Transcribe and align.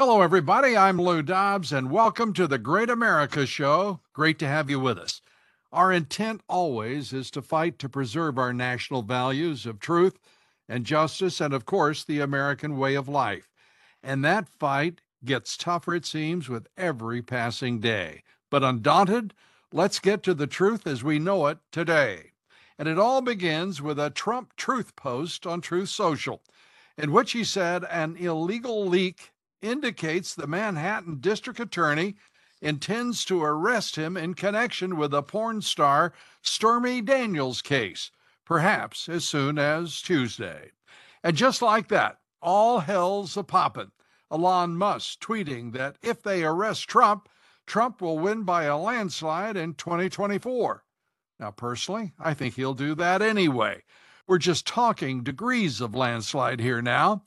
Hello, 0.00 0.22
everybody. 0.22 0.78
I'm 0.78 0.98
Lou 0.98 1.20
Dobbs, 1.20 1.72
and 1.72 1.90
welcome 1.90 2.32
to 2.32 2.46
the 2.46 2.56
Great 2.56 2.88
America 2.88 3.44
Show. 3.44 4.00
Great 4.14 4.38
to 4.38 4.48
have 4.48 4.70
you 4.70 4.80
with 4.80 4.96
us. 4.96 5.20
Our 5.72 5.92
intent 5.92 6.40
always 6.48 7.12
is 7.12 7.30
to 7.32 7.42
fight 7.42 7.78
to 7.80 7.88
preserve 7.90 8.38
our 8.38 8.54
national 8.54 9.02
values 9.02 9.66
of 9.66 9.78
truth 9.78 10.18
and 10.70 10.86
justice, 10.86 11.38
and 11.38 11.52
of 11.52 11.66
course, 11.66 12.02
the 12.02 12.20
American 12.20 12.78
way 12.78 12.94
of 12.94 13.10
life. 13.10 13.50
And 14.02 14.24
that 14.24 14.48
fight 14.48 15.02
gets 15.22 15.58
tougher, 15.58 15.94
it 15.94 16.06
seems, 16.06 16.48
with 16.48 16.66
every 16.78 17.20
passing 17.20 17.78
day. 17.78 18.22
But 18.50 18.64
undaunted, 18.64 19.34
let's 19.70 19.98
get 19.98 20.22
to 20.22 20.32
the 20.32 20.46
truth 20.46 20.86
as 20.86 21.04
we 21.04 21.18
know 21.18 21.46
it 21.48 21.58
today. 21.70 22.32
And 22.78 22.88
it 22.88 22.98
all 22.98 23.20
begins 23.20 23.82
with 23.82 23.98
a 23.98 24.08
Trump 24.08 24.56
truth 24.56 24.96
post 24.96 25.46
on 25.46 25.60
Truth 25.60 25.90
Social, 25.90 26.40
in 26.96 27.12
which 27.12 27.32
he 27.32 27.44
said 27.44 27.84
an 27.84 28.16
illegal 28.16 28.86
leak 28.86 29.32
indicates 29.62 30.34
the 30.34 30.46
Manhattan 30.46 31.20
district 31.20 31.60
attorney 31.60 32.16
intends 32.60 33.24
to 33.24 33.42
arrest 33.42 33.96
him 33.96 34.16
in 34.16 34.34
connection 34.34 34.96
with 34.96 35.12
the 35.12 35.22
porn 35.22 35.62
star 35.62 36.12
Stormy 36.42 37.00
Daniels 37.00 37.62
case, 37.62 38.10
perhaps 38.44 39.08
as 39.08 39.24
soon 39.24 39.58
as 39.58 40.00
Tuesday. 40.02 40.72
And 41.22 41.36
just 41.36 41.62
like 41.62 41.88
that, 41.88 42.18
all 42.42 42.80
hell's 42.80 43.36
a 43.36 43.42
poppin'. 43.42 43.92
Elon 44.30 44.76
Musk 44.76 45.20
tweeting 45.20 45.72
that 45.72 45.96
if 46.02 46.22
they 46.22 46.44
arrest 46.44 46.88
Trump, 46.88 47.28
Trump 47.66 48.00
will 48.00 48.18
win 48.18 48.44
by 48.44 48.64
a 48.64 48.76
landslide 48.78 49.56
in 49.56 49.74
2024. 49.74 50.84
Now, 51.38 51.50
personally, 51.50 52.12
I 52.18 52.34
think 52.34 52.54
he'll 52.54 52.74
do 52.74 52.94
that 52.96 53.22
anyway. 53.22 53.82
We're 54.26 54.38
just 54.38 54.66
talking 54.66 55.22
degrees 55.22 55.80
of 55.80 55.94
landslide 55.94 56.60
here 56.60 56.80
now. 56.82 57.24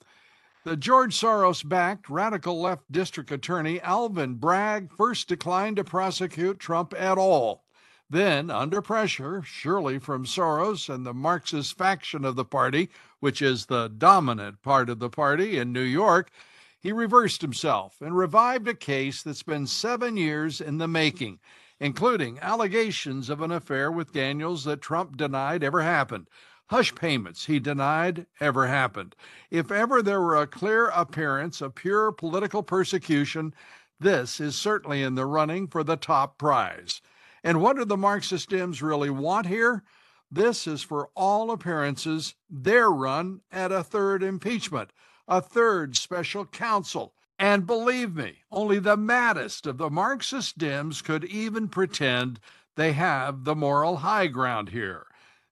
The 0.66 0.78
George 0.78 1.20
Soros 1.20 1.68
backed 1.68 2.10
radical 2.10 2.62
left 2.62 2.90
district 2.90 3.32
attorney 3.32 3.82
Alvin 3.82 4.36
Bragg 4.36 4.94
first 4.94 5.28
declined 5.28 5.76
to 5.76 5.84
prosecute 5.84 6.58
Trump 6.58 6.94
at 6.98 7.18
all. 7.18 7.66
Then, 8.10 8.50
under 8.50 8.82
pressure, 8.82 9.42
surely 9.42 10.00
from 10.00 10.24
Soros 10.24 10.88
and 10.88 11.06
the 11.06 11.14
Marxist 11.14 11.78
faction 11.78 12.24
of 12.24 12.38
the 12.38 12.46
party, 12.46 12.90
which 13.20 13.42
is 13.42 13.66
the 13.66 13.90
dominant 13.90 14.62
part 14.62 14.90
of 14.90 15.00
the 15.00 15.10
party 15.10 15.58
in 15.58 15.74
New 15.74 15.82
York, 15.82 16.32
he 16.80 16.94
reversed 16.94 17.42
himself 17.42 17.98
and 18.00 18.16
revived 18.16 18.70
a 18.70 18.74
case 18.74 19.22
that's 19.22 19.44
been 19.44 19.68
seven 19.68 20.16
years 20.16 20.62
in 20.62 20.78
the 20.78 20.88
making, 20.88 21.40
including 21.82 22.40
allegations 22.40 23.30
of 23.30 23.42
an 23.42 23.52
affair 23.52 23.92
with 23.92 24.14
Daniels 24.14 24.64
that 24.64 24.82
Trump 24.82 25.18
denied 25.18 25.62
ever 25.62 25.82
happened 25.82 26.30
hush 26.68 26.96
payments 26.96 27.46
he 27.46 27.60
denied 27.60 28.26
ever 28.40 28.68
happened. 28.68 29.16
If 29.52 29.72
ever 29.72 30.02
there 30.02 30.22
were 30.22 30.42
a 30.42 30.48
clear 30.48 30.88
appearance 30.88 31.62
of 31.62 31.76
pure 31.76 32.12
political 32.12 32.64
persecution, 32.64 33.54
this 34.00 34.40
is 34.40 34.56
certainly 34.56 35.04
in 35.04 35.16
the 35.16 35.26
running 35.26 35.68
for 35.68 35.84
the 35.84 35.98
top 35.98 36.38
prize. 36.38 37.02
And 37.44 37.62
what 37.62 37.78
do 37.78 37.86
the 37.86 37.98
Marxist 37.98 38.50
Dems 38.50 38.82
really 38.82 39.10
want 39.10 39.48
here? 39.48 39.84
This 40.32 40.66
is, 40.66 40.82
for 40.82 41.10
all 41.16 41.52
appearances, 41.52 42.36
their 42.50 42.90
run 42.90 43.42
at 43.52 43.72
a 43.72 43.84
third 43.84 44.24
impeachment, 44.24 44.92
a 45.28 45.42
third 45.42 45.96
special 45.96 46.46
counsel. 46.46 47.14
And 47.38 47.68
believe 47.68 48.16
me, 48.16 48.40
only 48.52 48.80
the 48.80 48.98
maddest 48.98 49.68
of 49.68 49.78
the 49.78 49.90
Marxist 49.90 50.58
Dems 50.58 51.04
could 51.04 51.26
even 51.26 51.68
pretend 51.68 52.40
they 52.76 52.94
have 52.94 53.44
the 53.44 53.56
moral 53.56 53.98
high 53.98 54.28
ground 54.28 54.70
here. 54.70 55.06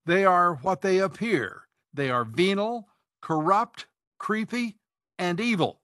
They 0.06 0.26
are 0.26 0.56
what 0.56 0.82
they 0.82 1.00
appear. 1.00 1.64
They 1.94 2.10
are 2.10 2.26
venal, 2.26 2.90
corrupt, 3.22 3.88
creepy, 4.18 4.78
and 5.18 5.40
evil, 5.40 5.82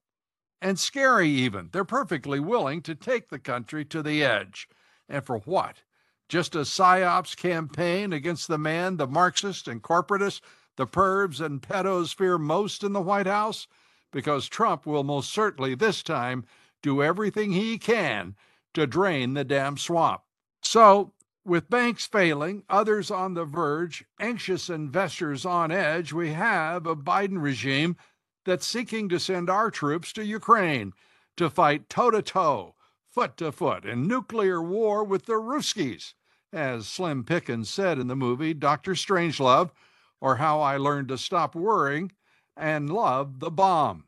and 0.61 0.79
scary 0.79 1.29
even. 1.29 1.69
They're 1.71 1.85
perfectly 1.85 2.39
willing 2.39 2.81
to 2.83 2.95
take 2.95 3.29
the 3.29 3.39
country 3.39 3.85
to 3.85 4.01
the 4.01 4.23
edge. 4.23 4.67
And 5.07 5.23
for 5.23 5.39
what? 5.39 5.83
Just 6.29 6.55
a 6.55 6.59
psyops 6.59 7.35
campaign 7.35 8.11
against 8.11 8.47
the 8.47 8.57
man 8.57 8.97
the 8.97 9.07
Marxists 9.07 9.67
and 9.67 9.81
corporatists, 9.81 10.41
the 10.75 10.87
pervs 10.87 11.39
and 11.39 11.61
pedos 11.61 12.13
fear 12.13 12.37
most 12.37 12.83
in 12.83 12.93
the 12.93 13.01
White 13.01 13.27
House? 13.27 13.67
Because 14.11 14.47
Trump 14.47 14.85
will 14.85 15.03
most 15.03 15.31
certainly 15.31 15.75
this 15.75 16.03
time 16.03 16.45
do 16.81 17.01
everything 17.03 17.51
he 17.51 17.77
can 17.77 18.35
to 18.73 18.85
drain 18.87 19.33
the 19.33 19.43
damn 19.43 19.77
swamp. 19.77 20.21
So 20.61 21.13
with 21.47 21.69
banks 21.69 22.05
failing, 22.05 22.61
others 22.69 23.09
on 23.09 23.33
the 23.33 23.45
verge, 23.45 24.03
anxious 24.19 24.69
investors 24.69 25.45
on 25.45 25.71
edge, 25.71 26.11
we 26.11 26.33
have 26.33 26.85
a 26.85 26.95
Biden 26.95 27.41
regime 27.41 27.95
that's 28.43 28.67
seeking 28.67 29.07
to 29.07 29.17
send 29.17 29.49
our 29.49 29.71
troops 29.71 30.11
to 30.11 30.25
Ukraine 30.25 30.91
to 31.37 31.49
fight 31.49 31.87
toe 31.87 32.11
to 32.11 32.21
toe, 32.21 32.75
foot 33.09 33.37
to 33.37 33.53
foot, 33.53 33.85
in 33.85 34.07
nuclear 34.07 34.61
war 34.61 35.05
with 35.05 35.25
the 35.25 35.33
Ruskies, 35.33 36.13
as 36.51 36.85
Slim 36.85 37.23
Pickens 37.23 37.69
said 37.69 37.97
in 37.97 38.07
the 38.07 38.15
movie 38.15 38.53
Dr. 38.53 38.91
Strangelove, 38.91 39.71
or 40.19 40.35
How 40.35 40.59
I 40.59 40.75
Learned 40.75 41.07
to 41.07 41.17
Stop 41.17 41.55
Worrying 41.55 42.11
and 42.57 42.91
Love 42.91 43.39
the 43.39 43.51
Bomb. 43.51 44.03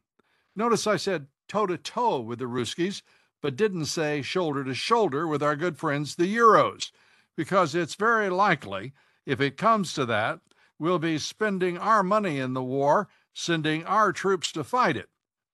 Notice 0.57 0.85
I 0.85 0.97
said 0.97 1.27
toe 1.47 1.67
to 1.67 1.77
toe 1.77 2.19
with 2.19 2.39
the 2.39 2.45
Ruskies, 2.45 3.01
but 3.41 3.55
didn't 3.55 3.85
say 3.85 4.21
shoulder 4.21 4.65
to 4.65 4.73
shoulder 4.73 5.25
with 5.25 5.41
our 5.41 5.55
good 5.55 5.77
friends, 5.77 6.15
the 6.15 6.35
Euros 6.35 6.91
because 7.39 7.73
it's 7.73 7.95
very 7.95 8.29
likely, 8.29 8.91
if 9.25 9.39
it 9.39 9.55
comes 9.55 9.93
to 9.93 10.05
that, 10.05 10.41
we'll 10.77 10.99
be 10.99 11.17
spending 11.17 11.77
our 11.77 12.03
money 12.03 12.37
in 12.37 12.53
the 12.53 12.61
war, 12.61 13.07
sending 13.33 13.85
our 13.85 14.11
troops 14.11 14.51
to 14.51 14.61
fight 14.61 14.97
it. 14.97 15.07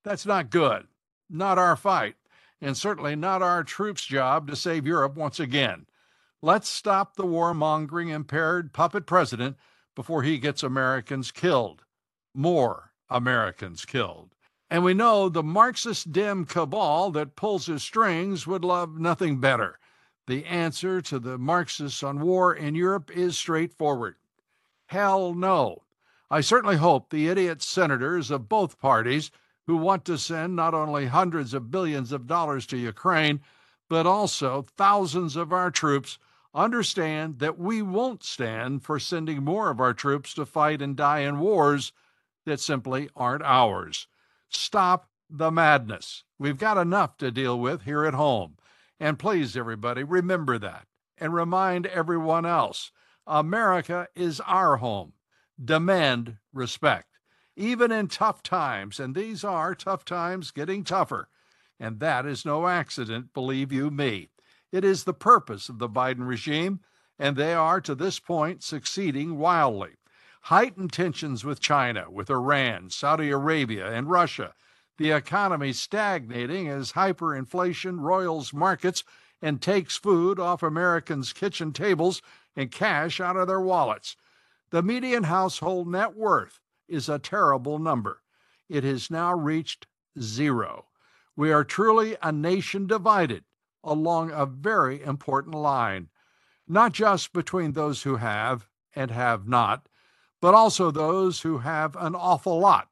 That's 0.04 0.26
not 0.26 0.50
good. 0.50 0.88
Not 1.30 1.60
our 1.60 1.76
fight, 1.76 2.16
and 2.60 2.76
certainly 2.76 3.16
not 3.16 3.44
our 3.44 3.64
troops' 3.64 4.04
job 4.04 4.48
to 4.48 4.56
save 4.56 4.88
Europe 4.88 5.16
once 5.16 5.40
again. 5.40 5.86
Let's 6.42 6.68
stop 6.68 7.16
the 7.18 7.24
warmongering, 7.24 8.10
impaired 8.10 8.74
puppet 8.74 9.06
president 9.06 9.56
before 9.94 10.24
he 10.24 10.40
gets 10.40 10.64
Americans 10.64 11.32
killed. 11.32 11.84
More 12.34 12.94
Americans 13.12 13.86
killed. 13.86 14.32
And 14.72 14.84
we 14.84 14.96
know 14.96 15.30
the 15.30 15.44
Marxist 15.44 16.12
Dem 16.12 16.46
cabal 16.46 17.12
that 17.12 17.36
pulls 17.36 17.68
his 17.68 17.84
strings 17.84 18.48
would 18.48 18.66
love 18.66 18.98
nothing 18.98 19.40
better 19.40 19.78
the 20.28 20.46
answer 20.46 21.02
to 21.02 21.20
the 21.20 21.38
Marxists 21.38 22.02
on 22.04 22.20
war 22.20 22.54
in 22.54 22.76
Europe 22.76 23.12
is 23.12 23.38
straightforward. 23.38 24.16
Hell 24.88 25.34
no. 25.34 25.84
I 26.30 26.42
certainly 26.42 26.78
hope 26.78 27.10
the 27.10 27.28
idiot 27.28 27.62
senators 27.62 28.32
of 28.32 28.50
both 28.50 28.80
parties 28.80 29.32
who 29.68 29.78
want 29.78 30.06
to 30.06 30.18
send 30.18 30.56
not 30.56 30.74
only 30.74 31.08
hundreds 31.08 31.54
of 31.54 31.72
billions 31.72 32.12
of 32.12 32.28
dollars 32.28 32.66
to 32.68 32.78
Ukraine, 32.78 33.42
but 33.90 34.08
also 34.08 34.64
thousands 34.64 35.36
of 35.36 35.54
our 35.54 35.70
troops 35.70 36.18
understand 36.54 37.40
that 37.40 37.60
we 37.60 37.82
won't 37.82 38.24
stand 38.24 38.84
for 38.84 39.00
sending 39.00 39.44
more 39.44 39.70
of 39.70 39.80
our 39.80 39.94
troops 39.94 40.34
to 40.34 40.46
fight 40.46 40.82
and 40.82 40.96
die 40.96 41.20
in 41.20 41.40
wars 41.40 41.92
that 42.46 42.60
simply 42.60 43.10
aren't 43.16 43.44
ours. 43.44 44.08
Stop 44.50 45.10
the 45.30 45.52
madness. 45.52 46.24
We've 46.40 46.58
got 46.58 46.78
enough 46.78 47.18
to 47.18 47.32
deal 47.32 47.60
with 47.60 47.84
here 47.84 48.06
at 48.06 48.14
home. 48.14 48.58
And 49.00 49.20
please, 49.20 49.58
everybody, 49.58 50.04
remember 50.04 50.58
that 50.60 50.88
and 51.18 51.34
remind 51.34 51.86
everyone 51.88 52.46
else 52.46 52.92
America 53.28 54.08
is 54.16 54.40
our 54.42 54.78
home. 54.78 55.14
Demand 55.64 56.38
respect, 56.54 57.18
even 57.56 57.92
in 57.92 58.08
tough 58.08 58.44
times. 58.44 59.00
And 59.00 59.16
these 59.16 59.44
are 59.44 59.74
tough 59.74 60.06
times 60.06 60.52
getting 60.52 60.84
tougher. 60.84 61.30
And 61.80 62.00
that 62.00 62.26
is 62.26 62.46
no 62.46 62.68
accident, 62.68 63.34
believe 63.34 63.72
you 63.72 63.90
me. 63.90 64.30
It 64.72 64.84
is 64.86 65.04
the 65.04 65.14
purpose 65.14 65.70
of 65.70 65.80
the 65.80 65.90
Biden 65.90 66.28
regime, 66.28 66.82
and 67.18 67.36
they 67.36 67.54
are 67.54 67.82
to 67.82 67.96
this 67.96 68.20
point 68.20 68.64
succeeding 68.64 69.38
wildly. 69.38 69.92
Heightened 70.44 70.94
tensions 70.94 71.44
with 71.44 71.60
China, 71.60 72.12
with 72.12 72.30
Iran, 72.30 72.90
Saudi 72.90 73.32
Arabia, 73.32 73.92
and 73.92 74.10
Russia 74.10 74.54
the 74.98 75.12
economy 75.12 75.74
stagnating 75.74 76.68
as 76.70 76.94
hyperinflation 76.94 78.00
roils 78.00 78.54
markets 78.54 79.04
and 79.42 79.62
takes 79.62 79.98
food 79.98 80.40
off 80.40 80.64
Americans' 80.64 81.34
kitchen 81.34 81.74
tables 81.74 82.22
and 82.56 82.72
cash 82.72 83.20
out 83.20 83.36
of 83.36 83.48
their 83.48 83.60
wallets. 83.60 84.16
The 84.70 84.82
median 84.82 85.24
household 85.24 85.88
net 85.88 86.16
worth 86.16 86.60
is 86.88 87.10
a 87.10 87.20
terrible 87.20 87.78
number. 87.78 88.22
It 88.70 88.84
has 88.84 89.12
now 89.12 89.34
reached 89.34 89.88
zero. 90.20 90.86
We 91.36 91.52
are 91.52 91.64
truly 91.64 92.16
a 92.22 92.32
nation 92.32 92.88
divided 92.88 93.44
along 93.84 94.32
a 94.32 94.46
very 94.46 95.04
important 95.04 95.54
line, 95.54 96.10
not 96.68 96.94
just 96.94 97.34
between 97.34 97.74
those 97.74 98.04
who 98.04 98.16
have 98.16 98.68
and 98.96 99.12
have 99.12 99.48
not, 99.48 99.88
but 100.42 100.54
also 100.54 100.90
those 100.90 101.42
who 101.42 101.60
have 101.60 101.96
an 101.98 102.16
awful 102.16 102.60
lot 102.60 102.88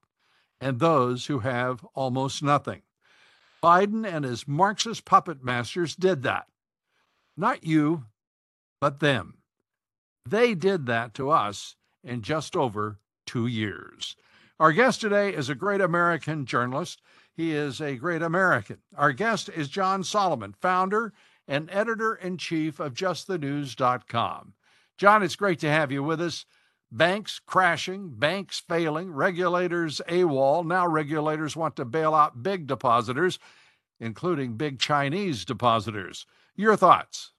and 0.64 0.80
those 0.80 1.26
who 1.26 1.40
have 1.40 1.86
almost 1.94 2.42
nothing. 2.42 2.82
Biden 3.62 4.08
and 4.08 4.24
his 4.24 4.48
Marxist 4.48 5.04
puppet 5.04 5.44
masters 5.44 5.96
did 5.96 6.24
that. 6.24 6.48
Not 7.36 7.66
you, 7.66 8.06
but 8.80 9.00
them. 9.00 9.40
They 10.26 10.54
did 10.54 10.86
that 10.86 11.14
to 11.16 11.30
us 11.30 11.76
in 12.04 12.22
just 12.22 12.56
over 12.56 13.00
two 13.26 13.46
years. 13.46 14.16
Our 14.60 14.72
guest 14.72 15.02
today 15.02 15.34
is 15.34 15.50
a 15.50 15.56
great 15.56 15.82
American 15.82 16.46
journalist. 16.46 17.02
He 17.34 17.54
is 17.54 17.82
a 17.82 17.96
great 17.96 18.22
American. 18.22 18.78
Our 18.96 19.12
guest 19.12 19.50
is 19.50 19.68
John 19.68 20.04
Solomon, 20.04 20.54
founder 20.62 21.14
and 21.46 21.70
editor 21.72 22.16
in 22.16 22.38
chief 22.38 22.80
of 22.80 22.94
justthenews.com. 22.94 24.54
John, 24.98 25.24
it's 25.24 25.36
great 25.36 25.60
to 25.60 25.70
have 25.70 25.92
you 25.92 26.04
with 26.04 26.22
us. 26.22 26.46
Banks 26.96 27.42
crashing, 27.44 28.12
banks 28.12 28.62
failing, 28.70 29.12
regulators 29.12 30.00
AWOL. 30.08 30.64
Now 30.64 30.88
regulators 30.88 31.56
want 31.56 31.76
to 31.78 31.86
bail 31.86 32.14
out 32.14 32.44
big 32.44 32.68
depositors, 32.68 33.40
including 34.00 34.58
big 34.58 34.78
Chinese 34.78 35.44
depositors. 35.44 36.28
Your 36.56 36.76
thoughts? 36.76 37.32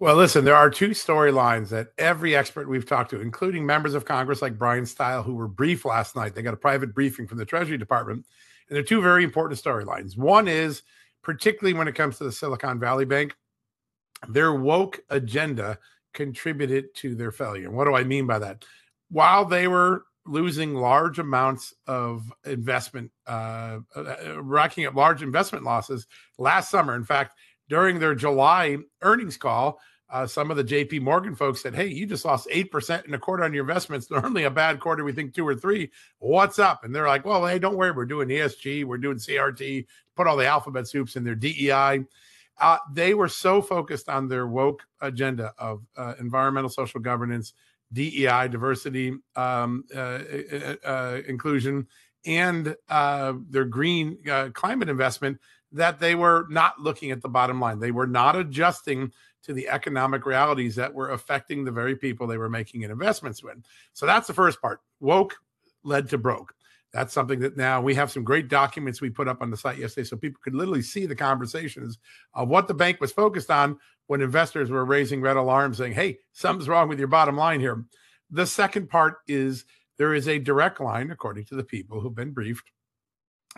Well, 0.00 0.16
listen, 0.16 0.44
there 0.44 0.56
are 0.56 0.68
two 0.68 0.88
storylines 0.88 1.68
that 1.68 1.92
every 1.96 2.34
expert 2.34 2.68
we've 2.68 2.84
talked 2.84 3.10
to, 3.10 3.20
including 3.20 3.64
members 3.64 3.94
of 3.94 4.04
Congress 4.04 4.42
like 4.42 4.58
Bryan 4.58 4.84
Steil, 4.84 5.22
who 5.22 5.34
were 5.34 5.46
briefed 5.46 5.84
last 5.84 6.16
night, 6.16 6.34
they 6.34 6.42
got 6.42 6.54
a 6.54 6.56
private 6.56 6.92
briefing 6.92 7.28
from 7.28 7.38
the 7.38 7.44
Treasury 7.44 7.78
Department. 7.78 8.26
And 8.68 8.74
there 8.74 8.82
are 8.82 8.86
two 8.86 9.00
very 9.00 9.22
important 9.22 9.62
storylines. 9.62 10.16
One 10.18 10.48
is, 10.48 10.82
particularly 11.22 11.78
when 11.78 11.86
it 11.86 11.94
comes 11.94 12.18
to 12.18 12.24
the 12.24 12.32
Silicon 12.32 12.80
Valley 12.80 13.04
Bank, 13.04 13.36
their 14.28 14.52
woke 14.52 14.98
agenda 15.08 15.78
contributed 16.12 16.94
to 16.96 17.14
their 17.14 17.32
failure. 17.32 17.70
What 17.70 17.84
do 17.84 17.94
I 17.94 18.04
mean 18.04 18.26
by 18.26 18.38
that? 18.38 18.64
While 19.10 19.44
they 19.44 19.68
were 19.68 20.04
losing 20.24 20.74
large 20.74 21.18
amounts 21.18 21.74
of 21.86 22.32
investment, 22.44 23.10
uh, 23.26 23.80
uh, 23.96 24.42
racking 24.42 24.86
up 24.86 24.94
large 24.94 25.22
investment 25.22 25.64
losses 25.64 26.06
last 26.38 26.70
summer. 26.70 26.94
In 26.94 27.04
fact, 27.04 27.36
during 27.68 27.98
their 27.98 28.14
July 28.14 28.78
earnings 29.02 29.36
call, 29.36 29.80
uh, 30.10 30.26
some 30.26 30.50
of 30.50 30.58
the 30.58 30.64
JP 30.64 31.00
Morgan 31.00 31.34
folks 31.34 31.62
said, 31.62 31.74
Hey, 31.74 31.86
you 31.86 32.04
just 32.06 32.24
lost 32.24 32.46
8% 32.48 33.06
in 33.06 33.14
a 33.14 33.18
quarter 33.18 33.44
on 33.44 33.54
your 33.54 33.64
investments. 33.64 34.10
Normally 34.10 34.44
a 34.44 34.50
bad 34.50 34.78
quarter, 34.78 35.04
we 35.04 35.12
think 35.12 35.34
two 35.34 35.46
or 35.46 35.54
three. 35.54 35.90
What's 36.18 36.58
up? 36.58 36.84
And 36.84 36.94
they're 36.94 37.08
like, 37.08 37.24
Well, 37.24 37.46
hey, 37.46 37.58
don't 37.58 37.76
worry. 37.76 37.92
We're 37.92 38.04
doing 38.04 38.28
ESG, 38.28 38.84
we're 38.84 38.98
doing 38.98 39.16
CRT, 39.16 39.86
put 40.14 40.26
all 40.26 40.36
the 40.36 40.46
alphabet 40.46 40.86
soups 40.86 41.16
in 41.16 41.24
their 41.24 41.34
DEI. 41.34 42.04
Uh, 42.60 42.78
they 42.92 43.14
were 43.14 43.28
so 43.28 43.60
focused 43.60 44.08
on 44.08 44.28
their 44.28 44.46
woke 44.46 44.82
agenda 45.00 45.52
of 45.58 45.82
uh, 45.96 46.14
environmental 46.20 46.70
social 46.70 47.00
governance, 47.00 47.54
DEI, 47.92 48.48
diversity, 48.48 49.14
um, 49.36 49.84
uh, 49.94 49.98
uh, 49.98 50.76
uh, 50.84 51.20
inclusion, 51.26 51.86
and 52.24 52.76
their 53.50 53.64
green 53.64 54.18
climate 54.54 54.88
investment 54.88 55.38
that 55.72 55.98
they 55.98 56.14
were 56.14 56.46
not 56.50 56.78
looking 56.78 57.10
at 57.10 57.22
the 57.22 57.28
bottom 57.28 57.58
line. 57.60 57.80
They 57.80 57.90
were 57.90 58.06
not 58.06 58.36
adjusting 58.36 59.10
to 59.42 59.52
the 59.52 59.68
economic 59.68 60.24
realities 60.24 60.76
that 60.76 60.92
were 60.92 61.10
affecting 61.10 61.64
the 61.64 61.72
very 61.72 61.96
people 61.96 62.26
they 62.26 62.38
were 62.38 62.50
making 62.50 62.82
investments 62.82 63.42
with. 63.42 63.56
So 63.92 64.06
that's 64.06 64.26
the 64.26 64.34
first 64.34 64.60
part. 64.60 64.80
Woke 65.00 65.34
led 65.82 66.08
to 66.10 66.18
broke. 66.18 66.54
That's 66.92 67.14
something 67.14 67.40
that 67.40 67.56
now 67.56 67.80
we 67.80 67.94
have 67.94 68.10
some 68.10 68.22
great 68.22 68.48
documents 68.48 69.00
we 69.00 69.08
put 69.08 69.28
up 69.28 69.40
on 69.40 69.50
the 69.50 69.56
site 69.56 69.78
yesterday 69.78 70.04
so 70.04 70.16
people 70.16 70.40
could 70.44 70.54
literally 70.54 70.82
see 70.82 71.06
the 71.06 71.16
conversations 71.16 71.98
of 72.34 72.48
what 72.48 72.68
the 72.68 72.74
bank 72.74 73.00
was 73.00 73.12
focused 73.12 73.50
on 73.50 73.78
when 74.08 74.20
investors 74.20 74.70
were 74.70 74.84
raising 74.84 75.22
red 75.22 75.36
alarms 75.36 75.78
saying, 75.78 75.92
hey, 75.92 76.18
something's 76.32 76.68
wrong 76.68 76.88
with 76.88 76.98
your 76.98 77.08
bottom 77.08 77.36
line 77.36 77.60
here. 77.60 77.84
The 78.30 78.46
second 78.46 78.90
part 78.90 79.18
is 79.26 79.64
there 79.96 80.14
is 80.14 80.28
a 80.28 80.38
direct 80.38 80.80
line, 80.80 81.10
according 81.10 81.46
to 81.46 81.54
the 81.54 81.64
people 81.64 82.00
who've 82.00 82.14
been 82.14 82.32
briefed, 82.32 82.70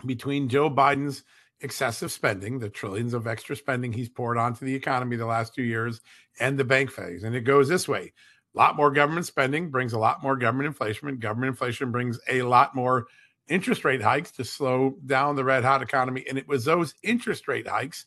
between 0.05 0.49
Joe 0.49 0.69
Biden's 0.69 1.23
excessive 1.61 2.11
spending, 2.11 2.59
the 2.59 2.69
trillions 2.69 3.13
of 3.13 3.27
extra 3.27 3.55
spending 3.55 3.91
he's 3.91 4.09
poured 4.09 4.37
onto 4.37 4.65
the 4.65 4.75
economy 4.75 5.15
the 5.15 5.25
last 5.25 5.55
two 5.55 5.63
years, 5.63 6.01
and 6.39 6.57
the 6.57 6.65
bank 6.65 6.91
phase. 6.91 7.23
And 7.23 7.35
it 7.35 7.41
goes 7.41 7.67
this 7.67 7.87
way 7.87 8.13
a 8.55 8.57
lot 8.57 8.77
more 8.77 8.91
government 8.91 9.25
spending 9.25 9.69
brings 9.69 9.93
a 9.93 9.99
lot 9.99 10.23
more 10.23 10.37
government 10.37 10.67
inflation. 10.67 11.17
Government 11.19 11.49
inflation 11.49 11.91
brings 11.91 12.19
a 12.29 12.41
lot 12.43 12.73
more 12.73 13.07
interest 13.47 13.85
rate 13.85 14.01
hikes 14.01 14.31
to 14.31 14.43
slow 14.43 14.95
down 15.05 15.35
the 15.35 15.43
red 15.43 15.63
hot 15.63 15.81
economy. 15.81 16.25
And 16.27 16.37
it 16.37 16.47
was 16.47 16.65
those 16.65 16.95
interest 17.03 17.47
rate 17.47 17.67
hikes 17.67 18.05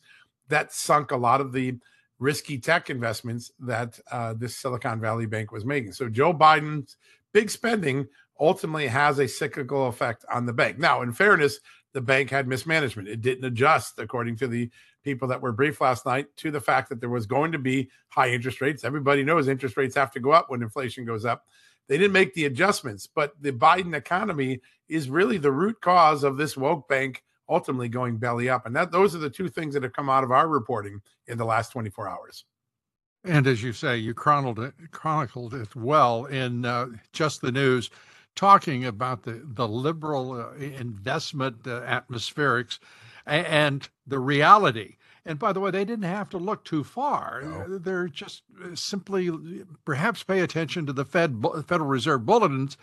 that 0.49 0.73
sunk 0.73 1.11
a 1.11 1.17
lot 1.17 1.41
of 1.41 1.53
the 1.53 1.77
risky 2.19 2.57
tech 2.57 2.89
investments 2.89 3.51
that 3.59 3.99
uh, 4.11 4.33
this 4.33 4.57
Silicon 4.57 4.99
Valley 4.99 5.25
Bank 5.25 5.51
was 5.51 5.65
making. 5.65 5.93
So 5.93 6.09
Joe 6.09 6.33
Biden's 6.33 6.97
big 7.31 7.49
spending 7.49 8.07
ultimately 8.39 8.87
has 8.87 9.19
a 9.19 9.27
cyclical 9.27 9.87
effect 9.87 10.25
on 10.31 10.45
the 10.45 10.53
bank. 10.53 10.79
Now, 10.79 11.01
in 11.01 11.13
fairness, 11.13 11.59
the 11.93 12.01
bank 12.01 12.29
had 12.29 12.47
mismanagement. 12.47 13.07
It 13.07 13.21
didn't 13.21 13.45
adjust, 13.45 13.99
according 13.99 14.35
to 14.37 14.47
the 14.47 14.69
people 15.03 15.27
that 15.29 15.41
were 15.41 15.51
briefed 15.51 15.81
last 15.81 16.05
night, 16.05 16.27
to 16.37 16.51
the 16.51 16.61
fact 16.61 16.89
that 16.89 16.99
there 16.99 17.09
was 17.09 17.25
going 17.25 17.51
to 17.51 17.57
be 17.57 17.89
high 18.09 18.29
interest 18.29 18.61
rates. 18.61 18.83
Everybody 18.83 19.23
knows 19.23 19.47
interest 19.47 19.77
rates 19.77 19.95
have 19.95 20.11
to 20.11 20.19
go 20.19 20.31
up 20.31 20.49
when 20.49 20.61
inflation 20.61 21.05
goes 21.05 21.25
up. 21.25 21.45
They 21.89 21.97
didn't 21.97 22.13
make 22.13 22.33
the 22.33 22.45
adjustments, 22.45 23.07
but 23.07 23.33
the 23.41 23.51
Biden 23.51 23.95
economy 23.95 24.61
is 24.87 25.09
really 25.09 25.37
the 25.37 25.51
root 25.51 25.81
cause 25.81 26.23
of 26.23 26.37
this 26.37 26.55
woke 26.55 26.87
bank 26.87 27.23
ultimately 27.49 27.89
going 27.89 28.17
belly 28.17 28.47
up. 28.47 28.65
And 28.65 28.75
that 28.75 28.91
those 28.91 29.15
are 29.15 29.19
the 29.19 29.29
two 29.29 29.49
things 29.49 29.73
that 29.73 29.83
have 29.83 29.93
come 29.93 30.09
out 30.09 30.23
of 30.23 30.31
our 30.31 30.47
reporting 30.47 31.01
in 31.27 31.37
the 31.37 31.45
last 31.45 31.71
24 31.71 32.07
hours. 32.07 32.45
And 33.25 33.47
as 33.47 33.61
you 33.61 33.73
say, 33.73 33.97
you 33.97 34.13
chronicled 34.13 34.59
it, 34.59 34.73
chronicled 34.91 35.53
it 35.53 35.75
well 35.75 36.25
in 36.25 36.63
uh, 36.63 36.87
just 37.11 37.41
the 37.41 37.51
news 37.51 37.89
talking 38.35 38.85
about 38.85 39.23
the, 39.23 39.41
the 39.43 39.67
liberal 39.67 40.33
uh, 40.33 40.53
investment 40.53 41.57
uh, 41.65 41.81
atmospherics 41.81 42.79
and, 43.25 43.47
and, 43.47 43.89
the 44.07 44.19
reality. 44.19 44.95
And 45.25 45.37
by 45.37 45.53
the 45.53 45.59
way, 45.59 45.71
they 45.71 45.85
didn't 45.85 46.03
have 46.03 46.29
to 46.29 46.37
look 46.37 46.63
too 46.63 46.83
far. 46.83 47.41
No. 47.43 47.77
They're 47.77 48.07
just 48.07 48.43
uh, 48.63 48.75
simply 48.75 49.29
perhaps 49.85 50.23
pay 50.23 50.39
attention 50.39 50.85
to 50.85 50.93
the 50.93 51.05
Fed 51.05 51.43
Federal 51.67 51.89
Reserve 51.89 52.25
bulletins 52.25 52.77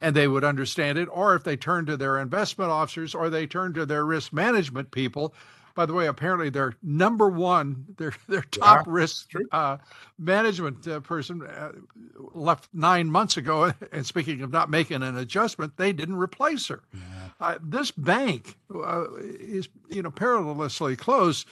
and 0.00 0.16
they 0.16 0.28
would 0.28 0.44
understand 0.44 0.98
it. 0.98 1.08
Or 1.12 1.34
if 1.34 1.44
they 1.44 1.56
turn 1.56 1.86
to 1.86 1.96
their 1.96 2.18
investment 2.18 2.70
officers 2.70 3.14
or 3.14 3.28
they 3.28 3.46
turn 3.46 3.74
to 3.74 3.84
their 3.84 4.04
risk 4.04 4.32
management 4.32 4.90
people, 4.90 5.34
by 5.74 5.86
the 5.86 5.92
way, 5.92 6.06
apparently 6.06 6.50
their 6.50 6.74
number 6.82 7.28
one, 7.28 7.86
their 7.96 8.12
their 8.28 8.42
top 8.42 8.86
yeah, 8.86 8.92
risk 8.92 9.30
uh, 9.52 9.78
management 10.18 10.86
uh, 10.86 11.00
person 11.00 11.42
uh, 11.42 11.72
left 12.34 12.68
nine 12.72 13.10
months 13.10 13.36
ago. 13.36 13.72
And 13.92 14.06
speaking 14.06 14.42
of 14.42 14.52
not 14.52 14.70
making 14.70 15.02
an 15.02 15.16
adjustment, 15.16 15.76
they 15.76 15.92
didn't 15.92 16.16
replace 16.16 16.68
her. 16.68 16.82
Yeah. 16.92 17.00
Uh, 17.40 17.58
this 17.62 17.90
bank 17.90 18.56
uh, 18.74 19.06
is, 19.16 19.68
you 19.88 20.02
know, 20.02 20.10
perilously 20.10 20.96
close. 20.96 21.44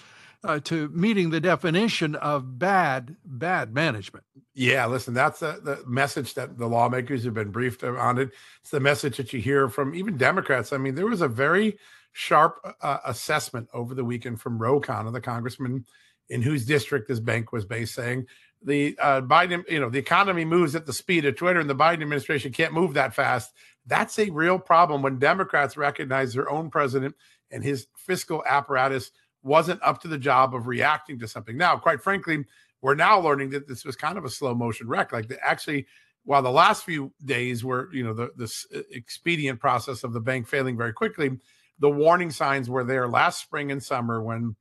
Uh, 0.45 0.61
to 0.61 0.89
meeting 0.91 1.31
the 1.31 1.41
definition 1.41 2.15
of 2.15 2.61
bad 2.61 3.17
bad 3.25 3.75
management. 3.75 4.25
Yeah, 4.55 4.87
listen, 4.87 5.13
that's 5.13 5.41
the, 5.41 5.59
the 5.61 5.83
message 5.85 6.35
that 6.35 6.59
the 6.59 6.69
lawmakers 6.69 7.25
have 7.25 7.35
been 7.35 7.51
briefed 7.51 7.83
on 7.83 8.19
it. 8.19 8.31
It's 8.61 8.71
the 8.71 8.79
message 8.79 9.17
that 9.17 9.33
you 9.33 9.41
hear 9.41 9.69
from 9.69 9.97
even 9.97 10.17
Democrats. 10.17 10.73
I 10.73 10.77
mean, 10.77 10.95
there 10.95 11.09
was 11.09 11.23
a 11.23 11.29
very 11.29 11.77
sharp 12.13 12.77
uh, 12.81 12.99
assessment 13.05 13.69
over 13.75 13.95
the 13.95 14.05
weekend 14.05 14.41
from 14.41 14.63
Ro 14.63 14.81
Khanna, 14.81 15.13
the 15.13 15.21
congressman 15.21 15.87
in 16.29 16.43
whose 16.43 16.65
district 16.65 17.09
this 17.09 17.21
bank 17.21 17.53
was 17.53 17.65
based, 17.65 17.95
saying 17.95 18.27
the 18.63 18.97
uh, 19.01 19.21
Biden, 19.21 19.69
you 19.69 19.81
know, 19.81 19.91
the 19.91 19.99
economy 19.99 20.45
moves 20.45 20.75
at 20.75 20.87
the 20.87 20.93
speed 20.93 21.25
of 21.25 21.37
Twitter, 21.37 21.59
and 21.61 21.71
the 21.71 21.75
Biden 21.75 22.03
administration 22.03 22.53
can't 22.53 22.73
move 22.73 22.95
that 22.95 23.15
fast. 23.15 23.53
That's 23.87 24.19
a 24.19 24.31
real 24.31 24.59
problem 24.59 25.03
when 25.03 25.19
Democrats 25.19 25.77
recognize 25.77 26.35
their 26.35 26.51
own 26.51 26.71
president 26.71 27.17
and 27.51 27.65
his 27.65 27.87
fiscal 27.97 28.45
apparatus 28.47 29.11
wasn't 29.49 29.83
up 29.83 30.01
to 30.03 30.09
the 30.09 30.19
job 30.19 30.55
of 30.55 30.67
reacting 30.67 31.19
to 31.19 31.27
something. 31.27 31.57
Now, 31.57 31.77
quite 31.77 32.01
frankly, 32.01 32.45
we're 32.83 32.95
now 32.95 33.19
learning 33.19 33.51
that 33.51 33.67
this 33.67 33.85
was 33.85 33.97
kind 33.97 34.17
of 34.17 34.25
a 34.25 34.31
slow 34.31 34.55
motion 34.55 34.87
wreck. 34.87 35.13
Like 35.13 35.33
actually, 35.43 35.87
while 36.25 36.43
the 36.43 36.51
last 36.51 36.85
few 36.85 37.13
days 37.25 37.65
were, 37.65 37.89
you 37.93 38.05
know, 38.05 38.13
the 38.13 38.31
this 38.37 38.67
uh, 38.75 38.81
expedient 38.93 39.59
process 39.59 40.05
of 40.05 40.13
the 40.13 40.21
bank 40.21 40.47
failing 40.47 40.77
very 40.77 40.93
quickly, 40.93 41.31
the 41.79 41.91
warning 41.91 42.31
signs 42.31 42.69
were 42.69 42.85
there 42.85 43.09
last 43.09 43.41
spring 43.41 43.73
and 43.73 43.83
summer 43.83 44.23
when 44.23 44.55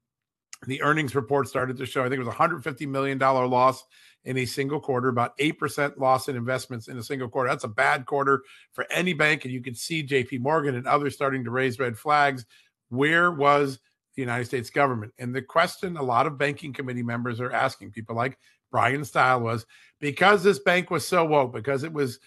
the 0.66 0.82
earnings 0.82 1.14
report 1.14 1.48
started 1.48 1.78
to 1.78 1.86
show. 1.86 2.02
I 2.02 2.10
think 2.10 2.22
it 2.22 2.26
was 2.26 2.34
a 2.34 2.38
$150 2.38 2.88
million 2.88 3.20
loss 3.20 3.86
in 4.24 4.38
a 4.38 4.46
single 4.46 4.80
quarter, 4.80 5.10
about 5.10 5.38
8% 5.38 5.98
loss 5.98 6.28
in 6.28 6.36
investments 6.36 6.88
in 6.88 6.98
a 6.98 7.04
single 7.04 7.30
quarter. 7.30 7.50
That's 7.50 7.64
a 7.64 7.70
bad 7.70 8.06
quarter 8.06 8.42
for 8.72 8.86
any 8.90 9.14
bank. 9.14 9.46
And 9.46 9.54
you 9.54 9.62
can 9.62 9.76
see 9.76 10.06
JP 10.06 10.40
Morgan 10.42 10.76
and 10.76 10.88
others 10.88 11.14
starting 11.14 11.44
to 11.44 11.52
raise 11.52 11.80
red 11.80 11.98
flags. 11.98 12.46
Where 12.90 13.32
was 13.32 13.80
the 14.18 14.22
United 14.22 14.46
States 14.46 14.70
government? 14.70 15.14
And 15.20 15.34
the 15.34 15.42
question 15.42 15.96
a 15.96 16.04
lot 16.04 16.28
of 16.28 16.38
banking 16.38 16.74
committee 16.74 17.04
members 17.04 17.40
are 17.40 17.54
asking, 17.54 17.92
people 17.92 18.16
like 18.16 18.38
Bryan 18.72 19.06
Steil 19.06 19.40
was 19.40 19.66
because 20.02 20.44
this 20.44 20.60
bank 20.60 20.92
was 20.92 21.08
so 21.08 21.24
woke, 21.24 21.54
because 21.54 21.84
it 21.84 21.94
was 21.94 22.20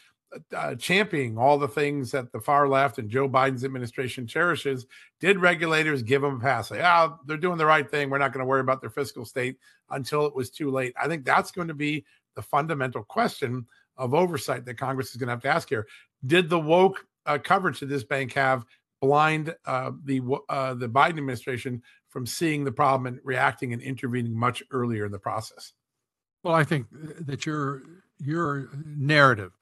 uh, 0.56 0.76
championing 0.76 1.36
all 1.36 1.58
the 1.58 1.68
things 1.68 2.12
that 2.12 2.30
the 2.30 2.40
far 2.40 2.68
left 2.68 2.98
and 2.98 3.10
Joe 3.10 3.28
Biden's 3.28 3.64
administration 3.64 4.26
cherishes, 4.26 4.86
did 5.18 5.40
regulators 5.40 6.02
give 6.02 6.22
them 6.22 6.36
a 6.36 6.40
pass? 6.40 6.68
Say, 6.68 6.80
oh, 6.80 7.18
they're 7.26 7.36
doing 7.36 7.58
the 7.58 7.66
right 7.66 7.90
thing. 7.90 8.08
We're 8.08 8.18
not 8.18 8.32
going 8.32 8.44
to 8.44 8.48
worry 8.48 8.60
about 8.60 8.80
their 8.80 8.90
fiscal 8.90 9.24
state 9.24 9.58
until 9.90 10.26
it 10.26 10.34
was 10.34 10.50
too 10.50 10.70
late. 10.70 10.94
I 11.00 11.08
think 11.08 11.24
that's 11.24 11.50
going 11.50 11.68
to 11.68 11.74
be 11.74 12.04
the 12.36 12.42
fundamental 12.42 13.02
question 13.02 13.66
of 13.96 14.14
oversight 14.14 14.64
that 14.64 14.78
Congress 14.78 15.10
is 15.10 15.16
going 15.16 15.26
to 15.26 15.32
have 15.32 15.42
to 15.42 15.48
ask 15.48 15.68
here. 15.68 15.86
Did 16.24 16.48
the 16.48 16.60
woke 16.60 17.04
uh, 17.26 17.38
coverage 17.38 17.82
of 17.82 17.88
this 17.88 18.04
bank 18.04 18.32
have 18.34 18.64
blind 19.00 19.54
uh, 19.66 19.92
the 20.04 20.20
uh, 20.48 20.74
the 20.74 20.88
Biden 20.88 21.18
administration 21.18 21.82
from 22.08 22.26
seeing 22.26 22.64
the 22.64 22.72
problem 22.72 23.06
and 23.06 23.20
reacting 23.24 23.72
and 23.72 23.82
intervening 23.82 24.38
much 24.38 24.62
earlier 24.70 25.06
in 25.06 25.12
the 25.12 25.18
process? 25.18 25.72
Well, 26.42 26.54
I 26.54 26.64
think 26.64 26.86
that 27.26 27.46
your 27.46 27.82
your 28.18 28.68
narrative 28.84 29.52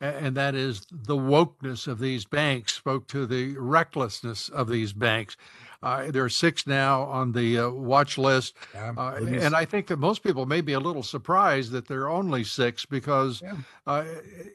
and 0.00 0.34
that 0.36 0.54
is 0.54 0.86
the 0.90 1.16
wokeness 1.16 1.86
of 1.86 1.98
these 1.98 2.24
banks 2.24 2.72
spoke 2.72 3.06
to 3.08 3.26
the 3.26 3.56
recklessness 3.58 4.48
of 4.48 4.68
these 4.68 4.92
banks. 4.92 5.36
Uh, 5.82 6.10
there 6.10 6.24
are 6.24 6.30
six 6.30 6.66
now 6.66 7.02
on 7.02 7.32
the 7.32 7.58
uh, 7.58 7.70
watch 7.70 8.18
list. 8.18 8.54
Yeah, 8.74 8.92
uh, 8.96 9.14
and 9.16 9.54
I 9.54 9.64
think 9.64 9.86
that 9.88 9.98
most 9.98 10.22
people 10.22 10.46
may 10.46 10.60
be 10.60 10.74
a 10.74 10.80
little 10.80 11.02
surprised 11.02 11.72
that 11.72 11.88
there 11.88 12.02
are 12.02 12.10
only 12.10 12.44
six 12.44 12.84
because 12.84 13.42
yeah. 13.42 13.56
Uh, 13.86 14.04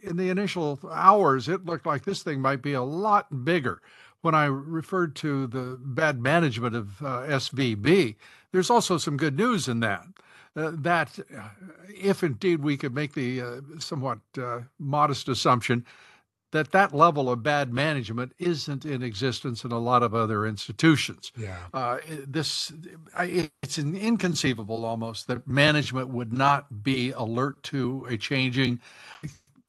in 0.03 0.17
the 0.17 0.29
initial 0.29 0.79
hours, 0.91 1.47
it 1.47 1.65
looked 1.65 1.85
like 1.85 2.05
this 2.05 2.23
thing 2.23 2.41
might 2.41 2.61
be 2.61 2.73
a 2.73 2.83
lot 2.83 3.43
bigger. 3.43 3.81
When 4.25 4.33
I 4.33 4.45
referred 4.45 5.15
to 5.17 5.45
the 5.45 5.77
bad 5.79 6.19
management 6.19 6.75
of 6.75 6.99
uh, 6.99 7.27
SVB, 7.27 8.15
there's 8.51 8.71
also 8.71 8.97
some 8.97 9.17
good 9.17 9.37
news 9.37 9.67
in 9.67 9.81
that. 9.81 10.07
Uh, 10.55 10.71
that 10.73 11.19
uh, 11.37 11.49
if 11.89 12.23
indeed 12.23 12.63
we 12.63 12.75
could 12.75 12.95
make 12.95 13.13
the 13.13 13.39
uh, 13.39 13.61
somewhat 13.77 14.17
uh, 14.41 14.61
modest 14.79 15.29
assumption 15.29 15.85
that 16.53 16.71
that 16.71 16.91
level 16.91 17.29
of 17.29 17.43
bad 17.43 17.71
management 17.71 18.31
isn't 18.39 18.83
in 18.83 19.03
existence 19.03 19.63
in 19.63 19.71
a 19.71 19.77
lot 19.77 20.01
of 20.01 20.15
other 20.15 20.47
institutions. 20.47 21.31
Yeah. 21.37 21.57
Uh, 21.71 21.99
this 22.25 22.73
it's 23.61 23.77
an 23.77 23.95
inconceivable 23.95 24.85
almost 24.85 25.27
that 25.27 25.47
management 25.47 26.09
would 26.09 26.33
not 26.33 26.81
be 26.81 27.11
alert 27.11 27.61
to 27.63 28.07
a 28.09 28.17
changing, 28.17 28.79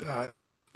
uh, 0.07 0.29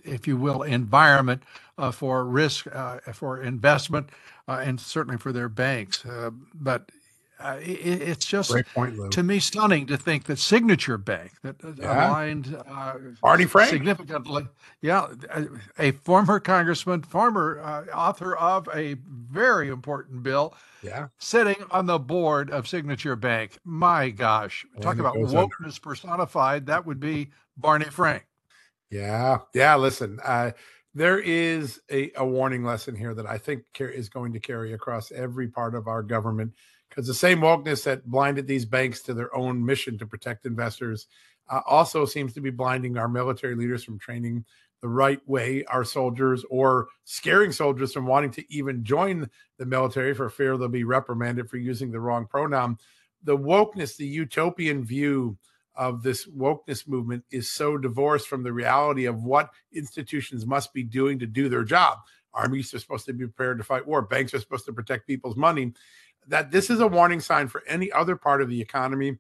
if 0.05 0.27
you 0.27 0.37
will, 0.37 0.63
environment 0.63 1.43
uh, 1.79 1.91
for 1.91 2.25
risk, 2.25 2.67
uh, 2.73 2.99
for 3.13 3.41
investment, 3.41 4.11
uh, 4.49 4.61
and 4.63 4.81
certainly 4.81 5.19
for 5.19 5.33
their 5.33 5.49
banks. 5.49 6.05
Uh, 6.05 6.31
but 6.55 6.91
uh, 7.43 7.59
it, 7.63 8.03
it's 8.03 8.27
just 8.27 8.55
point, 8.75 9.13
to 9.13 9.23
me 9.23 9.39
stunning 9.39 9.87
to 9.87 9.97
think 9.97 10.25
that 10.25 10.39
Signature 10.39 10.99
Bank 10.99 11.33
that 11.43 11.57
yeah. 11.79 12.09
aligned 12.09 12.55
uh, 12.69 12.95
Barney 13.23 13.47
Frank 13.47 13.71
significantly, 13.71 14.47
yeah, 14.83 15.07
a, 15.31 15.47
a 15.79 15.93
former 15.93 16.39
congressman, 16.39 17.03
former 17.03 17.61
uh, 17.61 17.85
author 17.95 18.37
of 18.37 18.69
a 18.75 18.95
very 19.09 19.69
important 19.69 20.23
bill, 20.23 20.55
yeah, 20.83 21.09
sitting 21.19 21.57
on 21.71 21.87
the 21.87 21.99
board 21.99 22.51
of 22.51 22.69
Signature 22.69 23.17
Bank. 23.17 23.59
My 23.65 24.11
gosh, 24.11 24.67
and 24.75 24.83
talk 24.83 24.99
about 24.99 25.15
wokeness 25.15 25.65
under. 25.65 25.81
personified. 25.83 26.67
That 26.67 26.85
would 26.85 27.01
be 27.01 27.31
Barney 27.57 27.87
Frank. 27.87 28.27
Yeah, 28.91 29.39
yeah. 29.55 29.77
Listen, 29.77 30.19
uh, 30.25 30.51
there 30.95 31.19
is 31.21 31.81
a, 31.91 32.11
a 32.17 32.27
warning 32.27 32.65
lesson 32.65 32.97
here 32.97 33.15
that 33.15 33.27
I 33.27 33.39
think 33.39 33.63
is 33.79 34.09
going 34.09 34.33
to 34.33 34.41
carry 34.41 34.73
across 34.73 35.13
every 35.13 35.47
part 35.49 35.75
of 35.75 35.87
our 35.87 36.03
government 36.03 36.53
because 36.89 37.07
the 37.07 37.15
same 37.15 37.39
wokeness 37.41 37.85
that 37.85 38.11
blinded 38.11 38.49
these 38.49 38.65
banks 38.65 39.01
to 39.03 39.15
their 39.15 39.35
own 39.37 39.65
mission 39.65 39.97
to 39.99 40.07
protect 40.07 40.45
investors 40.47 41.07
uh, 41.49 41.61
also 41.67 42.05
seems 42.05 42.33
to 42.35 42.41
be 42.41 42.51
blinding 42.51 42.97
our 42.97 43.09
military 43.09 43.55
leaders 43.55 43.85
from 43.85 43.99
training 43.99 44.45
the 44.83 44.89
right 44.89 45.21
way 45.29 45.63
our 45.67 45.85
soldiers 45.85 46.45
or 46.51 46.89
scaring 47.05 47.53
soldiers 47.53 47.93
from 47.93 48.07
wanting 48.07 48.31
to 48.31 48.53
even 48.53 48.83
join 48.83 49.29
the 49.59 49.67
military 49.67 50.15
for 50.15 50.29
fear 50.31 50.57
they'll 50.57 50.69
be 50.69 50.85
reprimanded 50.85 51.49
for 51.49 51.59
using 51.59 51.93
the 51.93 52.01
wrong 52.01 52.27
pronoun. 52.27 52.77
The 53.23 53.37
wokeness, 53.37 53.97
the 53.97 54.07
utopian 54.07 54.83
view 54.85 55.37
of 55.77 56.03
this 56.03 56.27
wokeness 56.27 56.87
movement 56.89 57.25
is 57.31 57.51
so 57.51 57.77
divorced 57.77 58.29
from 58.29 58.43
the 58.43 58.53
reality 58.53 59.07
of 59.07 59.23
what 59.23 59.51
institutions 59.73 60.47
must 60.47 60.73
be 60.73 60.83
doing 60.83 61.19
to 61.19 61.27
do 61.27 61.49
their 61.49 61.65
job. 61.65 61.99
Armies 62.33 62.73
are 62.75 62.79
supposed 62.79 63.07
to 63.07 63.13
be 63.13 63.25
prepared 63.25 63.59
to 63.59 63.65
fight 63.65 63.87
war. 63.87 64.03
Banks 64.03 64.35
are 64.35 64.41
supposed 64.41 64.67
to 64.67 64.73
protect 64.73 65.07
people's 65.07 65.37
money 65.37 65.73
that 66.27 66.51
this 66.51 66.71
is 66.71 66.81
a 66.81 66.87
warning 66.87 67.21
sign 67.21 67.49
for 67.49 67.63
any 67.67 67.91
other 67.93 68.17
part 68.17 68.43
of 68.43 68.49
the 68.49 68.61
economy 68.61 69.19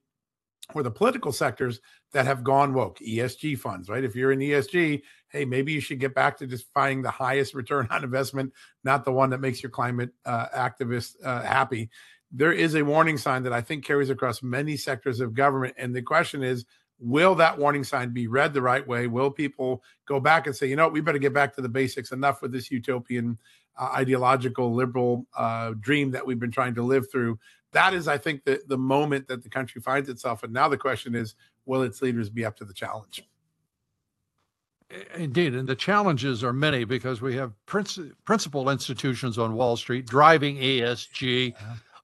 or 0.74 0.82
the 0.82 0.90
political 0.90 1.32
sectors 1.32 1.80
that 2.12 2.26
have 2.26 2.44
gone 2.44 2.72
woke 2.72 2.98
esg 3.00 3.58
funds 3.58 3.88
right 3.88 4.04
if 4.04 4.14
you're 4.14 4.32
in 4.32 4.38
esg 4.38 5.02
hey 5.28 5.44
maybe 5.44 5.72
you 5.72 5.80
should 5.80 5.98
get 5.98 6.14
back 6.14 6.36
to 6.36 6.46
just 6.46 6.66
finding 6.72 7.02
the 7.02 7.10
highest 7.10 7.54
return 7.54 7.88
on 7.90 8.04
investment 8.04 8.52
not 8.84 9.04
the 9.04 9.12
one 9.12 9.30
that 9.30 9.40
makes 9.40 9.62
your 9.62 9.70
climate 9.70 10.10
uh, 10.24 10.46
activists 10.48 11.14
uh, 11.24 11.42
happy 11.42 11.90
there 12.32 12.52
is 12.52 12.74
a 12.74 12.82
warning 12.82 13.18
sign 13.18 13.42
that 13.42 13.52
i 13.52 13.60
think 13.60 13.84
carries 13.84 14.10
across 14.10 14.42
many 14.42 14.76
sectors 14.76 15.20
of 15.20 15.34
government 15.34 15.74
and 15.78 15.94
the 15.94 16.02
question 16.02 16.42
is 16.42 16.64
will 16.98 17.34
that 17.34 17.58
warning 17.58 17.82
sign 17.82 18.10
be 18.10 18.26
read 18.26 18.52
the 18.52 18.62
right 18.62 18.86
way 18.86 19.06
will 19.06 19.30
people 19.30 19.82
go 20.06 20.20
back 20.20 20.46
and 20.46 20.54
say 20.54 20.66
you 20.66 20.76
know 20.76 20.88
we 20.88 21.00
better 21.00 21.18
get 21.18 21.32
back 21.32 21.54
to 21.54 21.62
the 21.62 21.68
basics 21.68 22.12
enough 22.12 22.42
with 22.42 22.52
this 22.52 22.70
utopian 22.70 23.38
uh, 23.80 23.90
ideological 23.94 24.74
liberal 24.74 25.26
uh, 25.36 25.72
dream 25.80 26.10
that 26.10 26.24
we've 26.24 26.38
been 26.38 26.50
trying 26.50 26.74
to 26.74 26.82
live 26.82 27.10
through. 27.10 27.38
That 27.72 27.94
is, 27.94 28.08
I 28.08 28.18
think, 28.18 28.44
the, 28.44 28.60
the 28.66 28.76
moment 28.76 29.28
that 29.28 29.42
the 29.42 29.48
country 29.48 29.80
finds 29.80 30.08
itself. 30.08 30.42
And 30.42 30.52
now 30.52 30.68
the 30.68 30.76
question 30.76 31.14
is, 31.14 31.34
will 31.64 31.82
its 31.82 32.02
leaders 32.02 32.28
be 32.28 32.44
up 32.44 32.56
to 32.56 32.64
the 32.64 32.74
challenge? 32.74 33.24
Indeed, 35.14 35.54
and 35.54 35.68
the 35.68 35.76
challenges 35.76 36.42
are 36.42 36.52
many 36.52 36.82
because 36.82 37.20
we 37.20 37.36
have 37.36 37.52
princi- 37.66 38.12
principal 38.24 38.68
institutions 38.70 39.38
on 39.38 39.54
Wall 39.54 39.76
Street 39.76 40.04
driving 40.04 40.56
ESG, 40.56 41.54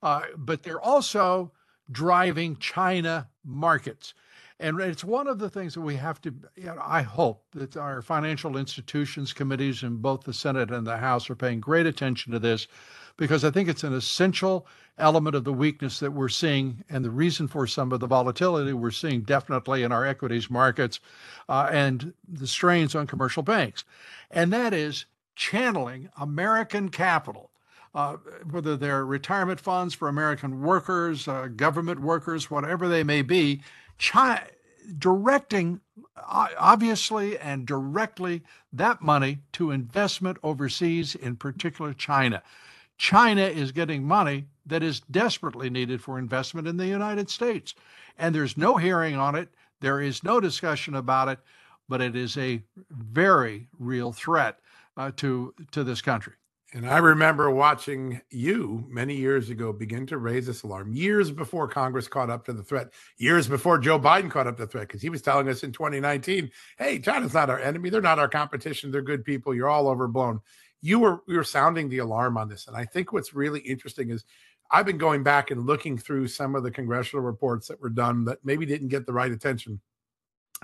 uh, 0.03 0.23
but 0.37 0.63
they're 0.63 0.81
also 0.81 1.53
driving 1.91 2.57
China 2.57 3.29
markets. 3.45 4.15
And 4.59 4.81
it's 4.81 5.05
one 5.05 5.29
of 5.29 5.39
the 5.39 5.51
things 5.51 5.75
that 5.75 5.83
we 5.83 5.97
have 5.97 6.21
to, 6.23 6.35
you 6.57 6.65
know, 6.65 6.79
I 6.83 7.03
hope 7.03 7.45
that 7.53 7.77
our 7.77 8.01
financial 8.01 8.57
institutions 8.57 9.35
committees 9.35 9.83
in 9.83 9.97
both 9.97 10.25
the 10.25 10.33
Senate 10.33 10.71
and 10.71 10.87
the 10.87 10.97
House 10.97 11.29
are 11.29 11.35
paying 11.35 11.61
great 11.61 11.85
attention 11.85 12.33
to 12.33 12.39
this 12.39 12.67
because 13.19 13.45
I 13.45 13.51
think 13.51 13.69
it's 13.69 13.85
an 13.85 13.93
essential 13.93 14.67
element 14.97 15.37
of 15.37 15.45
the 15.45 15.53
weakness 15.53 16.01
that 16.01 16.13
we're 16.13 16.31
seeing 16.31 16.83
and 16.89 17.05
the 17.05 17.11
reason 17.11 17.49
for 17.49 17.67
some 17.67 17.93
of 17.93 18.01
the 18.01 18.07
volatility 18.07 18.73
we're 18.73 18.91
seeing 18.91 19.23
definitely 19.23 19.83
in 19.83 19.93
our 19.93 20.07
equities 20.07 20.51
markets 20.51 21.01
uh, 21.51 21.69
and 21.71 22.15
the 22.27 22.47
strains 22.47 22.95
on 22.95 23.07
commercial 23.07 23.43
banks. 23.43 23.85
And 24.31 24.51
that 24.55 24.73
is 24.73 25.05
channeling 25.35 26.09
American 26.19 26.89
capital. 26.89 27.51
Uh, 27.97 28.19
whether 28.51 28.77
they're 28.77 29.07
retirement 29.07 29.59
funds 29.59 29.95
for 29.95 30.07
American 30.07 30.61
workers, 30.61 31.27
uh, 31.27 31.49
government 31.57 31.99
workers, 31.99 32.51
whatever 32.51 32.89
they 32.89 33.03
may 33.03 33.23
be, 33.23 33.63
directing 34.99 35.81
obviously 36.59 37.39
and 37.39 37.67
directly 37.67 38.43
that 38.71 39.01
money 39.01 39.39
to 39.51 39.71
investment 39.71 40.37
overseas, 40.43 41.15
in 41.15 41.37
particular 41.37 41.95
China. 41.95 42.43
China 42.99 43.41
is 43.41 43.73
getting 43.73 44.05
money 44.05 44.45
that 44.67 44.83
is 44.83 45.01
desperately 45.11 45.71
needed 45.71 46.03
for 46.03 46.19
investment 46.19 46.69
in 46.69 46.77
the 46.77 46.87
United 46.87 47.31
States. 47.31 47.75
And 48.19 48.35
there's 48.35 48.59
no 48.59 48.77
hearing 48.77 49.17
on 49.17 49.35
it, 49.35 49.49
there 49.81 50.03
is 50.03 50.23
no 50.23 50.39
discussion 50.39 50.95
about 50.95 51.29
it, 51.29 51.39
but 51.89 52.03
it 52.03 52.15
is 52.15 52.37
a 52.37 52.63
very 52.91 53.69
real 53.79 54.13
threat 54.13 54.59
uh, 54.99 55.13
to, 55.17 55.55
to 55.71 55.83
this 55.83 56.03
country. 56.03 56.35
And 56.75 56.89
I 56.89 56.99
remember 56.99 57.49
watching 57.51 58.21
you 58.31 58.85
many 58.89 59.15
years 59.15 59.51
ago 59.51 59.73
begin 59.73 60.05
to 60.09 60.19
raise 60.19 60.47
this 60.47 60.65
alarm 60.65 60.93
years 60.93 61.31
before 61.31 61.69
Congress 61.69 62.09
caught 62.09 62.29
up 62.29 62.45
to 62.47 62.53
the 62.53 62.63
threat, 62.63 62.89
years 63.19 63.47
before 63.47 63.79
Joe 63.79 64.01
Biden 64.01 64.31
caught 64.31 64.49
up 64.49 64.57
to 64.57 64.65
the 64.65 64.71
threat, 64.71 64.89
because 64.89 65.01
he 65.01 65.09
was 65.09 65.23
telling 65.23 65.49
us 65.49 65.63
in 65.63 65.71
2019, 65.71 66.51
hey, 66.77 66.99
China's 66.99 67.35
not 67.35 67.51
our 67.51 67.61
enemy. 67.61 67.89
They're 67.89 68.01
not 68.01 68.19
our 68.19 68.29
competition. 68.29 68.91
They're 68.91 69.01
good 69.01 69.25
people. 69.25 69.55
You're 69.55 69.69
all 69.69 69.89
overblown. 69.89 70.41
You 70.83 70.99
were 70.99 71.21
you 71.29 71.37
were 71.37 71.45
sounding 71.45 71.89
the 71.89 71.99
alarm 71.99 72.37
on 72.37 72.49
this. 72.49 72.67
And 72.67 72.77
I 72.77 72.85
think 72.85 73.13
what's 73.13 73.33
really 73.33 73.61
interesting 73.61 74.11
is 74.11 74.25
I've 74.71 74.87
been 74.87 74.99
going 74.99 75.23
back 75.23 75.53
and 75.53 75.67
looking 75.67 75.97
through 75.97 76.27
some 76.27 76.57
of 76.57 76.65
the 76.65 76.71
congressional 76.73 77.25
reports 77.25 77.69
that 77.69 77.81
were 77.81 77.91
done 77.91 78.25
that 78.25 78.39
maybe 78.45 78.67
didn't 78.67 78.89
get 78.89 79.07
the 79.07 79.13
right 79.13 79.31
attention. 79.31 79.81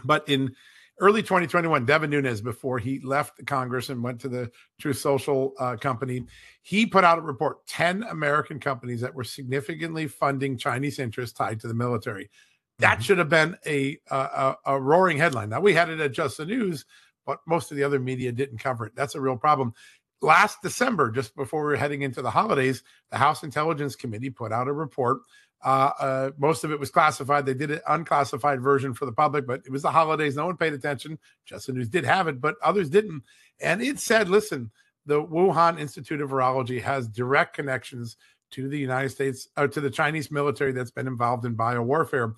But 0.04 0.28
in 0.28 0.54
early 1.00 1.22
2021, 1.22 1.84
Devin 1.84 2.10
Nunes, 2.10 2.40
before 2.40 2.78
he 2.78 3.00
left 3.00 3.36
the 3.36 3.44
Congress 3.44 3.88
and 3.88 4.02
went 4.02 4.20
to 4.20 4.28
the 4.28 4.50
Truth 4.80 4.98
Social 4.98 5.52
uh, 5.58 5.76
company, 5.76 6.24
he 6.62 6.86
put 6.86 7.04
out 7.04 7.18
a 7.18 7.22
report 7.22 7.66
10 7.66 8.04
American 8.04 8.60
companies 8.60 9.00
that 9.00 9.14
were 9.14 9.24
significantly 9.24 10.06
funding 10.06 10.56
Chinese 10.56 10.98
interests 10.98 11.36
tied 11.36 11.60
to 11.60 11.68
the 11.68 11.74
military. 11.74 12.30
That 12.78 12.94
mm-hmm. 12.94 13.02
should 13.02 13.18
have 13.18 13.28
been 13.28 13.56
a, 13.66 13.98
a, 14.10 14.54
a 14.66 14.80
roaring 14.80 15.18
headline. 15.18 15.50
Now, 15.50 15.60
we 15.60 15.74
had 15.74 15.88
it 15.88 16.00
at 16.00 16.12
Just 16.12 16.36
the 16.36 16.46
News, 16.46 16.84
but 17.26 17.40
most 17.46 17.70
of 17.70 17.76
the 17.76 17.84
other 17.84 18.00
media 18.00 18.32
didn't 18.32 18.58
cover 18.58 18.86
it. 18.86 18.92
That's 18.94 19.14
a 19.14 19.20
real 19.20 19.36
problem. 19.36 19.74
last 20.20 20.62
December, 20.62 21.10
just 21.10 21.34
before 21.36 21.62
we 21.62 21.70
were 21.70 21.76
heading 21.76 22.02
into 22.02 22.22
the 22.22 22.30
holidays, 22.30 22.82
the 23.10 23.18
House 23.18 23.42
Intelligence 23.42 23.96
Committee 23.96 24.30
put 24.30 24.52
out 24.52 24.68
a 24.68 24.72
report. 24.72 25.18
Uh, 25.64 25.90
uh, 25.98 26.30
most 26.38 26.64
of 26.64 26.72
it 26.72 26.80
was 26.80 26.90
classified. 26.90 27.46
They 27.46 27.54
did 27.54 27.70
an 27.70 27.80
unclassified 27.88 28.60
version 28.60 28.94
for 28.94 29.06
the 29.06 29.12
public, 29.12 29.46
but 29.46 29.62
it 29.64 29.70
was 29.70 29.82
the 29.82 29.92
holidays. 29.92 30.34
No 30.34 30.46
one 30.46 30.56
paid 30.56 30.72
attention. 30.72 31.18
Just 31.44 31.68
the 31.68 31.72
News 31.72 31.88
did 31.88 32.04
have 32.04 32.26
it, 32.26 32.40
but 32.40 32.56
others 32.62 32.90
didn't. 32.90 33.22
And 33.60 33.80
it 33.80 34.00
said, 34.00 34.28
listen, 34.28 34.70
the 35.06 35.22
Wuhan 35.22 35.78
Institute 35.78 36.20
of 36.20 36.30
Virology 36.30 36.82
has 36.82 37.06
direct 37.08 37.54
connections 37.54 38.16
to 38.52 38.68
the 38.68 38.78
United 38.78 39.10
States 39.10 39.48
or 39.56 39.64
uh, 39.64 39.68
to 39.68 39.80
the 39.80 39.90
Chinese 39.90 40.30
military 40.30 40.72
that's 40.72 40.90
been 40.90 41.06
involved 41.06 41.44
in 41.44 41.56
biowarfare. 41.56 42.34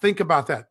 Think 0.00 0.20
about 0.20 0.46
that. 0.48 0.66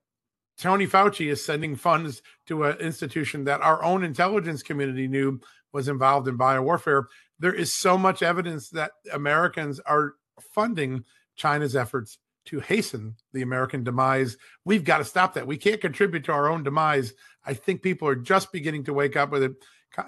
Tony 0.58 0.88
Fauci 0.88 1.28
is 1.28 1.44
sending 1.44 1.76
funds 1.76 2.22
to 2.48 2.64
an 2.64 2.78
institution 2.78 3.44
that 3.44 3.62
our 3.62 3.84
own 3.84 4.04
intelligence 4.04 4.64
community 4.64 5.08
knew 5.08 5.40
was 5.74 5.90
involved 5.90 6.28
in 6.28 6.38
biowarfare. 6.38 7.06
There 7.40 7.54
is 7.54 7.74
so 7.74 7.98
much 7.98 8.24
evidence 8.24 8.70
that 8.70 8.92
Americans 9.12 9.82
are 9.82 10.14
funding 10.54 11.04
China's 11.36 11.76
efforts 11.76 12.18
to 12.46 12.60
hasten 12.60 13.16
the 13.34 13.42
American 13.42 13.84
demise. 13.84 14.38
We've 14.66 14.84
got 14.84 15.00
to 15.00 15.06
stop 15.06 15.34
that. 15.34 15.48
We 15.48 15.58
can't 15.58 15.82
contribute 15.82 16.24
to 16.26 16.32
our 16.32 16.50
own 16.50 16.64
demise. 16.64 17.14
I 17.46 17.54
think 17.54 17.82
people 17.82 18.08
are 18.08 18.16
just 18.16 18.52
beginning 18.52 18.84
to 18.86 18.94
wake 18.94 19.16
up 19.16 19.32
with 19.32 19.44
it. 19.44 19.54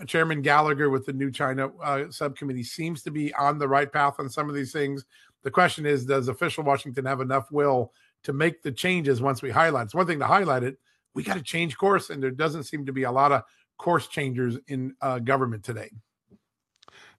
Chairman 0.06 0.42
Gallagher 0.42 0.90
with 0.90 1.06
the 1.06 1.14
new 1.14 1.32
China 1.32 1.70
uh, 1.82 2.10
subcommittee 2.10 2.64
seems 2.64 3.04
to 3.04 3.12
be 3.12 3.34
on 3.36 3.58
the 3.58 3.68
right 3.68 3.92
path 3.92 4.16
on 4.20 4.30
some 4.30 4.50
of 4.50 4.56
these 4.56 4.72
things. 4.72 5.06
The 5.44 5.52
question 5.52 5.86
is, 5.86 6.06
does 6.06 6.28
official 6.28 6.64
Washington 6.64 7.06
have 7.06 7.22
enough 7.22 7.52
will 7.52 7.94
to 8.24 8.34
make 8.34 8.62
the 8.62 8.72
changes 8.72 9.22
once 9.22 9.42
we 9.42 9.50
highlight? 9.50 9.86
It's 9.86 9.96
one 9.96 10.08
thing 10.08 10.20
to 10.20 10.26
highlight 10.26 10.64
it. 10.64 10.78
We 11.14 11.24
got 11.24 11.38
to 11.38 11.44
change 11.44 11.78
course, 11.78 12.10
and 12.10 12.22
there 12.22 12.32
doesn't 12.32 12.64
seem 12.64 12.86
to 12.86 12.94
be 12.94 13.04
a 13.04 13.12
lot 13.12 13.32
of 13.32 13.44
course 13.78 14.08
changers 14.08 14.58
in 14.68 14.94
uh, 15.02 15.20
government 15.20 15.64
today. 15.64 15.90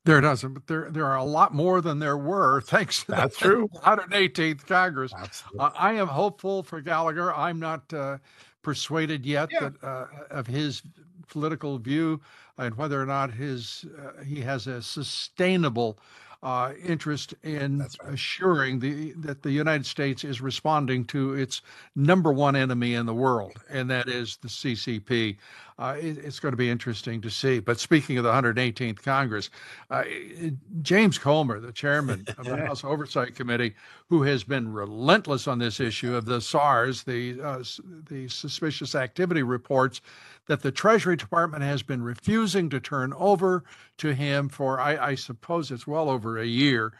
There 0.04 0.20
doesn't, 0.20 0.54
but 0.54 0.66
there 0.66 0.90
there 0.90 1.06
are 1.06 1.16
a 1.16 1.24
lot 1.24 1.54
more 1.54 1.80
than 1.80 1.98
there 1.98 2.16
were. 2.16 2.60
Thanks 2.66 3.04
to 3.04 3.12
that's 3.12 3.36
true. 3.36 3.68
118th 3.82 4.66
Congress. 4.66 5.12
Uh, 5.58 5.70
I 5.76 5.94
am 5.94 6.06
hopeful 6.06 6.62
for 6.62 6.80
Gallagher. 6.80 7.34
I'm 7.34 7.58
not 7.58 7.92
uh, 7.92 8.18
persuaded 8.62 9.26
yet 9.26 9.50
yeah. 9.52 9.60
that 9.60 9.84
uh, 9.84 10.06
of 10.30 10.46
his 10.46 10.82
political 11.28 11.78
view 11.78 12.20
and 12.56 12.74
whether 12.76 13.00
or 13.00 13.06
not 13.06 13.32
his 13.32 13.84
uh, 13.98 14.22
he 14.22 14.40
has 14.40 14.66
a 14.66 14.82
sustainable 14.82 15.98
uh, 16.42 16.72
interest 16.84 17.34
in 17.42 17.80
right. 17.80 17.96
assuring 18.04 18.78
the 18.78 19.12
that 19.12 19.42
the 19.42 19.50
United 19.50 19.86
States 19.86 20.24
is 20.24 20.40
responding 20.40 21.04
to 21.04 21.34
its 21.34 21.62
number 21.96 22.32
one 22.32 22.54
enemy 22.54 22.94
in 22.94 23.06
the 23.06 23.14
world, 23.14 23.64
and 23.68 23.90
that 23.90 24.08
is 24.08 24.36
the 24.36 24.48
CCP. 24.48 25.36
Uh, 25.78 25.94
it, 25.96 26.18
it's 26.18 26.40
going 26.40 26.52
to 26.52 26.56
be 26.56 26.68
interesting 26.68 27.20
to 27.20 27.30
see. 27.30 27.60
But 27.60 27.78
speaking 27.78 28.18
of 28.18 28.24
the 28.24 28.32
118th 28.32 29.00
Congress, 29.00 29.48
uh, 29.90 30.02
James 30.82 31.18
Comer, 31.18 31.60
the 31.60 31.70
chairman 31.70 32.26
of 32.36 32.46
the 32.46 32.56
House 32.66 32.82
Oversight 32.82 33.36
Committee, 33.36 33.74
who 34.08 34.22
has 34.24 34.42
been 34.42 34.72
relentless 34.72 35.46
on 35.46 35.60
this 35.60 35.78
issue 35.78 36.16
of 36.16 36.24
the 36.24 36.40
SARS, 36.40 37.04
the 37.04 37.40
uh, 37.40 37.62
the 38.08 38.26
suspicious 38.28 38.96
activity 38.96 39.44
reports 39.44 40.00
that 40.48 40.62
the 40.62 40.72
Treasury 40.72 41.16
Department 41.16 41.62
has 41.62 41.82
been 41.82 42.02
refusing 42.02 42.68
to 42.70 42.80
turn 42.80 43.12
over 43.16 43.64
to 43.98 44.14
him 44.14 44.48
for, 44.48 44.80
I, 44.80 44.96
I 45.10 45.14
suppose 45.14 45.70
it's 45.70 45.86
well 45.86 46.10
over 46.10 46.38
a 46.38 46.46
year, 46.46 46.94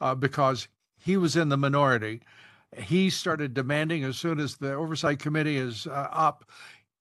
uh, 0.00 0.14
because 0.14 0.68
he 0.98 1.16
was 1.16 1.36
in 1.36 1.50
the 1.50 1.56
minority. 1.56 2.22
He 2.76 3.10
started 3.10 3.54
demanding 3.54 4.02
as 4.02 4.16
soon 4.16 4.40
as 4.40 4.56
the 4.56 4.74
Oversight 4.74 5.20
Committee 5.20 5.58
is 5.58 5.86
uh, 5.86 6.08
up, 6.10 6.44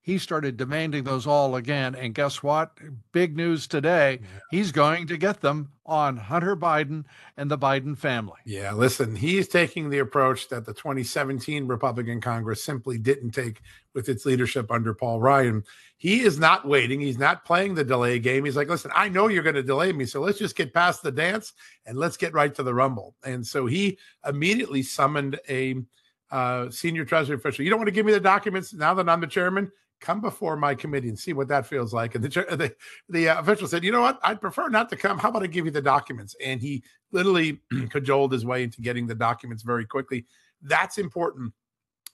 he 0.04 0.18
started 0.18 0.58
demanding 0.58 1.06
those 1.06 1.26
all 1.26 1.56
again. 1.56 1.96
And 1.96 2.14
guess 2.14 2.44
what? 2.44 2.78
Big 3.14 3.38
news 3.38 3.68
today. 3.68 4.20
Yeah. 4.22 4.40
He's 4.52 4.74
going 4.74 5.08
to 5.08 5.16
get 5.18 5.40
them 5.40 5.72
on 5.86 6.18
Hunter 6.18 6.58
Biden 6.58 7.06
and 7.38 7.50
the 7.50 7.58
Biden 7.58 7.98
family. 7.98 8.40
Yeah, 8.46 8.74
listen, 8.74 9.16
he's 9.16 9.48
taking 9.48 9.90
the 9.90 10.00
approach 10.00 10.50
that 10.50 10.66
the 10.66 10.74
2017 10.74 11.66
Republican 11.68 12.20
Congress 12.20 12.62
simply 12.62 12.98
didn't 12.98 13.32
take 13.32 13.62
with 13.94 14.10
its 14.10 14.26
leadership 14.26 14.72
under 14.72 14.94
Paul 14.94 15.22
Ryan. 15.22 15.64
He 15.96 16.20
is 16.20 16.38
not 16.38 16.68
waiting. 16.68 17.00
He's 17.00 17.18
not 17.18 17.46
playing 17.46 17.76
the 17.76 17.86
delay 17.86 18.20
game. 18.20 18.44
He's 18.44 18.58
like, 18.58 18.68
listen, 18.68 18.92
I 18.94 19.08
know 19.08 19.30
you're 19.30 19.42
going 19.42 19.56
to 19.56 19.64
delay 19.64 19.94
me. 19.94 20.06
So 20.06 20.20
let's 20.20 20.38
just 20.38 20.58
get 20.58 20.74
past 20.74 21.02
the 21.02 21.14
dance 21.14 21.54
and 21.86 21.98
let's 21.98 22.18
get 22.18 22.34
right 22.34 22.54
to 22.56 22.64
the 22.64 22.74
rumble. 22.74 23.16
And 23.24 23.48
so 23.48 23.68
he 23.68 23.98
immediately 24.28 24.84
summoned 24.84 25.40
a 25.48 25.76
uh, 26.30 26.70
senior 26.72 27.06
treasury 27.06 27.38
official. 27.38 27.64
You 27.64 27.70
don't 27.70 27.80
want 27.80 27.88
to 27.88 27.94
give 27.94 28.06
me 28.06 28.12
the 28.12 28.20
documents 28.20 28.74
now 28.74 28.94
that 28.96 29.08
I'm 29.08 29.22
the 29.22 29.28
chairman? 29.28 29.72
Come 30.04 30.22
before 30.22 30.56
my 30.56 30.76
committee 30.76 31.10
and 31.10 31.18
see 31.18 31.34
what 31.34 31.48
that 31.48 31.66
feels 31.66 31.94
like. 31.94 32.13
And 32.13 32.24
the 32.24 32.30
the, 32.30 32.76
the 33.10 33.30
uh, 33.30 33.39
official 33.39 33.68
said, 33.68 33.84
you 33.84 33.92
know 33.92 34.02
what? 34.02 34.20
I'd 34.22 34.42
prefer 34.42 34.70
not 34.70 34.89
to 34.89 34.96
come. 34.96 35.18
How 35.18 35.30
about 35.30 35.44
I 35.44 35.48
give 35.48 35.66
you 35.66 35.72
the 35.72 35.82
documents? 35.82 36.36
And 36.44 36.62
he 36.62 36.84
literally 37.12 37.62
cajoled 37.89 38.34
his 38.34 38.46
way 38.46 38.63
into 38.63 38.82
getting 38.82 39.08
the 39.08 39.16
documents 39.16 39.63
very 39.63 39.86
quickly. 39.86 40.26
That's 40.62 40.98
important. 40.98 41.54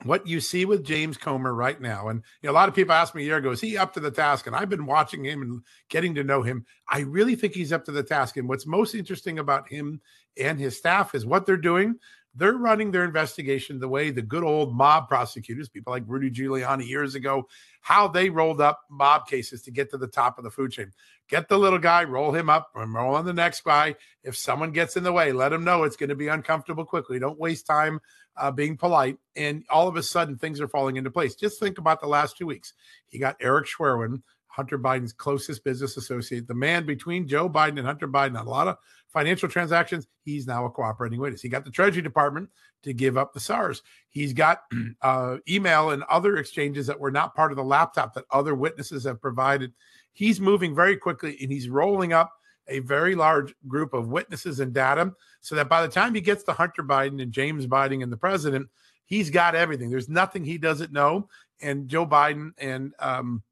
What 0.06 0.26
you 0.26 0.40
see 0.40 0.64
with 0.64 0.86
James 0.86 1.18
Comer 1.18 1.54
right 1.54 1.82
now, 1.82 2.08
and 2.08 2.24
you 2.42 2.48
know, 2.48 2.54
a 2.54 2.56
lot 2.56 2.70
of 2.70 2.76
people 2.76 2.94
asked 2.94 3.16
me 3.16 3.24
a 3.24 3.26
year 3.26 3.36
ago, 3.36 3.52
is 3.52 3.60
he 3.60 3.78
up 3.78 3.94
to 3.96 4.00
the 4.00 4.12
task? 4.12 4.48
And 4.48 4.56
I've 4.56 4.70
been 4.70 4.86
watching 4.86 5.26
him 5.26 5.42
and 5.42 5.62
getting 5.90 6.16
to 6.16 6.24
know 6.24 6.42
him. 6.42 6.66
I 6.88 7.00
really 7.00 7.36
think 7.36 7.54
he's 7.54 7.74
up 7.74 7.84
to 7.86 7.92
the 7.92 8.04
task. 8.04 8.38
And 8.38 8.48
what's 8.48 8.66
most 8.66 8.96
interesting 8.96 9.40
about 9.40 9.68
him 9.68 10.00
and 10.38 10.58
his 10.58 10.78
staff 10.78 11.16
is 11.16 11.26
what 11.26 11.46
they're 11.46 11.58
doing 11.58 11.96
they're 12.36 12.54
running 12.54 12.92
their 12.92 13.04
investigation 13.04 13.80
the 13.80 13.88
way 13.88 14.12
the 14.12 14.22
good 14.22 14.44
old 14.44 14.76
mob 14.76 15.08
prosecutors, 15.08 15.68
people 15.68 15.92
like 15.92 16.04
Rudy 16.06 16.30
Giuliani 16.30 16.88
years 16.88 17.16
ago, 17.16 17.48
how 17.82 18.08
they 18.08 18.30
rolled 18.30 18.62
up 18.62 18.82
mob 18.90 19.28
cases 19.28 19.62
to 19.64 19.72
get 19.72 19.90
to 19.92 19.98
the 19.98 20.08
top 20.08 20.38
of 20.38 20.44
the 20.44 20.52
food 20.52 20.72
chain. 20.72 20.92
Get 21.28 21.50
the 21.50 21.58
little 21.58 21.80
guy, 21.80 22.04
roll 22.04 22.32
him 22.32 22.50
up, 22.50 22.72
and 22.76 22.94
roll 22.94 23.16
on 23.16 23.26
the 23.26 23.34
next 23.34 23.64
guy. 23.64 23.96
If 24.24 24.36
someone 24.36 24.72
gets 24.72 24.96
in 24.96 25.04
the 25.04 25.12
way, 25.12 25.32
let 25.32 25.50
them 25.50 25.64
know 25.64 25.84
it's 25.84 25.96
going 25.96 26.10
to 26.10 26.16
be 26.16 26.28
uncomfortable 26.28 26.86
quickly. 26.86 27.20
Don't 27.20 27.40
waste 27.40 27.68
time 27.68 28.00
uh, 28.38 28.52
being 28.52 28.78
polite. 28.78 29.18
And 29.36 29.64
all 29.70 29.88
of 29.88 29.96
a 29.96 30.04
sudden, 30.04 30.38
things 30.38 30.62
are 30.62 30.68
falling 30.68 30.98
into 30.98 31.12
place. 31.12 31.36
Just 31.36 31.60
think 31.60 31.78
about 31.78 32.02
the 32.02 32.08
last 32.08 32.38
two 32.38 32.46
weeks. 32.46 32.74
He 33.08 33.20
got 33.20 33.38
Eric 33.42 33.68
Schwerin, 33.68 34.22
Hunter 34.48 34.80
Biden's 34.80 35.14
closest 35.14 35.64
business 35.64 35.98
associate, 35.98 36.48
the 36.48 36.54
man 36.54 36.86
between 36.86 37.28
Joe 37.28 37.50
Biden 37.50 37.78
and 37.78 37.86
Hunter 37.86 38.08
Biden 38.08 38.40
a 38.40 38.50
lot 38.50 38.68
of 38.68 38.78
financial 39.12 39.50
transactions, 39.50 40.08
he's 40.24 40.48
now 40.48 40.66
a 40.66 40.70
cooperating 40.70 41.20
witness. 41.20 41.42
He 41.42 41.50
got 41.50 41.66
the 41.66 41.72
Treasury 41.72 42.02
Department 42.02 42.50
to 42.84 42.94
give 42.94 43.18
up 43.18 43.34
the 43.34 43.40
SARS. 43.40 43.82
He's 44.10 44.34
got 44.34 44.62
uh, 45.02 45.38
email 45.50 45.92
and 45.92 46.04
other 46.04 46.38
exchanges 46.38 46.88
that 46.88 47.00
were 47.00 47.12
not 47.12 47.36
part 47.36 47.52
of 47.52 47.58
the 47.58 47.64
laptop 47.64 48.14
that 48.14 48.26
other 48.32 48.56
witnesses 48.56 49.04
have 49.06 49.22
provided. 49.22 49.74
He's 50.14 50.40
moving 50.40 50.76
very 50.76 50.98
quickly 50.98 51.38
and 51.42 51.52
he's 51.52 51.70
rolling 51.70 52.14
up 52.14 52.32
a 52.68 52.80
very 52.80 53.16
large 53.16 53.54
group 53.68 53.94
of 53.94 54.10
witnesses 54.10 54.60
and 54.60 54.74
data 54.74 55.12
so 55.42 55.56
that 55.56 55.70
by 55.70 55.82
the 55.82 55.92
time 55.92 56.14
he 56.14 56.22
gets 56.22 56.44
to 56.44 56.54
Hunter 56.54 56.84
Biden 56.84 57.22
and 57.22 57.32
James 57.32 57.66
Biden 57.66 58.04
and 58.04 58.12
the 58.12 58.18
president, 58.18 58.68
he's 59.06 59.30
got 59.30 59.56
everything. 59.56 59.90
There's 59.90 60.10
nothing 60.10 60.44
he 60.44 60.58
doesn't 60.58 60.94
know. 60.94 61.28
And 61.62 61.88
Joe 61.88 62.06
Biden 62.06 62.52
and 62.58 62.94
um, 63.00 63.44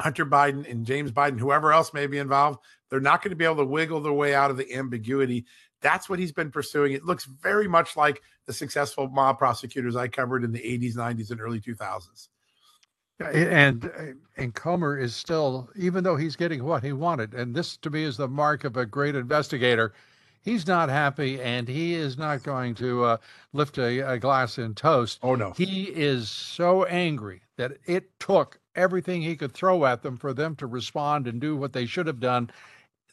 Hunter 0.00 0.26
Biden 0.26 0.70
and 0.70 0.86
James 0.86 1.12
Biden, 1.12 1.38
whoever 1.38 1.72
else 1.72 1.92
may 1.92 2.06
be 2.06 2.18
involved, 2.18 2.58
they're 2.90 3.00
not 3.00 3.22
going 3.22 3.30
to 3.30 3.36
be 3.36 3.44
able 3.44 3.56
to 3.56 3.64
wiggle 3.64 4.00
their 4.00 4.12
way 4.12 4.34
out 4.34 4.50
of 4.50 4.56
the 4.56 4.74
ambiguity. 4.74 5.44
That's 5.80 6.08
what 6.08 6.18
he's 6.18 6.32
been 6.32 6.50
pursuing. 6.50 6.92
It 6.92 7.04
looks 7.04 7.24
very 7.24 7.68
much 7.68 7.96
like 7.96 8.22
the 8.46 8.52
successful 8.52 9.08
mob 9.08 9.38
prosecutors 9.38 9.96
I 9.96 10.08
covered 10.08 10.44
in 10.44 10.52
the 10.52 10.60
80s, 10.60 10.94
90s, 10.94 11.30
and 11.30 11.40
early 11.40 11.60
2000s. 11.60 12.28
And 13.20 13.90
and 14.36 14.54
Comer 14.54 14.98
is 14.98 15.14
still, 15.14 15.70
even 15.76 16.02
though 16.02 16.16
he's 16.16 16.34
getting 16.34 16.64
what 16.64 16.82
he 16.82 16.92
wanted, 16.92 17.34
and 17.34 17.54
this 17.54 17.76
to 17.78 17.90
me 17.90 18.02
is 18.02 18.16
the 18.16 18.26
mark 18.26 18.64
of 18.64 18.76
a 18.76 18.86
great 18.86 19.14
investigator. 19.14 19.92
He's 20.40 20.66
not 20.66 20.88
happy, 20.88 21.40
and 21.40 21.68
he 21.68 21.94
is 21.94 22.18
not 22.18 22.42
going 22.42 22.74
to 22.76 23.04
uh, 23.04 23.16
lift 23.52 23.78
a, 23.78 24.00
a 24.00 24.18
glass 24.18 24.58
in 24.58 24.74
toast. 24.74 25.20
Oh 25.22 25.36
no, 25.36 25.52
he 25.52 25.84
is 25.84 26.30
so 26.30 26.84
angry 26.84 27.42
that 27.58 27.78
it 27.86 28.18
took 28.18 28.58
everything 28.74 29.22
he 29.22 29.36
could 29.36 29.52
throw 29.52 29.84
at 29.84 30.02
them 30.02 30.16
for 30.16 30.32
them 30.32 30.56
to 30.56 30.66
respond 30.66 31.26
and 31.26 31.40
do 31.40 31.56
what 31.56 31.72
they 31.72 31.86
should 31.86 32.06
have 32.06 32.20
done 32.20 32.50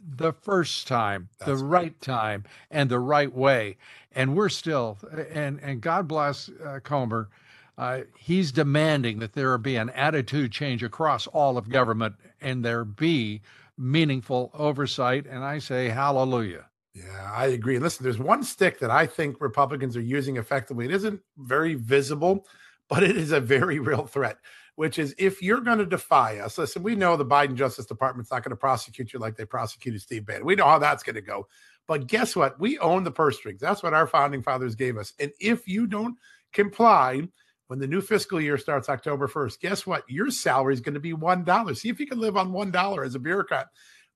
the 0.01 0.33
first 0.33 0.87
time, 0.87 1.29
That's 1.39 1.47
the 1.49 1.57
right. 1.57 1.83
right 1.83 2.01
time, 2.01 2.45
and 2.71 2.89
the 2.89 2.99
right 2.99 3.33
way. 3.33 3.77
And 4.13 4.35
we're 4.35 4.49
still, 4.49 4.97
and 5.31 5.59
and 5.61 5.81
God 5.81 6.07
bless 6.07 6.49
uh, 6.65 6.79
Comer. 6.83 7.29
Uh, 7.77 8.01
he's 8.17 8.51
demanding 8.51 9.19
that 9.19 9.33
there 9.33 9.57
be 9.57 9.75
an 9.77 9.89
attitude 9.91 10.51
change 10.51 10.83
across 10.83 11.27
all 11.27 11.57
of 11.57 11.69
government 11.69 12.15
and 12.41 12.63
there 12.63 12.83
be 12.83 13.41
meaningful 13.77 14.51
oversight. 14.53 15.25
And 15.25 15.43
I 15.45 15.59
say 15.59 15.87
hallelujah. 15.89 16.65
Yeah, 16.93 17.31
I 17.33 17.47
agree. 17.47 17.79
Listen, 17.79 18.03
there's 18.03 18.19
one 18.19 18.43
stick 18.43 18.79
that 18.79 18.91
I 18.91 19.05
think 19.05 19.39
Republicans 19.39 19.95
are 19.95 20.01
using 20.01 20.37
effectively. 20.37 20.85
It 20.85 20.91
isn't 20.91 21.21
very 21.37 21.75
visible, 21.75 22.45
but 22.89 23.03
it 23.03 23.15
is 23.15 23.31
a 23.31 23.39
very 23.39 23.79
real 23.89 24.05
threat 24.07 24.37
which 24.79 24.97
is 24.97 25.13
if 25.17 25.41
you're 25.41 25.59
going 25.59 25.77
to 25.77 25.85
defy 25.85 26.37
us, 26.37 26.57
listen, 26.57 26.81
we 26.81 26.95
know 26.95 27.17
the 27.17 27.25
Biden 27.25 27.55
Justice 27.55 27.85
Department's 27.85 28.31
not 28.31 28.45
going 28.45 28.51
to 28.51 28.55
prosecute 28.55 29.11
you 29.11 29.19
like 29.19 29.35
they 29.35 29.43
prosecuted 29.43 30.01
Steve 30.01 30.25
Bannon. 30.25 30.45
We 30.45 30.55
know 30.55 30.63
how 30.63 30.79
that's 30.79 31.03
going 31.03 31.17
to 31.17 31.21
go. 31.21 31.47
But 31.85 32.07
guess 32.07 32.33
what? 32.33 32.57
We 32.61 32.79
own 32.79 33.03
the 33.03 33.11
purse 33.11 33.35
strings. 33.35 33.59
That's 33.59 33.83
what 33.83 33.93
our 33.93 34.07
founding 34.07 34.41
fathers 34.41 34.75
gave 34.75 34.95
us. 34.95 35.11
And 35.19 35.33
if 35.41 35.67
you 35.67 35.85
don't 35.85 36.15
comply 36.53 37.27
when 37.67 37.79
the 37.79 37.87
new 37.87 37.99
fiscal 37.99 38.39
year 38.39 38.57
starts 38.57 38.87
October 38.87 39.27
1st, 39.27 39.59
guess 39.59 39.85
what? 39.85 40.09
Your 40.09 40.31
salary 40.31 40.75
is 40.75 40.79
going 40.79 40.93
to 40.93 41.01
be 41.01 41.11
$1. 41.11 41.75
See 41.77 41.89
if 41.89 41.99
you 41.99 42.07
can 42.07 42.21
live 42.21 42.37
on 42.37 42.53
$1 42.53 43.05
as 43.05 43.15
a 43.15 43.19
bureaucrat. 43.19 43.67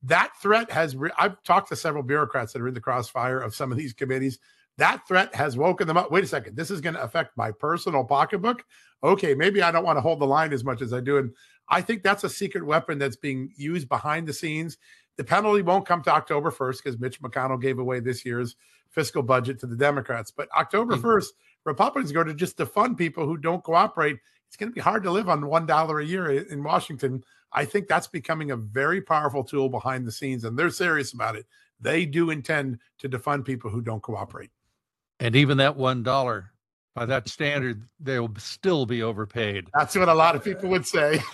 That 0.02 0.32
threat 0.42 0.72
has, 0.72 0.96
re- 0.96 1.12
I've 1.18 1.44
talked 1.44 1.68
to 1.70 1.76
several 1.76 2.04
bureaucrats 2.04 2.54
that 2.54 2.62
are 2.62 2.70
in 2.70 2.74
the 2.74 2.80
crossfire 2.80 3.40
of 3.40 3.54
some 3.54 3.74
of 3.74 3.78
these 3.78 3.92
committees. 3.92 4.40
That 4.78 5.06
threat 5.10 5.36
has 5.36 5.58
woken 5.58 5.88
them 5.88 5.98
up. 5.98 6.10
Wait 6.10 6.24
a 6.24 6.28
second. 6.28 6.56
This 6.56 6.72
is 6.72 6.80
going 6.80 6.96
to 6.96 7.04
affect 7.04 7.36
my 7.36 7.52
personal 7.52 8.06
pocketbook. 8.06 8.64
Okay, 9.04 9.36
maybe 9.36 9.62
I 9.62 9.72
don't 9.72 9.84
want 9.84 9.98
to 9.98 10.02
hold 10.02 10.20
the 10.20 10.26
line 10.26 10.54
as 10.54 10.64
much 10.64 10.82
as 10.82 10.94
I 10.94 11.02
do. 11.02 11.18
And 11.18 11.34
I 11.70 11.82
think 11.82 12.04
that's 12.04 12.24
a 12.24 12.30
secret 12.30 12.66
weapon 12.66 12.98
that's 12.98 13.16
being 13.16 13.52
used 13.56 13.90
behind 13.90 14.28
the 14.28 14.34
scenes. 14.34 14.78
The 15.18 15.24
penalty 15.24 15.62
won't 15.62 15.86
come 15.86 16.02
to 16.04 16.12
October 16.12 16.52
1st 16.52 16.84
because 16.84 17.00
Mitch 17.00 17.22
McConnell 17.22 17.62
gave 17.62 17.80
away 17.80 18.00
this 18.00 18.26
year's 18.26 18.56
fiscal 18.90 19.22
budget 19.22 19.60
to 19.60 19.68
the 19.68 19.76
Democrats. 19.76 20.32
But 20.32 20.50
October 20.58 20.96
mm-hmm. 20.96 21.06
1st, 21.06 21.28
Republicans 21.66 22.12
are 22.12 22.16
going 22.16 22.28
to 22.28 22.34
just 22.34 22.58
defund 22.58 22.98
people 22.98 23.26
who 23.26 23.38
don't 23.38 23.64
cooperate. 23.64 24.18
It's 24.48 24.58
going 24.58 24.70
to 24.70 24.76
be 24.76 24.82
hard 24.82 25.04
to 25.04 25.12
live 25.12 25.30
on 25.30 25.42
$1 25.42 26.02
a 26.02 26.06
year 26.06 26.32
in 26.32 26.64
Washington. 26.64 27.24
I 27.52 27.66
think 27.66 27.88
that's 27.88 28.08
becoming 28.08 28.52
a 28.52 28.58
very 28.58 29.02
powerful 29.02 29.44
tool 29.44 29.70
behind 29.70 30.08
the 30.08 30.12
scenes, 30.12 30.44
and 30.44 30.58
they're 30.58 30.70
serious 30.70 31.14
about 31.14 31.36
it. 31.36 31.46
They 31.80 32.06
do 32.06 32.30
intend 32.30 32.80
to 33.00 33.10
defund 33.10 33.46
people 33.46 33.70
who 33.70 33.82
don't 33.82 34.02
cooperate. 34.02 34.50
And 35.20 35.36
even 35.36 35.58
that 35.58 35.78
$1 35.78 36.46
by 36.96 37.06
that 37.06 37.28
standard, 37.28 37.88
they'll 38.00 38.34
still 38.38 38.86
be 38.86 39.02
overpaid. 39.02 39.68
That's 39.74 39.96
what 39.96 40.10
a 40.10 40.14
lot 40.14 40.36
of 40.36 40.44
people 40.44 40.70
would 40.70 40.86
say. 40.86 41.22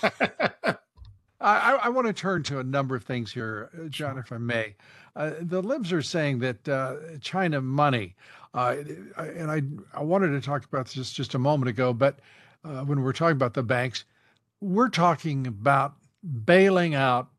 I, 1.41 1.79
I, 1.83 1.89
want 1.89 2.05
to 2.07 2.13
turn 2.13 2.43
to 2.43 2.59
a 2.59 2.63
number 2.63 2.95
of 2.95 3.03
things 3.03 3.31
here, 3.31 3.69
uh, 3.73 3.87
John, 3.87 4.17
if 4.17 4.31
I 4.31 4.37
may. 4.37 4.75
Uh, 5.15 5.31
the 5.39 5.61
libs 5.61 5.93
are 5.93 6.01
saying 6.01 6.39
that 6.39 6.67
uh, 6.67 6.95
China 7.21 7.61
money, 7.61 8.15
uh, 8.53 8.75
and 9.17 9.49
I, 9.49 9.61
I 9.93 10.03
wanted 10.03 10.29
to 10.31 10.41
talk 10.41 10.65
about 10.65 10.87
this 10.87 11.13
just 11.13 11.35
a 11.35 11.39
moment 11.39 11.69
ago, 11.69 11.93
but 11.93 12.19
uh, 12.65 12.83
when 12.83 13.01
we're 13.01 13.13
talking 13.13 13.37
about 13.37 13.53
the 13.53 13.63
banks, 13.63 14.03
we're 14.59 14.89
talking 14.89 15.47
about 15.47 15.95
bailing 16.43 16.93
out 16.93 17.29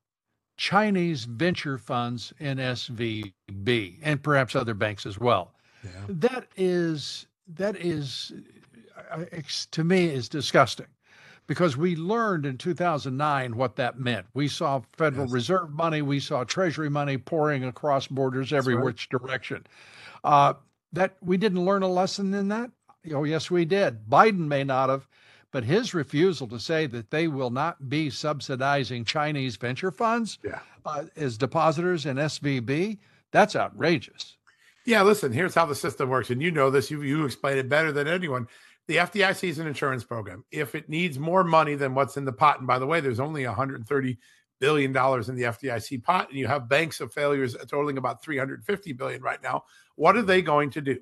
Chinese 0.56 1.24
venture 1.24 1.78
funds 1.78 2.33
in 2.38 2.59
SVB 2.59 3.98
and 4.02 4.22
perhaps 4.22 4.56
other 4.56 4.74
banks 4.74 5.04
as 5.04 5.18
well. 5.18 5.52
Yeah. 5.85 5.90
That 6.09 6.46
is 6.56 7.26
that 7.57 7.77
is 7.77 8.33
to 9.71 9.85
me 9.85 10.07
is 10.07 10.29
disgusting 10.29 10.87
because 11.47 11.77
we 11.77 11.97
learned 11.97 12.47
in 12.47 12.57
2009 12.57 13.57
what 13.57 13.77
that 13.77 13.99
meant. 13.99 14.27
We 14.35 14.47
saw 14.47 14.83
Federal 14.93 15.27
yes. 15.27 15.33
Reserve 15.33 15.71
money, 15.73 16.03
we 16.03 16.21
saw 16.21 16.45
Treasury 16.45 16.89
money 16.89 17.19
pouring 17.19 17.65
across 17.65 18.07
borders 18.07 18.53
every 18.53 18.77
right. 18.77 18.85
which 18.85 19.09
direction. 19.09 19.67
Uh, 20.23 20.55
that 20.93 21.17
we 21.21 21.37
didn't 21.37 21.65
learn 21.65 21.83
a 21.83 21.89
lesson 21.89 22.33
in 22.35 22.49
that. 22.49 22.71
Oh 23.13 23.25
yes, 23.25 23.51
we 23.51 23.65
did. 23.65 24.09
Biden 24.09 24.47
may 24.47 24.65
not 24.65 24.91
have, 24.91 25.09
but 25.51 25.65
his 25.65 25.95
refusal 25.95 26.47
to 26.49 26.61
say 26.61 26.87
that 26.87 27.11
they 27.11 27.27
will 27.27 27.51
not 27.51 27.89
be 27.89 28.11
subsidizing 28.11 29.05
Chinese 29.05 29.57
venture 29.57 29.91
funds 29.91 30.39
yeah. 30.45 30.61
uh, 30.85 31.05
as 31.17 31.39
depositors 31.39 32.07
in 32.07 32.17
SVB, 32.17 32.99
that's 33.33 33.57
outrageous. 33.57 34.37
Yeah, 34.90 35.03
listen, 35.03 35.31
here's 35.31 35.55
how 35.55 35.66
the 35.66 35.74
system 35.76 36.09
works. 36.09 36.31
And 36.31 36.42
you 36.42 36.50
know 36.50 36.68
this, 36.68 36.90
you, 36.90 37.03
you 37.03 37.24
explain 37.24 37.59
it 37.59 37.68
better 37.68 37.92
than 37.92 38.09
anyone. 38.09 38.48
The 38.88 38.96
FDIC 38.96 39.48
is 39.48 39.61
an 39.61 39.68
insurance 39.68 40.03
program. 40.03 40.44
If 40.50 40.74
it 40.74 40.88
needs 40.88 41.16
more 41.16 41.44
money 41.44 41.76
than 41.76 41.94
what's 41.94 42.16
in 42.16 42.24
the 42.24 42.33
pot, 42.33 42.59
and 42.59 42.66
by 42.66 42.81
the 42.81 42.87
way, 42.88 42.98
there's 42.98 43.20
only 43.20 43.46
130 43.46 44.18
billion 44.59 44.92
dollars 44.92 45.29
in 45.29 45.37
the 45.37 45.44
FDIC 45.44 46.03
pot, 46.03 46.31
and 46.31 46.37
you 46.37 46.48
have 46.48 46.68
banks 46.68 47.00
of 47.00 47.12
failures 47.12 47.55
totaling 47.68 47.98
about 47.98 48.20
350 48.24 48.92
billion 48.94 49.22
right 49.22 49.40
now. 49.40 49.62
What 49.94 50.16
are 50.16 50.22
they 50.22 50.42
going 50.42 50.70
to 50.70 50.81
do? 50.81 50.98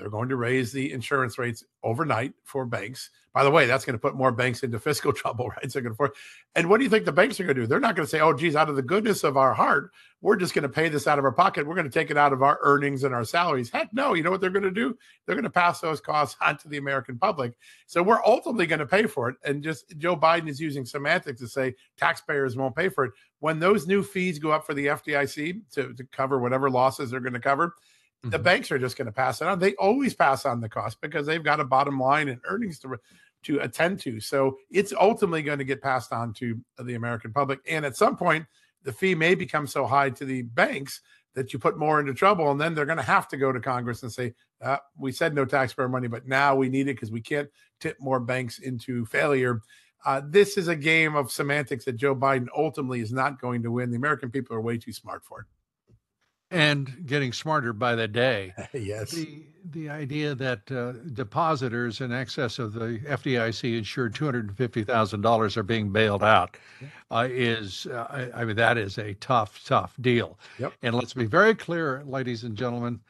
They're 0.00 0.08
going 0.08 0.30
to 0.30 0.36
raise 0.36 0.72
the 0.72 0.92
insurance 0.92 1.38
rates 1.38 1.62
overnight 1.82 2.32
for 2.44 2.64
banks. 2.64 3.10
By 3.34 3.44
the 3.44 3.50
way, 3.50 3.66
that's 3.66 3.84
going 3.84 3.94
to 3.94 4.00
put 4.00 4.16
more 4.16 4.32
banks 4.32 4.62
into 4.62 4.78
fiscal 4.78 5.12
trouble, 5.12 5.50
right? 5.50 5.70
So, 5.70 5.82
going 5.82 5.94
for, 5.94 6.12
and 6.54 6.70
what 6.70 6.78
do 6.78 6.84
you 6.84 6.90
think 6.90 7.04
the 7.04 7.12
banks 7.12 7.38
are 7.38 7.44
going 7.44 7.54
to 7.54 7.62
do? 7.62 7.66
They're 7.66 7.78
not 7.78 7.94
going 7.96 8.06
to 8.06 8.10
say, 8.10 8.20
"Oh, 8.20 8.32
geez, 8.32 8.56
out 8.56 8.70
of 8.70 8.76
the 8.76 8.82
goodness 8.82 9.24
of 9.24 9.36
our 9.36 9.52
heart, 9.52 9.92
we're 10.22 10.36
just 10.36 10.54
going 10.54 10.62
to 10.62 10.70
pay 10.70 10.88
this 10.88 11.06
out 11.06 11.18
of 11.18 11.24
our 11.26 11.32
pocket. 11.32 11.66
We're 11.66 11.74
going 11.74 11.88
to 11.88 11.92
take 11.92 12.10
it 12.10 12.16
out 12.16 12.32
of 12.32 12.42
our 12.42 12.58
earnings 12.62 13.04
and 13.04 13.14
our 13.14 13.24
salaries." 13.24 13.68
Heck, 13.68 13.92
no. 13.92 14.14
You 14.14 14.22
know 14.22 14.30
what 14.30 14.40
they're 14.40 14.48
going 14.48 14.62
to 14.62 14.70
do? 14.70 14.96
They're 15.26 15.36
going 15.36 15.44
to 15.44 15.50
pass 15.50 15.80
those 15.80 16.00
costs 16.00 16.36
on 16.40 16.56
to 16.58 16.68
the 16.68 16.78
American 16.78 17.18
public. 17.18 17.52
So 17.86 18.02
we're 18.02 18.24
ultimately 18.24 18.66
going 18.66 18.80
to 18.80 18.86
pay 18.86 19.06
for 19.06 19.28
it. 19.28 19.36
And 19.44 19.62
just 19.62 19.96
Joe 19.98 20.16
Biden 20.16 20.48
is 20.48 20.58
using 20.58 20.86
semantics 20.86 21.40
to 21.40 21.48
say 21.48 21.74
taxpayers 21.98 22.56
won't 22.56 22.74
pay 22.74 22.88
for 22.88 23.04
it. 23.04 23.12
When 23.40 23.58
those 23.58 23.86
new 23.86 24.02
fees 24.02 24.38
go 24.38 24.50
up 24.50 24.66
for 24.66 24.72
the 24.72 24.86
FDIC 24.86 25.60
to, 25.72 25.92
to 25.92 26.04
cover 26.04 26.38
whatever 26.38 26.70
losses 26.70 27.10
they're 27.10 27.20
going 27.20 27.34
to 27.34 27.40
cover, 27.40 27.74
the 28.22 28.28
mm-hmm. 28.28 28.42
banks 28.42 28.70
are 28.70 28.78
just 28.78 28.98
going 28.98 29.06
to 29.06 29.12
pass 29.12 29.40
it 29.40 29.48
on. 29.48 29.58
They 29.58 29.74
always 29.74 30.14
pass 30.14 30.44
on 30.44 30.60
the 30.60 30.68
cost 30.68 31.00
because 31.00 31.26
they've 31.26 31.42
got 31.42 31.60
a 31.60 31.64
bottom 31.64 31.98
line 31.98 32.28
and 32.28 32.40
earnings 32.44 32.78
to 32.80 32.96
to 33.44 33.60
attend 33.60 33.98
to. 34.00 34.20
So 34.20 34.58
it's 34.70 34.92
ultimately 34.92 35.42
going 35.42 35.58
to 35.58 35.64
get 35.64 35.80
passed 35.80 36.12
on 36.12 36.34
to 36.34 36.60
the 36.78 36.94
American 36.94 37.32
public. 37.32 37.60
And 37.66 37.86
at 37.86 37.96
some 37.96 38.14
point, 38.14 38.44
the 38.82 38.92
fee 38.92 39.14
may 39.14 39.34
become 39.34 39.66
so 39.66 39.86
high 39.86 40.10
to 40.10 40.26
the 40.26 40.42
banks 40.42 41.00
that 41.34 41.54
you 41.54 41.58
put 41.58 41.78
more 41.78 42.00
into 42.00 42.12
trouble, 42.12 42.50
and 42.50 42.60
then 42.60 42.74
they're 42.74 42.84
going 42.84 42.98
to 42.98 43.02
have 43.02 43.28
to 43.28 43.38
go 43.38 43.52
to 43.52 43.60
Congress 43.60 44.02
and 44.02 44.12
say, 44.12 44.34
uh, 44.60 44.78
"We 44.98 45.12
said 45.12 45.34
no 45.34 45.44
taxpayer 45.44 45.88
money, 45.88 46.08
but 46.08 46.26
now 46.26 46.56
we 46.56 46.68
need 46.68 46.88
it 46.88 46.96
because 46.96 47.12
we 47.12 47.20
can't 47.22 47.48
tip 47.78 47.96
more 48.00 48.20
banks 48.20 48.58
into 48.58 49.06
failure." 49.06 49.62
Uh, 50.04 50.22
this 50.26 50.58
is 50.58 50.68
a 50.68 50.76
game 50.76 51.14
of 51.14 51.30
semantics 51.30 51.84
that 51.84 51.92
Joe 51.96 52.16
Biden 52.16 52.48
ultimately 52.56 53.00
is 53.00 53.12
not 53.12 53.40
going 53.40 53.62
to 53.62 53.70
win. 53.70 53.90
The 53.90 53.96
American 53.96 54.30
people 54.30 54.56
are 54.56 54.60
way 54.60 54.76
too 54.76 54.92
smart 54.92 55.24
for 55.24 55.40
it 55.40 55.46
and 56.50 57.06
getting 57.06 57.32
smarter 57.32 57.72
by 57.72 57.94
the 57.94 58.08
day. 58.08 58.54
yes. 58.72 59.12
The 59.12 59.42
the 59.72 59.90
idea 59.90 60.34
that 60.34 60.72
uh, 60.72 60.92
depositors 61.12 62.00
in 62.00 62.12
excess 62.12 62.58
of 62.58 62.72
the 62.72 62.98
FDIC 63.06 63.76
insured 63.76 64.14
two 64.14 64.24
hundred 64.24 64.48
and 64.48 64.56
fifty 64.56 64.82
thousand 64.84 65.20
dollars 65.20 65.56
are 65.56 65.62
being 65.62 65.90
bailed 65.90 66.22
out 66.22 66.56
uh, 67.10 67.28
is 67.30 67.86
uh, 67.86 68.06
I, 68.08 68.40
I, 68.40 68.44
mean 68.44 68.56
that 68.56 68.78
is 68.78 68.98
a 68.98 69.14
tough 69.14 69.62
tough 69.64 69.94
deal. 70.00 70.38
Yep. 70.58 70.72
And 70.82 70.94
let's 70.94 71.12
be 71.12 71.26
very 71.26 71.54
clear, 71.54 72.02
ladies 72.06 72.42
and 72.44 72.56
gentlemen. 72.56 73.00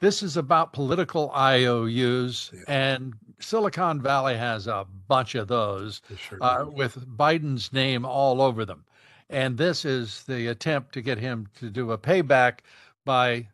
This 0.00 0.22
is 0.22 0.36
about 0.36 0.72
political 0.72 1.30
IOUs, 1.30 2.50
yeah. 2.52 2.60
and 2.66 3.14
Silicon 3.38 4.00
Valley 4.00 4.36
has 4.36 4.66
a 4.66 4.84
bunch 5.06 5.36
of 5.36 5.46
those 5.46 6.02
sure 6.16 6.38
uh, 6.42 6.64
with 6.64 7.06
Biden's 7.16 7.72
name 7.72 8.04
all 8.04 8.42
over 8.42 8.64
them. 8.64 8.84
And 9.32 9.56
this 9.56 9.84
is 9.84 10.24
the 10.24 10.48
attempt 10.48 10.92
to 10.94 11.00
get 11.00 11.18
him 11.18 11.48
to 11.58 11.70
do 11.70 11.90
a 11.92 11.98
payback 11.98 12.58
by 13.04 13.48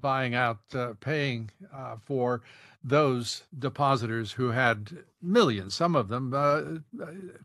buying 0.00 0.34
out, 0.34 0.60
uh, 0.74 0.92
paying 1.00 1.50
uh, 1.74 1.96
for 2.04 2.42
those 2.86 3.44
depositors 3.58 4.32
who 4.32 4.50
had 4.50 4.92
millions, 5.22 5.74
some 5.74 5.96
of 5.96 6.08
them 6.08 6.34
uh, 6.34 6.60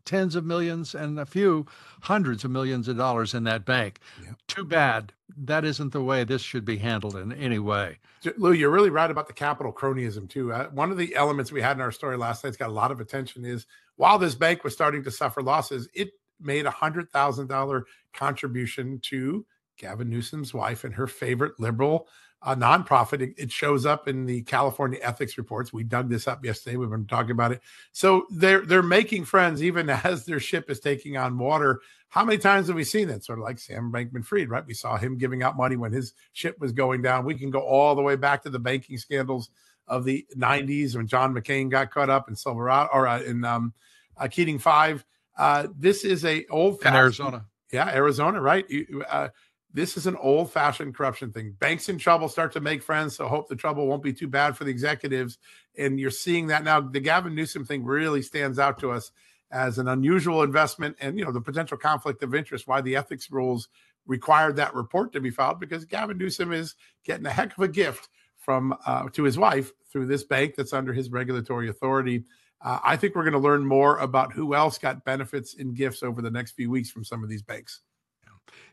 tens 0.03 0.35
of 0.35 0.45
millions, 0.45 0.93
and 0.93 1.17
a 1.17 1.25
few 1.25 1.65
hundreds 2.01 2.43
of 2.43 2.51
millions 2.51 2.89
of 2.89 2.97
dollars 2.97 3.33
in 3.33 3.45
that 3.45 3.63
bank. 3.63 4.01
Yeah. 4.21 4.31
Too 4.47 4.65
bad. 4.65 5.13
That 5.37 5.63
isn't 5.63 5.93
the 5.93 6.03
way 6.03 6.25
this 6.25 6.41
should 6.41 6.65
be 6.65 6.77
handled 6.77 7.15
in 7.15 7.31
any 7.31 7.59
way. 7.59 7.99
Lou, 8.35 8.51
you're 8.51 8.69
really 8.69 8.89
right 8.89 9.09
about 9.09 9.27
the 9.27 9.33
capital 9.33 9.71
cronyism, 9.71 10.29
too. 10.29 10.51
Uh, 10.51 10.67
one 10.71 10.91
of 10.91 10.97
the 10.97 11.15
elements 11.15 11.53
we 11.53 11.61
had 11.61 11.77
in 11.77 11.81
our 11.81 11.93
story 11.93 12.17
last 12.17 12.43
night's 12.43 12.57
got 12.57 12.69
a 12.69 12.73
lot 12.73 12.91
of 12.91 12.99
attention 12.99 13.45
is 13.45 13.65
while 13.95 14.19
this 14.19 14.35
bank 14.35 14.65
was 14.65 14.73
starting 14.73 15.03
to 15.03 15.11
suffer 15.11 15.41
losses, 15.41 15.87
it 15.93 16.11
made 16.41 16.65
a 16.65 16.71
hundred 16.71 17.11
thousand 17.11 17.47
dollar 17.47 17.85
contribution 18.13 18.99
to 19.03 19.45
Gavin 19.77 20.09
Newsom's 20.09 20.53
wife 20.53 20.83
and 20.83 20.93
her 20.93 21.07
favorite 21.07 21.59
liberal 21.59 22.07
uh, 22.41 22.55
nonprofit. 22.55 23.21
It, 23.21 23.33
it, 23.37 23.51
shows 23.51 23.85
up 23.85 24.07
in 24.07 24.25
the 24.25 24.41
California 24.43 24.99
ethics 25.01 25.37
reports. 25.37 25.73
We 25.73 25.83
dug 25.83 26.09
this 26.09 26.27
up 26.27 26.43
yesterday. 26.43 26.77
We've 26.77 26.89
been 26.89 27.05
talking 27.05 27.31
about 27.31 27.51
it. 27.51 27.61
So 27.91 28.25
they're 28.29 28.65
they're 28.65 28.83
making 28.83 29.25
friends 29.25 29.61
even 29.63 29.89
as 30.03 30.25
their 30.25 30.39
ship 30.39 30.69
is 30.69 30.79
taking 30.79 31.17
on 31.17 31.37
water. 31.37 31.81
How 32.09 32.23
many 32.25 32.39
times 32.39 32.67
have 32.67 32.75
we 32.75 32.83
seen 32.83 33.07
that? 33.09 33.23
Sort 33.23 33.39
of 33.39 33.43
like 33.43 33.59
Sam 33.59 33.91
Bankman-Fried, 33.91 34.49
right? 34.49 34.65
We 34.65 34.73
saw 34.73 34.97
him 34.97 35.17
giving 35.17 35.43
out 35.43 35.57
money 35.57 35.75
when 35.75 35.91
his 35.91 36.13
ship 36.33 36.57
was 36.59 36.71
going 36.71 37.03
down. 37.03 37.23
We 37.23 37.35
can 37.35 37.51
go 37.51 37.59
all 37.59 37.93
the 37.93 38.01
way 38.01 38.15
back 38.15 38.41
to 38.43 38.49
the 38.49 38.57
banking 38.57 38.97
scandals 38.97 39.51
of 39.87 40.05
the 40.05 40.25
90s 40.35 40.95
when 40.95 41.05
John 41.05 41.35
McCain 41.35 41.69
got 41.69 41.91
caught 41.91 42.09
up 42.09 42.27
in 42.27 42.35
Silverado 42.35 42.89
or 42.91 43.07
uh, 43.07 43.21
in 43.21 43.45
um, 43.45 43.73
uh, 44.17 44.27
Keating 44.27 44.57
Five. 44.57 45.05
Uh, 45.39 45.67
this 45.77 46.03
is 46.03 46.25
a 46.25 46.45
old 46.47 46.85
in 46.85 46.93
Arizona. 46.93 47.45
Yeah, 47.71 47.87
Arizona, 47.87 48.41
right? 48.41 48.65
Uh, 49.09 49.29
this 49.71 49.95
is 49.95 50.05
an 50.05 50.17
old 50.17 50.51
fashioned 50.51 50.95
corruption 50.95 51.31
thing. 51.31 51.55
Banks 51.59 51.87
in 51.87 51.97
trouble 51.97 52.27
start 52.27 52.51
to 52.53 52.59
make 52.59 52.83
friends, 52.83 53.15
so 53.15 53.27
hope 53.27 53.47
the 53.47 53.55
trouble 53.55 53.87
won't 53.87 54.03
be 54.03 54.11
too 54.11 54.27
bad 54.27 54.57
for 54.57 54.65
the 54.65 54.71
executives. 54.71 55.37
And 55.77 55.97
you're 55.97 56.11
seeing 56.11 56.47
that 56.47 56.65
now. 56.65 56.81
The 56.81 56.99
Gavin 56.99 57.35
Newsom 57.35 57.63
thing 57.63 57.85
really 57.85 58.21
stands 58.21 58.59
out 58.59 58.79
to 58.79 58.91
us 58.91 59.11
as 59.51 59.77
an 59.79 59.87
unusual 59.87 60.43
investment, 60.43 60.97
and 60.99 61.17
you 61.17 61.23
know 61.23 61.31
the 61.31 61.41
potential 61.41 61.77
conflict 61.77 62.21
of 62.21 62.35
interest. 62.35 62.67
Why 62.67 62.81
the 62.81 62.97
ethics 62.97 63.31
rules 63.31 63.69
required 64.05 64.57
that 64.57 64.75
report 64.75 65.13
to 65.13 65.21
be 65.21 65.29
filed 65.29 65.61
because 65.61 65.85
Gavin 65.85 66.17
Newsom 66.17 66.51
is 66.51 66.75
getting 67.05 67.25
a 67.25 67.31
heck 67.31 67.57
of 67.57 67.63
a 67.63 67.67
gift 67.69 68.09
from 68.37 68.75
uh, 68.85 69.07
to 69.13 69.23
his 69.23 69.37
wife 69.37 69.71
through 69.89 70.07
this 70.07 70.23
bank 70.23 70.55
that's 70.55 70.73
under 70.73 70.91
his 70.91 71.11
regulatory 71.11 71.69
authority. 71.69 72.25
Uh, 72.61 72.79
I 72.83 72.97
think 72.97 73.15
we're 73.15 73.23
going 73.23 73.33
to 73.33 73.39
learn 73.39 73.65
more 73.65 73.97
about 73.99 74.33
who 74.33 74.53
else 74.53 74.77
got 74.77 75.05
benefits 75.05 75.55
and 75.55 75.75
gifts 75.75 76.03
over 76.03 76.21
the 76.21 76.31
next 76.31 76.51
few 76.51 76.69
weeks 76.69 76.89
from 76.89 77.03
some 77.03 77.23
of 77.23 77.29
these 77.29 77.41
banks. 77.41 77.81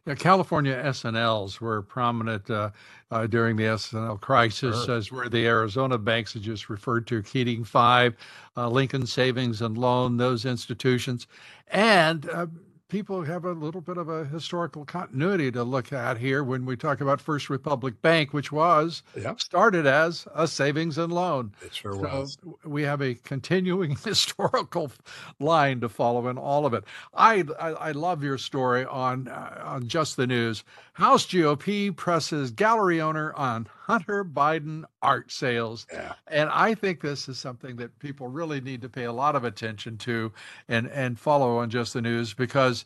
Yeah, 0.07 0.15
California 0.15 0.73
S&Ls 0.73 1.61
were 1.61 1.83
prominent 1.83 2.49
uh, 2.49 2.71
uh, 3.11 3.27
during 3.27 3.57
the 3.57 3.67
S&L 3.67 4.17
crisis, 4.19 4.85
sure. 4.85 4.97
as 4.97 5.11
were 5.11 5.29
the 5.29 5.47
Arizona 5.47 5.99
banks 5.99 6.33
that 6.33 6.41
just 6.41 6.71
referred 6.71 7.07
to, 7.09 7.23
Keating 7.23 7.65
Five, 7.65 8.15
uh, 8.57 8.69
Lincoln 8.69 9.07
Savings 9.07 9.63
and 9.63 9.77
Loan, 9.77 10.17
those 10.17 10.45
institutions. 10.45 11.27
And 11.69 12.29
uh, 12.31 12.47
people 12.89 13.23
have 13.25 13.45
a 13.45 13.53
little 13.53 13.81
bit 13.81 13.97
of 13.97 14.09
a 14.09 14.25
historical 14.27 14.85
continuity 14.85 15.51
to 15.51 15.65
look 15.65 15.93
at 15.93 16.19
here 16.19 16.45
when 16.45 16.65
we 16.65 16.77
talk 16.77 17.01
about 17.01 17.21
First 17.21 17.51
Republic 17.51 18.01
Bank, 18.03 18.33
which 18.33 18.53
was 18.53 19.03
Yep. 19.17 19.41
started 19.41 19.87
as 19.87 20.27
a 20.35 20.47
savings 20.47 20.97
and 20.99 21.13
loan. 21.13 21.53
It 21.63 21.75
sure 21.75 21.95
So 21.95 22.01
was. 22.03 22.39
we 22.65 22.83
have 22.83 23.01
a 23.03 23.15
continuing 23.15 23.97
historical 24.05 24.93
line 25.41 25.81
to 25.81 25.89
follow 25.89 26.29
in 26.29 26.39
all 26.39 26.67
of 26.67 26.75
it. 26.75 26.85
I 27.15 27.45
I, 27.59 27.69
I 27.71 27.93
love 27.93 28.23
your 28.23 28.39
story 28.39 28.85
on 28.85 29.29
uh, 29.29 29.63
on 29.65 29.89
just 29.89 30.17
the 30.17 30.27
news. 30.27 30.63
House 30.95 31.27
GOP 31.27 31.95
presses 31.95 32.51
gallery 32.51 33.01
owner 33.01 33.33
on 33.35 33.67
Hunter 33.87 34.25
Biden 34.25 34.85
art 35.01 35.31
sales, 35.31 35.87
Yeah. 35.93 36.15
and 36.27 36.51
I 36.51 36.75
think 36.75 37.01
this 37.03 37.29
is 37.29 37.39
something 37.39 37.77
that 37.77 37.97
people 38.01 38.27
really 38.27 38.61
need 38.61 38.83
to 38.83 38.89
pay 38.89 39.05
a 39.05 39.13
lot 39.13 39.37
of 39.37 39.45
attention 39.45 39.97
to 39.99 40.33
and 40.69 40.89
and 40.89 41.19
follow 41.19 41.59
on 41.59 41.71
just 41.71 41.93
the 41.95 42.03
news 42.03 42.35
because. 42.35 42.85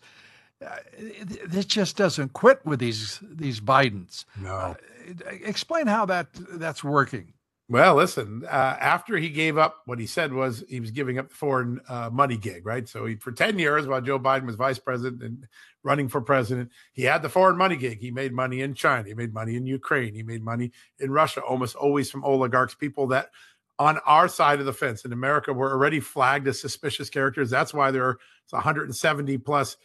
Uh, 0.63 0.77
it, 0.93 1.55
it 1.55 1.67
just 1.69 1.97
doesn't 1.97 2.35
quit 2.35 2.61
with 2.67 2.81
these 2.81 3.19
these 3.23 3.63
Bidens. 3.63 4.27
No. 4.39 4.51
Uh, 4.51 4.75
explain 5.43 5.87
how 5.87 6.05
that 6.05 6.27
that's 6.35 6.85
working. 6.85 7.33
Well, 7.71 7.95
listen, 7.95 8.43
uh, 8.47 8.77
after 8.81 9.17
he 9.17 9.29
gave 9.29 9.57
up, 9.57 9.83
what 9.85 10.01
he 10.01 10.07
said 10.07 10.33
was 10.33 10.65
he 10.69 10.81
was 10.81 10.91
giving 10.91 11.21
up 11.21 11.29
the 11.29 11.37
foreign 11.37 11.81
uh, 11.89 12.11
money 12.13 12.37
gig, 12.37 12.67
right? 12.67 12.89
So 12.89 13.07
he, 13.07 13.15
for 13.15 13.31
10 13.31 13.61
years, 13.61 13.87
while 13.87 14.01
Joe 14.01 14.19
Biden 14.19 14.45
was 14.45 14.57
vice 14.57 14.81
president 14.81 15.23
and 15.23 15.47
running 15.85 16.09
for 16.09 16.21
president, 16.21 16.71
he 16.95 17.03
had 17.03 17.23
the 17.23 17.29
foreign 17.29 17.57
money 17.57 17.77
gig. 17.77 18.01
He 18.01 18.11
made 18.11 18.33
money 18.33 18.63
in 18.63 18.75
China, 18.75 19.07
he 19.07 19.15
made 19.15 19.33
money 19.33 19.55
in 19.55 19.67
Ukraine, 19.67 20.17
he 20.17 20.25
made 20.25 20.43
money 20.43 20.73
in 20.99 21.13
Russia, 21.13 21.43
almost 21.43 21.77
always 21.77 22.11
from 22.11 22.25
oligarchs, 22.25 22.75
people 22.75 23.07
that 23.07 23.31
on 23.79 23.99
our 24.05 24.27
side 24.27 24.59
of 24.59 24.67
the 24.67 24.73
fence 24.73 25.05
in 25.05 25.13
America 25.13 25.53
were 25.53 25.71
already 25.71 26.01
flagged 26.01 26.49
as 26.49 26.61
suspicious 26.61 27.09
characters. 27.09 27.51
That's 27.51 27.73
why 27.73 27.93
there 27.93 28.05
are 28.05 28.19
170 28.51 29.39
plus 29.39 29.77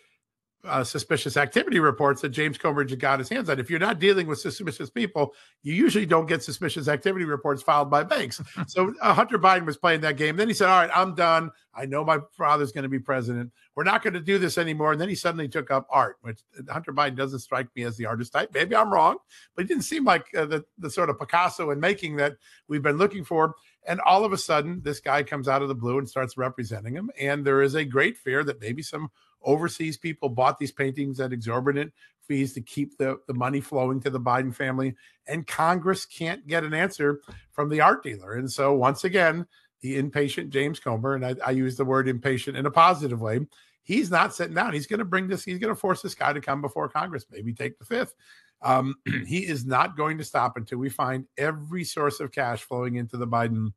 uh, 0.67 0.83
suspicious 0.83 1.37
activity 1.37 1.79
reports 1.79 2.21
that 2.21 2.29
James 2.29 2.57
Comeridge 2.57 2.97
got 2.97 3.19
his 3.19 3.29
hands 3.29 3.49
on. 3.49 3.59
If 3.59 3.69
you're 3.69 3.79
not 3.79 3.99
dealing 3.99 4.27
with 4.27 4.39
suspicious 4.39 4.89
people, 4.89 5.33
you 5.63 5.73
usually 5.73 6.05
don't 6.05 6.25
get 6.25 6.43
suspicious 6.43 6.87
activity 6.87 7.25
reports 7.25 7.61
filed 7.61 7.89
by 7.89 8.03
banks. 8.03 8.41
so 8.67 8.93
uh, 9.01 9.13
Hunter 9.13 9.37
Biden 9.39 9.65
was 9.65 9.77
playing 9.77 10.01
that 10.01 10.17
game. 10.17 10.35
Then 10.35 10.47
he 10.47 10.53
said, 10.53 10.69
"All 10.69 10.79
right, 10.79 10.91
I'm 10.93 11.15
done. 11.15 11.51
I 11.73 11.85
know 11.85 12.03
my 12.03 12.19
father's 12.31 12.71
going 12.71 12.83
to 12.83 12.89
be 12.89 12.99
president. 12.99 13.51
We're 13.75 13.83
not 13.83 14.03
going 14.03 14.13
to 14.13 14.21
do 14.21 14.37
this 14.37 14.57
anymore." 14.57 14.91
And 14.91 15.01
then 15.01 15.09
he 15.09 15.15
suddenly 15.15 15.47
took 15.47 15.71
up 15.71 15.87
art, 15.89 16.17
which 16.21 16.39
uh, 16.57 16.71
Hunter 16.71 16.93
Biden 16.93 17.15
doesn't 17.15 17.39
strike 17.39 17.67
me 17.75 17.83
as 17.83 17.97
the 17.97 18.05
artist 18.05 18.33
type. 18.33 18.51
Maybe 18.53 18.75
I'm 18.75 18.91
wrong, 18.91 19.17
but 19.55 19.63
he 19.63 19.67
didn't 19.67 19.83
seem 19.83 20.03
like 20.03 20.25
uh, 20.35 20.45
the 20.45 20.65
the 20.77 20.89
sort 20.89 21.09
of 21.09 21.19
Picasso 21.19 21.71
in 21.71 21.79
making 21.79 22.15
that 22.17 22.35
we've 22.67 22.83
been 22.83 22.97
looking 22.97 23.23
for. 23.23 23.55
And 23.87 24.01
all 24.01 24.25
of 24.25 24.33
a 24.33 24.37
sudden, 24.37 24.81
this 24.81 24.99
guy 24.99 25.23
comes 25.23 25.47
out 25.47 25.61
of 25.61 25.67
the 25.67 25.75
blue 25.75 25.99
and 25.99 26.09
starts 26.09 26.37
representing 26.37 26.95
him. 26.95 27.11
And 27.19 27.45
there 27.45 27.61
is 27.61 27.75
a 27.75 27.85
great 27.85 28.17
fear 28.17 28.43
that 28.43 28.59
maybe 28.59 28.81
some 28.81 29.09
overseas 29.45 29.97
people 29.97 30.29
bought 30.29 30.59
these 30.59 30.71
paintings 30.71 31.19
at 31.19 31.31
exorbitant 31.31 31.93
fees 32.27 32.53
to 32.53 32.61
keep 32.61 32.97
the, 32.97 33.19
the 33.27 33.33
money 33.33 33.61
flowing 33.61 33.99
to 34.01 34.09
the 34.09 34.19
Biden 34.19 34.53
family. 34.53 34.95
And 35.27 35.45
Congress 35.47 36.05
can't 36.05 36.45
get 36.47 36.63
an 36.63 36.73
answer 36.73 37.21
from 37.51 37.69
the 37.69 37.81
art 37.81 38.03
dealer. 38.03 38.33
And 38.33 38.51
so, 38.51 38.73
once 38.73 39.03
again, 39.03 39.45
the 39.81 39.97
impatient 39.97 40.49
James 40.49 40.79
Comer, 40.79 41.15
and 41.15 41.25
I, 41.25 41.35
I 41.45 41.51
use 41.51 41.77
the 41.77 41.85
word 41.85 42.07
impatient 42.07 42.57
in 42.57 42.65
a 42.65 42.71
positive 42.71 43.21
way, 43.21 43.45
he's 43.83 44.09
not 44.09 44.33
sitting 44.33 44.55
down. 44.55 44.73
He's 44.73 44.87
going 44.87 44.99
to 44.99 45.05
bring 45.05 45.27
this, 45.27 45.43
he's 45.43 45.59
going 45.59 45.73
to 45.73 45.79
force 45.79 46.01
this 46.01 46.15
guy 46.15 46.33
to 46.33 46.41
come 46.41 46.61
before 46.61 46.89
Congress, 46.89 47.25
maybe 47.31 47.53
take 47.53 47.77
the 47.77 47.85
fifth. 47.85 48.15
Um, 48.61 48.95
he 49.27 49.45
is 49.45 49.65
not 49.65 49.95
going 49.95 50.17
to 50.17 50.23
stop 50.23 50.57
until 50.57 50.79
we 50.79 50.89
find 50.89 51.25
every 51.37 51.83
source 51.83 52.19
of 52.19 52.31
cash 52.31 52.63
flowing 52.63 52.95
into 52.95 53.17
the 53.17 53.27
Biden 53.27 53.73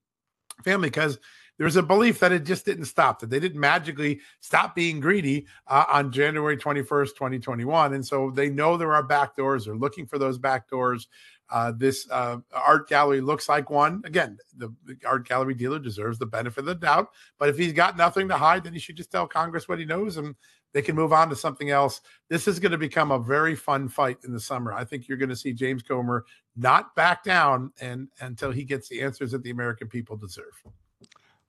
family 0.65 0.89
because 0.89 1.19
there's 1.59 1.77
a 1.77 1.83
belief 1.83 2.21
that 2.21 2.33
it 2.33 2.45
just 2.45 2.65
didn't 2.65 2.87
stop, 2.87 3.19
that 3.21 3.31
they 3.31 3.41
didn't 3.41 3.61
magically 3.61 4.21
stop 4.41 4.75
being 4.75 5.01
greedy 5.01 5.47
uh, 5.67 5.85
on 5.89 6.13
January 6.13 6.57
21st, 6.57 7.09
2021. 7.09 7.95
And 7.95 8.07
so 8.07 8.31
they 8.31 8.49
know 8.49 8.77
there 8.77 8.95
are 8.95 9.03
back 9.03 9.37
doors. 9.37 9.65
They're 9.65 9.75
looking 9.75 10.07
for 10.07 10.19
those 10.19 10.39
back 10.39 10.69
doors. 10.69 11.09
Uh, 11.51 11.73
this 11.77 12.09
uh, 12.11 12.37
art 12.53 12.89
gallery 12.89 13.21
looks 13.21 13.49
like 13.49 13.71
one. 13.71 14.03
Again, 14.05 14.39
the, 14.57 14.73
the 14.85 14.97
art 15.07 15.27
gallery 15.27 15.55
dealer 15.55 15.79
deserves 15.79 16.19
the 16.19 16.27
benefit 16.27 16.61
of 16.61 16.67
the 16.67 16.75
doubt. 16.75 17.09
But 17.39 17.49
if 17.49 17.59
he's 17.59 17.73
got 17.73 17.97
nothing 17.97 18.29
to 18.29 18.37
hide, 18.37 18.65
then 18.65 18.73
he 18.73 18.79
should 18.79 18.97
just 18.97 19.11
tell 19.11 19.27
Congress 19.27 19.67
what 19.67 19.79
he 19.79 19.85
knows 19.85 20.17
and 20.17 20.35
they 20.75 20.83
can 20.83 20.95
move 20.95 21.13
on 21.13 21.31
to 21.31 21.37
something 21.37 21.71
else. 21.71 22.03
This 22.29 22.47
is 22.47 22.61
going 22.61 22.73
to 22.73 22.79
become 22.79 23.11
a 23.11 23.19
very 23.19 23.57
fun 23.57 23.89
fight 23.89 24.19
in 24.25 24.33
the 24.33 24.41
summer. 24.41 24.73
I 24.73 24.85
think 24.85 25.09
you're 25.09 25.19
going 25.19 25.31
to 25.31 25.37
see 25.37 25.55
James 25.55 25.83
Comer 25.83 26.27
not 26.57 26.95
back 26.95 27.25
down 27.25 27.73
and 27.81 28.09
until 28.21 28.53
he 28.53 28.65
gets 28.65 28.89
the 28.89 29.01
answers 29.01 29.33
that 29.33 29.43
the 29.43 29.51
American 29.51 29.89
people 29.89 30.17
deserve. 30.17 30.63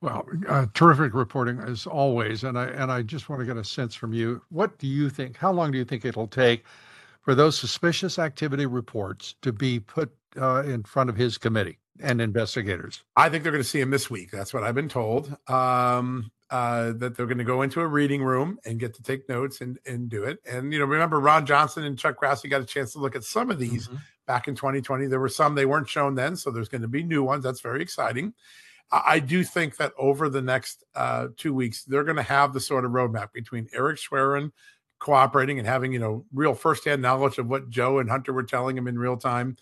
Well, 0.02 0.26
uh, 0.48 0.66
terrific 0.74 1.14
reporting 1.14 1.60
as 1.60 1.86
always, 1.86 2.46
and 2.46 2.58
I 2.58 2.68
and 2.68 2.90
I 2.90 3.02
just 3.02 3.28
want 3.28 3.42
to 3.42 3.46
get 3.46 3.58
a 3.58 3.66
sense 3.66 3.94
from 3.96 4.14
you. 4.14 4.42
What 4.50 4.78
do 4.78 4.88
you 4.88 5.10
think? 5.10 5.36
How 5.36 5.52
long 5.52 5.72
do 5.72 5.78
you 5.78 5.84
think 5.84 6.06
it'll 6.06 6.28
take 6.28 6.64
for 7.22 7.36
those 7.36 7.58
suspicious 7.60 8.18
activity 8.18 8.66
reports 8.66 9.36
to 9.42 9.52
be 9.52 9.80
put 9.82 10.10
uh, 10.40 10.64
in 10.64 10.84
front 10.84 11.10
of 11.10 11.18
his 11.18 11.38
committee 11.38 11.80
and 12.00 12.22
investigators? 12.22 13.04
I 13.18 13.28
think 13.28 13.44
they're 13.44 13.52
going 13.52 13.64
to 13.64 13.68
see 13.70 13.82
him 13.82 13.90
this 13.92 14.10
week. 14.10 14.32
That's 14.32 14.54
what 14.54 14.64
I've 14.64 14.76
been 14.76 14.88
told. 14.88 15.36
Um, 15.50 16.32
uh, 16.50 16.94
that 16.94 17.16
they're 17.18 17.28
going 17.28 17.38
to 17.38 17.44
go 17.44 17.62
into 17.62 17.82
a 17.82 17.88
reading 17.88 18.24
room 18.24 18.58
and 18.66 18.80
get 18.80 18.94
to 18.96 19.04
take 19.04 19.28
notes 19.28 19.60
and 19.60 19.80
and 19.86 20.08
do 20.08 20.24
it. 20.24 20.40
And 20.50 20.72
you 20.72 20.80
know, 20.80 20.86
remember 20.86 21.20
Ron 21.20 21.46
Johnson 21.46 21.84
and 21.84 22.00
Chuck 22.00 22.22
Grassley 22.22 22.50
got 22.50 22.62
a 22.62 22.66
chance 22.66 22.94
to 22.94 23.00
look 23.00 23.18
at 23.18 23.26
some 23.26 23.52
of 23.52 23.60
these 23.60 23.90
Mhm. 23.90 24.00
back 24.28 24.48
in 24.48 24.56
2020. 24.56 25.08
There 25.08 25.20
were 25.20 25.28
some 25.28 25.56
they 25.56 25.66
weren't 25.66 25.90
shown 25.90 26.16
then, 26.16 26.38
so 26.38 26.52
there's 26.52 26.70
going 26.70 26.84
to 26.84 26.88
be 26.88 27.04
new 27.04 27.22
ones. 27.22 27.44
That's 27.44 27.60
very 27.60 27.82
exciting. 27.82 28.34
I, 28.92 29.20
do 29.20 29.44
think 29.44 29.78
that 29.78 29.94
over 29.98 30.30
the 30.30 30.42
next 30.42 30.84
uh, 30.96 31.28
two 31.38 31.54
weeks, 31.54 31.84
they're 31.84 32.04
going 32.04 32.16
to 32.18 32.24
have 32.24 32.54
the 32.54 32.60
sort 32.60 32.86
of 32.86 32.92
roadmap 32.92 33.34
between 33.34 33.68
Eric 33.74 33.98
Schwerin 33.98 34.52
cooperating 34.98 35.60
and 35.60 35.68
having 35.68 35.94
you 35.94 36.00
know 36.00 36.26
real 36.34 36.54
firsthand 36.54 37.02
knowledge 37.02 37.38
of 37.38 37.48
what 37.48 37.70
Joe 37.70 38.00
and 38.00 38.10
Hunter 38.10 38.34
were 38.34 38.44
telling 38.44 38.78
him 38.78 38.88
in 38.88 38.98
real 38.98 39.18
time. 39.18 39.58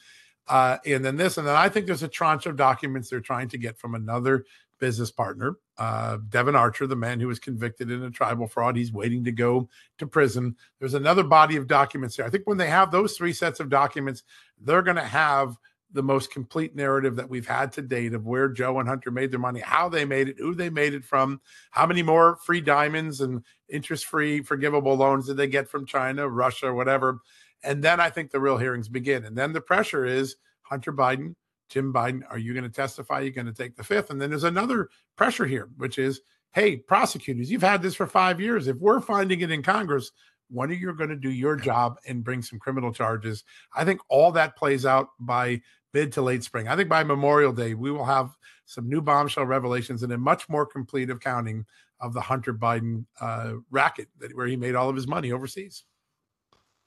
Uh, 0.48 0.78
and 0.86 1.04
then 1.04 1.18
this, 1.18 1.38
and 1.38 1.46
then 1.46 1.56
I 1.56 1.68
think 1.68 1.86
there's 1.86 2.04
a 2.04 2.08
tranche 2.08 2.46
of 2.46 2.56
documents 2.56 3.10
they're 3.10 3.20
trying 3.20 3.50
to 3.50 3.58
get 3.58 3.78
from 3.78 3.96
another 3.96 4.46
business 4.80 5.12
partner, 5.12 5.58
uh, 5.78 6.18
Devon 6.30 6.56
Archer, 6.56 6.88
the 6.88 6.96
man 6.96 7.20
who 7.20 7.28
was 7.28 7.40
convicted 7.40 7.92
in 7.92 8.04
a 8.04 8.12
tribal 8.12 8.48
fraud. 8.48 8.76
He's 8.76 8.94
waiting 8.94 9.24
to 9.26 9.32
go 9.32 9.68
to 9.98 10.08
prison. 10.08 10.56
There's 10.80 10.94
another 10.94 11.24
body 11.24 11.58
of 11.58 11.68
documents 11.68 12.16
there. 12.16 12.26
I 12.26 12.30
think 12.30 12.48
when 12.48 12.58
they 12.58 12.70
have 12.70 12.92
those 12.92 13.18
three 13.18 13.34
sets 13.34 13.60
of 13.60 13.70
documents, 13.70 14.24
they're 14.62 14.82
going 14.82 14.98
to 14.98 15.04
have 15.04 15.58
the 15.92 16.04
most 16.04 16.32
complete 16.32 16.76
narrative 16.76 17.16
that 17.16 17.30
we've 17.30 17.48
had 17.48 17.72
to 17.72 17.82
date 17.82 18.14
of 18.14 18.26
where 18.26 18.50
Joe 18.50 18.80
and 18.80 18.90
Hunter 18.90 19.10
made 19.10 19.32
their 19.32 19.40
money, 19.40 19.60
how 19.62 19.88
they 19.88 20.06
made 20.06 20.30
it, 20.30 20.36
who 20.38 20.54
they 20.54 20.70
made 20.70 20.94
it 20.94 21.06
from, 21.06 21.40
how 21.72 21.86
many 21.86 22.04
more 22.04 22.38
free 22.46 22.62
diamonds 22.62 23.22
and 23.22 23.44
interest 23.70 24.06
free 24.06 24.42
forgivable 24.42 24.96
loans 24.96 25.28
did 25.28 25.38
they 25.38 25.48
get 25.48 25.70
from 25.70 25.86
China, 25.86 26.28
Russia, 26.28 26.74
whatever. 26.74 27.20
And 27.64 27.84
then 27.84 28.00
I 28.00 28.10
think 28.10 28.32
the 28.32 28.40
real 28.40 28.58
hearings 28.58 28.90
begin. 28.90 29.26
And 29.26 29.38
then 29.38 29.54
the 29.54 29.62
pressure 29.62 30.06
is 30.06 30.36
Hunter 30.64 30.92
Biden, 30.92 31.36
Jim 31.70 31.94
Biden, 31.94 32.22
are 32.30 32.38
you 32.38 32.54
going 32.54 32.64
to 32.64 32.70
testify? 32.70 33.22
You're 33.22 33.32
going 33.32 33.48
to 33.48 33.54
take 33.54 33.76
the 33.76 33.84
fifth. 33.84 34.10
And 34.10 34.22
then 34.22 34.30
there's 34.30 34.44
another 34.44 34.90
pressure 35.16 35.46
here, 35.46 35.70
which 35.78 35.98
is, 35.98 36.22
hey, 36.54 36.78
prosecutors, 36.78 37.50
you've 37.50 37.62
had 37.62 37.82
this 37.82 37.96
for 37.96 38.08
five 38.08 38.40
years. 38.40 38.68
If 38.68 38.78
we're 38.78 39.02
finding 39.02 39.42
it 39.42 39.52
in 39.52 39.64
Congress, 39.64 40.12
when 40.50 40.70
are 40.70 40.74
you 40.74 40.94
going 40.94 41.10
to 41.10 41.16
do 41.16 41.32
your 41.32 41.56
job 41.56 41.98
and 42.08 42.24
bring 42.24 42.42
some 42.42 42.60
criminal 42.60 42.94
charges? 42.94 43.44
I 43.76 43.84
think 43.84 44.00
all 44.08 44.32
that 44.34 44.56
plays 44.56 44.86
out 44.86 45.10
by 45.20 45.62
mid 45.94 46.12
to 46.14 46.22
late 46.22 46.44
spring. 46.44 46.68
I 46.68 46.76
think 46.76 46.90
by 46.90 47.04
Memorial 47.04 47.52
Day, 47.54 47.74
we 47.74 47.92
will 47.92 48.06
have 48.06 48.32
some 48.66 48.90
new 48.90 49.02
bombshell 49.02 49.46
revelations 49.46 50.04
and 50.04 50.12
a 50.14 50.18
much 50.18 50.48
more 50.50 50.66
complete 50.66 51.10
accounting 51.10 51.66
of 52.00 52.14
the 52.14 52.22
Hunter 52.22 52.54
Biden 52.54 53.06
uh, 53.22 53.54
racket 53.72 54.08
that 54.20 54.36
where 54.36 54.48
he 54.48 54.56
made 54.56 54.76
all 54.76 54.90
of 54.90 54.96
his 54.96 55.08
money 55.08 55.32
overseas. 55.32 55.84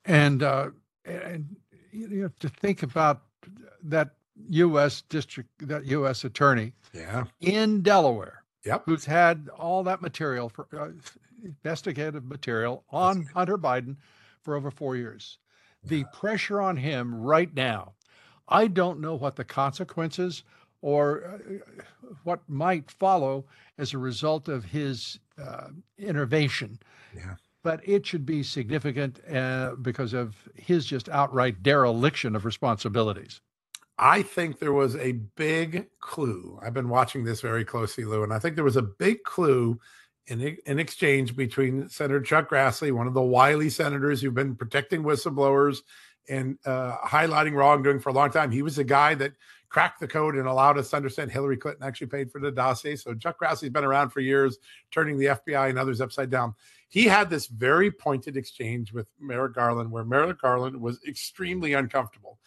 And 0.04 0.42
uh, 0.42 0.70
and 1.04 1.56
you 1.92 2.22
have 2.22 2.38
to 2.38 2.48
think 2.48 2.82
about 2.82 3.22
that 3.84 4.10
U.S. 4.48 5.02
district, 5.08 5.50
that 5.68 5.84
U.S. 5.86 6.24
attorney 6.24 6.72
Yeah. 6.94 7.24
in 7.40 7.82
Delaware, 7.82 8.44
Yep. 8.64 8.82
who's 8.86 9.04
had 9.04 9.48
all 9.58 9.82
that 9.84 10.00
material 10.00 10.48
for 10.48 10.66
uh, 10.78 10.90
investigative 11.44 12.24
material 12.24 12.84
on 12.90 13.24
Hunter 13.34 13.58
Biden 13.58 13.96
for 14.42 14.54
over 14.56 14.70
four 14.70 14.96
years. 14.96 15.38
The 15.84 16.04
pressure 16.12 16.60
on 16.60 16.76
him 16.76 17.14
right 17.14 17.52
now, 17.54 17.94
I 18.50 18.66
don't 18.66 19.00
know 19.00 19.14
what 19.14 19.36
the 19.36 19.44
consequences 19.44 20.42
or 20.82 21.24
uh, 21.24 21.74
what 22.24 22.40
might 22.48 22.90
follow 22.90 23.44
as 23.78 23.94
a 23.94 23.98
result 23.98 24.48
of 24.48 24.64
his 24.64 25.18
uh, 25.42 25.68
intervention. 25.98 26.78
Yeah. 27.14 27.34
But 27.62 27.86
it 27.86 28.06
should 28.06 28.24
be 28.24 28.42
significant 28.42 29.20
uh, 29.32 29.74
because 29.82 30.14
of 30.14 30.34
his 30.54 30.86
just 30.86 31.08
outright 31.08 31.62
dereliction 31.62 32.34
of 32.34 32.44
responsibilities. 32.44 33.40
I 33.98 34.22
think 34.22 34.58
there 34.58 34.72
was 34.72 34.96
a 34.96 35.12
big 35.12 35.86
clue. 36.00 36.58
I've 36.62 36.72
been 36.72 36.88
watching 36.88 37.24
this 37.24 37.42
very 37.42 37.66
closely, 37.66 38.04
Lou, 38.04 38.22
and 38.22 38.32
I 38.32 38.38
think 38.38 38.54
there 38.54 38.64
was 38.64 38.78
a 38.78 38.82
big 38.82 39.24
clue 39.24 39.78
in 40.26 40.56
an 40.66 40.78
exchange 40.78 41.36
between 41.36 41.88
Senator 41.90 42.22
Chuck 42.22 42.48
Grassley, 42.48 42.92
one 42.92 43.06
of 43.06 43.14
the 43.14 43.20
wily 43.20 43.68
senators 43.68 44.22
who've 44.22 44.32
been 44.32 44.56
protecting 44.56 45.02
whistleblowers 45.02 45.80
and 46.30 46.58
uh, 46.64 46.96
highlighting 46.98 47.54
wrongdoing 47.54 48.00
for 48.00 48.10
a 48.10 48.12
long 48.12 48.30
time. 48.30 48.50
He 48.50 48.62
was 48.62 48.76
the 48.76 48.84
guy 48.84 49.14
that 49.16 49.32
cracked 49.68 50.00
the 50.00 50.08
code 50.08 50.36
and 50.36 50.46
allowed 50.46 50.78
us 50.78 50.90
to 50.90 50.96
understand 50.96 51.30
Hillary 51.30 51.56
Clinton 51.56 51.84
actually 51.84 52.06
paid 52.08 52.30
for 52.30 52.40
the 52.40 52.50
dossier. 52.50 52.96
So 52.96 53.14
Chuck 53.14 53.38
Grassley's 53.40 53.70
been 53.70 53.84
around 53.84 54.10
for 54.10 54.20
years, 54.20 54.58
turning 54.90 55.18
the 55.18 55.26
FBI 55.26 55.68
and 55.68 55.78
others 55.78 56.00
upside 56.00 56.30
down. 56.30 56.54
He 56.88 57.04
had 57.04 57.30
this 57.30 57.46
very 57.46 57.90
pointed 57.90 58.36
exchange 58.36 58.92
with 58.92 59.06
Merrick 59.20 59.54
Garland, 59.54 59.90
where 59.90 60.04
Merrick 60.04 60.40
Garland 60.40 60.80
was 60.80 60.98
extremely 61.06 61.72
uncomfortable, 61.72 62.38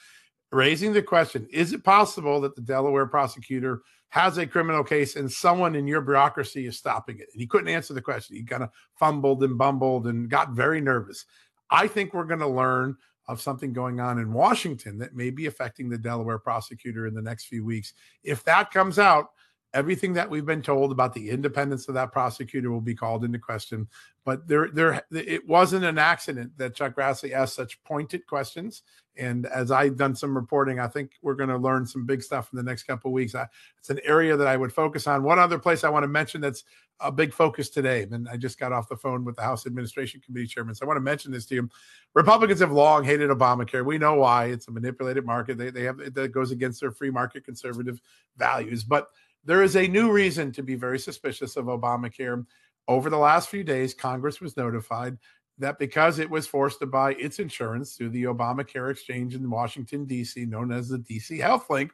raising 0.52 0.92
the 0.92 1.02
question: 1.02 1.48
Is 1.52 1.72
it 1.72 1.84
possible 1.84 2.42
that 2.42 2.56
the 2.56 2.62
Delaware 2.62 3.06
prosecutor 3.06 3.82
has 4.10 4.38
a 4.38 4.46
criminal 4.46 4.84
case 4.84 5.16
and 5.16 5.32
someone 5.32 5.76
in 5.76 5.88
your 5.88 6.02
bureaucracy 6.02 6.68
is 6.68 6.78
stopping 6.78 7.20
it? 7.20 7.30
And 7.32 7.40
he 7.40 7.48
couldn't 7.48 7.70
answer 7.70 7.94
the 7.94 8.02
question. 8.02 8.36
He 8.36 8.44
kind 8.44 8.64
of 8.64 8.70
fumbled 9.00 9.44
and 9.44 9.58
bumbled 9.58 10.08
and 10.08 10.30
got 10.30 10.52
very 10.52 10.82
nervous. 10.82 11.26
I 11.70 11.88
think 11.88 12.14
we're 12.14 12.26
going 12.26 12.40
to 12.42 12.48
learn 12.48 12.98
of 13.28 13.42
something 13.42 13.72
going 13.72 14.00
on 14.00 14.20
in 14.20 14.34
Washington 14.34 14.98
that 14.98 15.16
may 15.16 15.30
be 15.30 15.46
affecting 15.46 15.90
the 15.90 15.98
Delaware 15.98 16.40
prosecutor 16.40 17.08
in 17.08 17.14
the 17.14 17.22
next 17.22 17.46
few 17.46 17.64
weeks. 17.64 17.94
If 18.24 18.44
that 18.44 18.72
comes 18.72 19.00
out, 19.00 19.28
everything 19.74 20.14
that 20.14 20.30
we've 20.30 20.46
been 20.46 20.62
told 20.62 20.92
about 20.92 21.14
the 21.14 21.30
independence 21.30 21.88
of 21.88 21.96
that 21.96 22.12
prosecutor 22.12 22.72
will 22.72 22.82
be 22.82 22.96
called 22.96 23.24
into 23.24 23.40
question. 23.40 23.88
But 24.24 24.48
there, 24.48 24.70
there, 24.72 25.04
it 25.12 25.48
wasn't 25.48 25.86
an 25.86 25.98
accident 25.98 26.58
that 26.58 26.76
Chuck 26.76 26.96
Grassley 26.96 27.34
asked 27.34 27.56
such 27.56 27.84
pointed 27.84 28.26
questions. 28.28 28.84
And 29.18 29.46
as 29.48 29.70
I've 29.70 29.98
done 29.98 30.16
some 30.16 30.36
reporting, 30.36 30.80
I 30.80 30.88
think 30.88 31.12
we're 31.22 31.36
going 31.36 31.50
to 31.50 31.58
learn 31.58 31.86
some 31.86 32.06
big 32.06 32.24
stuff 32.24 32.50
in 32.52 32.58
the 32.58 32.64
next 32.64 32.84
couple 32.84 33.10
of 33.10 33.14
weeks. 33.14 33.36
I, 33.36 33.48
it's 33.78 33.90
an 33.90 34.00
area 34.04 34.38
that 34.38 34.48
I 34.48 34.58
would 34.58 34.74
focus 34.74 35.08
on. 35.08 35.24
One 35.24 35.40
other 35.40 35.60
place 35.60 35.84
I 35.84 35.90
want 35.90 36.04
to 36.04 36.08
mention 36.08 36.42
that's 36.42 36.64
a 37.00 37.12
big 37.12 37.34
focus 37.34 37.70
today, 37.70 38.04
and 38.04 38.30
I 38.30 38.38
just 38.38 38.60
got 38.60 38.72
off 38.72 38.88
the 38.88 38.96
phone 38.96 39.26
with 39.26 39.36
the 39.36 39.42
House 39.42 39.66
Administration 39.66 40.22
Committee 40.26 40.48
chairman, 40.48 40.74
so 40.74 40.86
I 40.86 40.88
want 40.88 40.98
to 40.98 41.02
mention 41.02 41.32
this 41.32 41.46
to 41.48 41.56
you. 41.56 41.70
Republicans 42.14 42.60
have 42.60 42.72
long 42.72 43.04
hated 43.04 43.30
Obamacare. 43.30 43.84
We 43.84 43.98
know 43.98 44.16
why. 44.16 44.46
It's 44.46 44.68
a 44.68 44.72
manipulated 44.72 45.26
market. 45.26 45.58
They, 45.58 45.70
they 45.70 45.84
have 45.84 45.98
that 46.14 46.32
goes 46.32 46.52
against 46.52 46.80
their 46.80 46.92
free 46.92 47.12
market 47.12 47.46
conservative 47.46 48.00
values, 48.38 48.84
but 48.84 49.08
there 49.46 49.64
is 49.64 49.76
a 49.76 49.88
new 49.88 50.12
reason 50.12 50.52
to 50.54 50.64
be 50.64 50.76
very 50.76 51.00
suspicious 51.00 51.56
of 51.56 51.66
Obamacare. 51.66 52.46
Over 52.88 53.10
the 53.10 53.18
last 53.18 53.50
few 53.50 53.64
days, 53.64 53.94
Congress 53.94 54.42
was 54.42 54.58
notified 54.58 55.18
that 55.60 55.80
because 55.80 56.20
it 56.20 56.30
was 56.30 56.48
forced 56.48 56.80
to 56.80 56.86
buy 56.86 57.14
its 57.14 57.40
insurance 57.40 57.96
through 57.96 58.10
the 58.10 58.24
Obamacare 58.24 58.92
exchange 58.92 59.36
in 59.36 59.50
Washington, 59.50 60.06
D.C., 60.06 60.46
known 60.46 60.72
as 60.72 60.90
the 60.90 60.98
DC 60.98 61.40
Health 61.40 61.70
Link, 61.70 61.92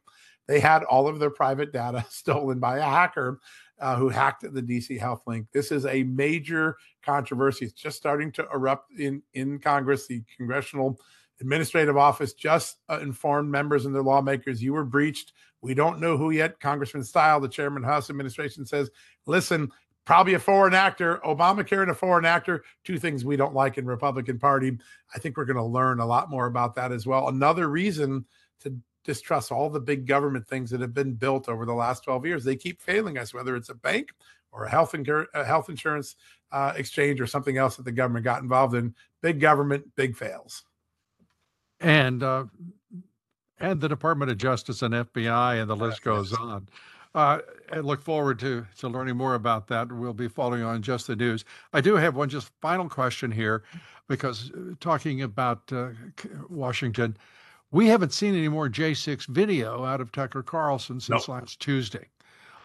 they 0.48 0.60
had 0.60 0.84
all 0.84 1.08
of 1.08 1.20
their 1.20 1.30
private 1.30 1.72
data 1.72 2.06
stolen 2.10 2.60
by 2.60 2.78
a 2.78 2.84
hacker 2.84 3.40
uh, 3.80 3.96
who 3.96 4.10
hacked 4.10 4.42
the 4.42 4.62
DC 4.62 5.00
Health 5.00 5.22
Link. 5.28 5.48
This 5.54 5.72
is 5.72 5.86
a 5.86 6.04
major 6.04 6.78
controversy. 7.04 7.66
It's 7.66 7.74
just 7.74 7.98
starting 7.98 8.32
to 8.34 8.48
erupt 8.54 8.92
in, 8.98 9.22
in 9.34 9.60
Congress. 9.60 10.08
The 10.08 10.24
Congressional 10.38 11.00
Administrative 11.42 11.98
Office 11.98 12.34
just 12.34 12.78
uh, 12.90 13.00
informed 13.02 13.50
members 13.50 13.86
and 13.86 13.96
their 13.96 14.04
lawmakers 14.04 14.62
you 14.62 14.74
were 14.74 14.84
breached. 14.84 15.34
We 15.62 15.74
don't 15.74 16.00
know 16.00 16.18
who 16.18 16.32
yet. 16.32 16.60
Congressman 16.60 17.04
Steil, 17.04 17.40
the 17.40 17.48
chairman 17.48 17.84
House 17.84 18.10
Administration, 18.10 18.66
says, 18.66 18.90
listen, 19.26 19.72
probably 20.06 20.34
a 20.34 20.40
foreign 20.40 20.74
actor, 20.74 21.20
Obamacare 21.26 21.82
and 21.82 21.92
a 21.92 21.96
foreign 21.96 22.26
actor, 22.26 22.64
two 22.84 22.98
things 22.98 23.24
we 23.24 23.38
don't 23.38 23.54
like 23.54 23.78
in 23.78 23.86
Republican 23.86 24.40
Party. 24.40 24.78
I 25.14 25.20
think 25.20 25.38
we're 25.38 25.46
going 25.46 25.58
to 25.58 25.64
learn 25.64 26.00
a 26.00 26.06
lot 26.06 26.30
more 26.30 26.48
about 26.48 26.76
that 26.76 26.92
as 26.92 27.06
well. 27.06 27.28
Another 27.28 27.70
reason 27.70 28.26
to 28.62 28.76
distrust 29.04 29.52
all 29.52 29.70
the 29.70 29.80
big 29.80 30.08
government 30.08 30.48
things 30.48 30.70
that 30.72 30.82
have 30.82 30.94
been 30.94 31.14
built 31.14 31.48
over 31.48 31.66
the 31.66 31.74
last 31.74 32.04
12 32.04 32.26
years. 32.26 32.44
They 32.44 32.56
keep 32.56 32.82
failing 32.82 33.18
us, 33.18 33.34
whether 33.34 33.56
it's 33.56 33.70
a 33.70 33.76
bank 33.76 34.10
or 34.52 34.66
a 34.66 34.70
health, 34.70 34.96
a 34.96 35.46
health 35.46 35.70
insurance 35.70 36.16
uh, 36.52 36.74
exchange 36.76 37.22
or 37.22 37.28
something 37.28 37.58
else 37.58 37.76
that 37.76 37.86
the 37.86 37.92
government 37.92 38.26
got 38.26 38.42
involved 38.42 38.76
in. 38.76 38.96
Big 39.22 39.40
government, 39.40 39.86
big 39.96 40.16
fails. 40.16 40.64
And 41.82 42.24
uh, 42.24 42.46
and 43.60 43.82
the 43.82 43.90
Department 43.90 44.32
of 44.32 44.38
Justice 44.38 44.82
and 44.82 44.94
FBI, 44.94 45.62
and 45.62 45.70
the 45.70 45.76
list 45.76 46.02
goes 46.02 46.34
on. 46.34 46.70
Uh, 47.16 47.40
I 47.72 47.80
look 47.80 48.02
forward 48.02 48.40
to 48.40 48.66
to 48.78 48.88
learning 48.88 49.18
more 49.18 49.36
about 49.36 49.68
that. 49.68 49.92
We'll 49.92 50.14
be 50.14 50.28
following 50.28 50.64
on 50.64 50.82
just 50.82 51.08
the 51.08 51.16
news. 51.16 51.44
I 51.74 51.82
do 51.82 51.96
have 51.96 52.16
one 52.16 52.30
just 52.30 52.52
final 52.62 52.88
question 52.88 53.32
here, 53.32 53.64
because 54.08 54.52
uh, 54.52 54.76
talking 54.80 55.22
about 55.22 55.72
uh, 55.72 55.90
Washington, 56.50 57.18
we 57.72 57.88
haven't 57.88 58.14
seen 58.14 58.36
any 58.36 58.48
more 58.48 58.70
J6 58.70 59.28
video 59.28 59.86
out 59.86 60.02
of 60.02 60.12
Tucker 60.12 60.44
Carlson 60.44 61.00
since 61.00 61.28
nope. 61.28 61.42
last 61.42 61.60
Tuesday. 61.60 62.08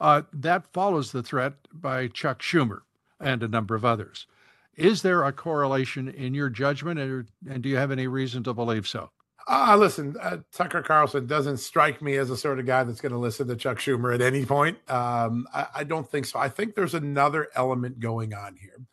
Uh, 0.01 0.23
that 0.33 0.67
follows 0.73 1.13
the 1.13 1.23
threat 1.23 1.55
by 1.73 2.09
Chuck 2.09 2.41
Schumer 2.43 2.81
and 3.21 3.43
a 3.43 3.49
number 3.49 3.75
of 3.75 3.85
others. 3.85 4.27
Is 4.77 5.03
there 5.03 5.25
a 5.25 5.33
correlation 5.33 6.09
in 6.09 6.35
your 6.35 6.51
judgment, 6.51 6.99
or, 6.99 7.27
and 7.49 7.63
do 7.63 7.69
you 7.69 7.77
have 7.77 7.91
any 7.91 8.07
reason 8.07 8.43
to 8.45 8.55
believe 8.55 8.87
so? 8.87 9.11
Uh, 9.47 9.77
listen, 9.79 10.17
uh, 10.23 10.39
Tucker 10.53 10.83
Carlson 10.83 11.27
doesn't 11.27 11.59
strike 11.59 12.01
me 12.01 12.17
as 12.17 12.31
a 12.31 12.37
sort 12.37 12.59
of 12.59 12.65
guy 12.67 12.83
that's 12.83 13.01
going 13.01 13.13
to 13.13 13.19
listen 13.19 13.47
to 13.49 13.57
Chuck 13.57 13.79
Schumer 13.79 14.15
at 14.15 14.23
any 14.23 14.45
point. 14.47 14.79
Um, 14.91 15.47
I, 15.53 15.67
I, 15.77 15.85
don't 15.85 16.09
think 16.11 16.25
so. 16.25 16.39
I 16.39 16.49
think 16.49 16.75
there's 16.75 16.95
another 16.95 17.49
element 17.55 18.01
going 18.01 18.33
on 18.33 18.57
here, 18.57 18.87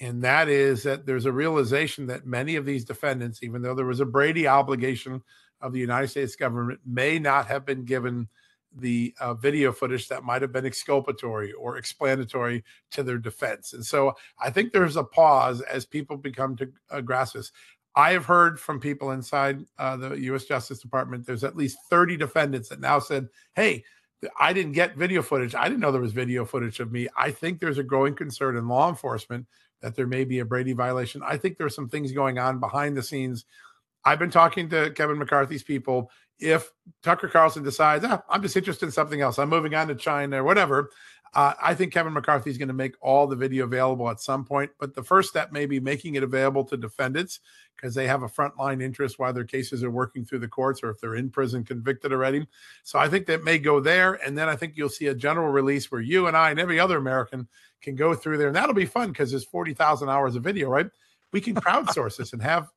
and 0.00 0.22
that 0.22 0.48
is 0.48 0.82
that 0.82 1.06
there's 1.06 1.24
a 1.24 1.32
realization 1.32 2.06
that 2.08 2.26
many 2.26 2.56
of 2.56 2.66
these 2.66 2.84
defendants, 2.84 3.42
even 3.42 3.62
though 3.62 3.74
there 3.74 3.86
was 3.86 4.00
a 4.00 4.04
Brady 4.04 4.46
obligation 4.46 5.22
of 5.62 5.72
the 5.72 5.80
United 5.80 6.08
States 6.08 6.36
government, 6.36 6.80
may 6.84 7.18
not 7.18 7.46
have 7.46 7.64
been 7.64 7.84
given 7.84 8.28
the 8.76 9.14
uh, 9.20 9.34
video 9.34 9.72
footage 9.72 10.08
that 10.08 10.24
might 10.24 10.42
have 10.42 10.52
been 10.52 10.66
exculpatory 10.66 11.52
or 11.52 11.76
explanatory 11.76 12.64
to 12.90 13.02
their 13.02 13.18
defense. 13.18 13.72
And 13.72 13.84
so 13.84 14.14
I 14.38 14.50
think 14.50 14.72
there's 14.72 14.96
a 14.96 15.04
pause 15.04 15.60
as 15.62 15.86
people 15.86 16.16
become 16.16 16.56
to 16.56 16.72
uh, 16.90 17.00
grasp 17.00 17.34
this. 17.34 17.52
I 17.96 18.12
have 18.12 18.24
heard 18.24 18.58
from 18.58 18.80
people 18.80 19.12
inside 19.12 19.64
uh, 19.78 19.96
the 19.96 20.14
U.S. 20.22 20.44
Justice 20.44 20.80
Department. 20.80 21.26
There's 21.26 21.44
at 21.44 21.56
least 21.56 21.78
30 21.90 22.16
defendants 22.16 22.68
that 22.68 22.80
now 22.80 22.98
said, 22.98 23.28
"Hey, 23.54 23.84
I 24.38 24.52
didn't 24.52 24.72
get 24.72 24.96
video 24.96 25.22
footage. 25.22 25.54
I 25.54 25.68
didn't 25.68 25.80
know 25.80 25.92
there 25.92 26.00
was 26.00 26.12
video 26.12 26.44
footage 26.44 26.80
of 26.80 26.90
me." 26.90 27.08
I 27.16 27.30
think 27.30 27.60
there's 27.60 27.78
a 27.78 27.84
growing 27.84 28.16
concern 28.16 28.56
in 28.56 28.66
law 28.66 28.88
enforcement 28.88 29.46
that 29.80 29.94
there 29.94 30.06
may 30.08 30.24
be 30.24 30.40
a 30.40 30.44
Brady 30.44 30.72
violation. 30.72 31.22
I 31.24 31.36
think 31.36 31.56
there's 31.56 31.74
some 31.74 31.88
things 31.88 32.10
going 32.10 32.38
on 32.38 32.58
behind 32.58 32.96
the 32.96 33.02
scenes. 33.02 33.44
I've 34.04 34.18
been 34.18 34.30
talking 34.30 34.68
to 34.70 34.90
Kevin 34.90 35.18
McCarthy's 35.18 35.62
people. 35.62 36.10
If 36.38 36.70
Tucker 37.02 37.28
Carlson 37.28 37.62
decides, 37.62 38.04
ah, 38.04 38.22
I'm 38.28 38.42
just 38.42 38.56
interested 38.56 38.86
in 38.86 38.92
something 38.92 39.20
else, 39.20 39.38
I'm 39.38 39.48
moving 39.48 39.74
on 39.74 39.88
to 39.88 39.94
China 39.94 40.42
or 40.42 40.44
whatever, 40.44 40.90
uh, 41.34 41.52
I 41.60 41.74
think 41.74 41.92
Kevin 41.92 42.12
McCarthy 42.12 42.50
is 42.50 42.58
going 42.58 42.68
to 42.68 42.74
make 42.74 42.94
all 43.00 43.26
the 43.26 43.34
video 43.34 43.64
available 43.64 44.08
at 44.08 44.20
some 44.20 44.44
point. 44.44 44.70
But 44.78 44.94
the 44.94 45.02
first 45.02 45.28
step 45.28 45.50
may 45.50 45.66
be 45.66 45.80
making 45.80 46.14
it 46.14 46.22
available 46.22 46.64
to 46.66 46.76
defendants 46.76 47.40
because 47.74 47.94
they 47.94 48.06
have 48.06 48.22
a 48.22 48.28
frontline 48.28 48.80
interest 48.80 49.18
while 49.18 49.32
their 49.32 49.44
cases 49.44 49.82
are 49.82 49.90
working 49.90 50.24
through 50.24 50.38
the 50.38 50.48
courts 50.48 50.82
or 50.82 50.90
if 50.90 51.00
they're 51.00 51.16
in 51.16 51.30
prison 51.30 51.64
convicted 51.64 52.12
already. 52.12 52.46
So 52.84 53.00
I 53.00 53.08
think 53.08 53.26
that 53.26 53.42
may 53.42 53.58
go 53.58 53.80
there. 53.80 54.14
And 54.24 54.38
then 54.38 54.48
I 54.48 54.54
think 54.54 54.76
you'll 54.76 54.88
see 54.88 55.08
a 55.08 55.14
general 55.14 55.50
release 55.50 55.90
where 55.90 56.00
you 56.00 56.28
and 56.28 56.36
I 56.36 56.50
and 56.50 56.60
every 56.60 56.78
other 56.78 56.98
American 56.98 57.48
can 57.82 57.96
go 57.96 58.14
through 58.14 58.38
there. 58.38 58.46
And 58.46 58.56
that'll 58.56 58.74
be 58.74 58.86
fun 58.86 59.08
because 59.08 59.30
there's 59.30 59.44
40,000 59.44 60.08
hours 60.08 60.36
of 60.36 60.44
video, 60.44 60.68
right? 60.68 60.86
We 61.32 61.40
can 61.40 61.56
crowdsource 61.56 62.16
this 62.16 62.32
and 62.32 62.42
have 62.42 62.68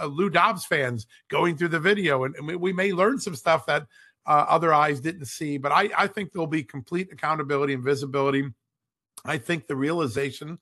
uh, 0.00 0.06
Lou 0.06 0.30
Dobbs 0.30 0.64
fans 0.64 1.06
going 1.28 1.56
through 1.56 1.68
the 1.68 1.80
video. 1.80 2.24
And, 2.24 2.34
and 2.36 2.46
we, 2.46 2.56
we 2.56 2.72
may 2.72 2.92
learn 2.92 3.18
some 3.18 3.36
stuff 3.36 3.66
that 3.66 3.86
uh, 4.26 4.46
other 4.48 4.72
eyes 4.72 5.00
didn't 5.00 5.26
see. 5.26 5.58
But 5.58 5.72
I, 5.72 5.90
I 5.96 6.06
think 6.06 6.32
there'll 6.32 6.46
be 6.46 6.62
complete 6.62 7.12
accountability 7.12 7.74
and 7.74 7.84
visibility. 7.84 8.48
I 9.24 9.38
think 9.38 9.66
the 9.66 9.76
realization 9.76 10.58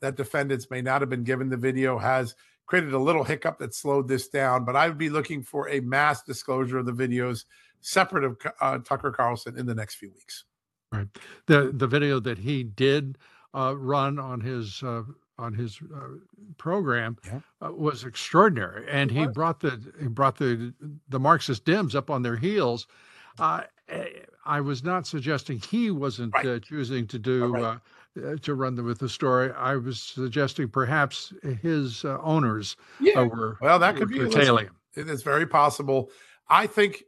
that 0.00 0.16
defendants 0.16 0.70
may 0.70 0.82
not 0.82 1.00
have 1.02 1.10
been 1.10 1.24
given 1.24 1.48
the 1.48 1.56
video 1.56 1.98
has 1.98 2.34
created 2.66 2.94
a 2.94 2.98
little 2.98 3.24
hiccup 3.24 3.58
that 3.58 3.74
slowed 3.74 4.08
this 4.08 4.28
down. 4.28 4.64
But 4.64 4.76
I 4.76 4.88
would 4.88 4.98
be 4.98 5.10
looking 5.10 5.42
for 5.42 5.68
a 5.68 5.80
mass 5.80 6.22
disclosure 6.22 6.78
of 6.78 6.86
the 6.86 6.92
videos 6.92 7.44
separate 7.80 8.24
of 8.24 8.36
uh, 8.60 8.78
Tucker 8.78 9.10
Carlson 9.10 9.58
in 9.58 9.66
the 9.66 9.74
next 9.74 9.96
few 9.96 10.10
weeks. 10.10 10.44
Right. 10.92 11.08
The 11.46 11.72
the 11.74 11.86
video 11.86 12.20
that 12.20 12.38
he 12.38 12.62
did 12.62 13.18
uh, 13.52 13.74
run 13.76 14.18
on 14.18 14.40
his 14.40 14.82
uh, 14.82 15.02
on 15.38 15.54
his 15.54 15.80
uh, 15.94 16.08
program 16.58 17.16
yeah. 17.26 17.40
uh, 17.60 17.72
was 17.72 18.04
extraordinary, 18.04 18.86
and 18.90 19.10
he 19.10 19.26
brought 19.26 19.60
the 19.60 19.80
he 20.00 20.06
brought 20.06 20.36
the 20.36 20.72
the 21.08 21.18
Marxist 21.18 21.64
Dems 21.64 21.94
up 21.94 22.10
on 22.10 22.22
their 22.22 22.36
heels. 22.36 22.86
Uh, 23.38 23.62
I 24.46 24.60
was 24.60 24.84
not 24.84 25.06
suggesting 25.06 25.58
he 25.58 25.90
wasn't 25.90 26.34
right. 26.34 26.46
Uh, 26.46 26.58
choosing 26.60 27.06
to 27.08 27.18
do 27.18 27.46
right. 27.48 27.62
Uh, 27.62 27.78
uh, 28.24 28.36
to 28.42 28.54
run 28.54 28.76
the, 28.76 28.82
with 28.82 29.00
the 29.00 29.08
story. 29.08 29.52
I 29.52 29.74
was 29.74 30.00
suggesting 30.00 30.68
perhaps 30.68 31.32
his 31.62 32.04
owners 32.04 32.76
yeah. 33.00 33.22
were 33.22 33.58
well 33.60 33.78
that 33.78 33.96
could 33.96 34.08
be 34.08 34.28
tailing 34.28 34.66
him. 34.66 34.76
It 34.96 35.10
is 35.10 35.22
very 35.22 35.46
possible. 35.46 36.10
I 36.48 36.66
think 36.66 37.04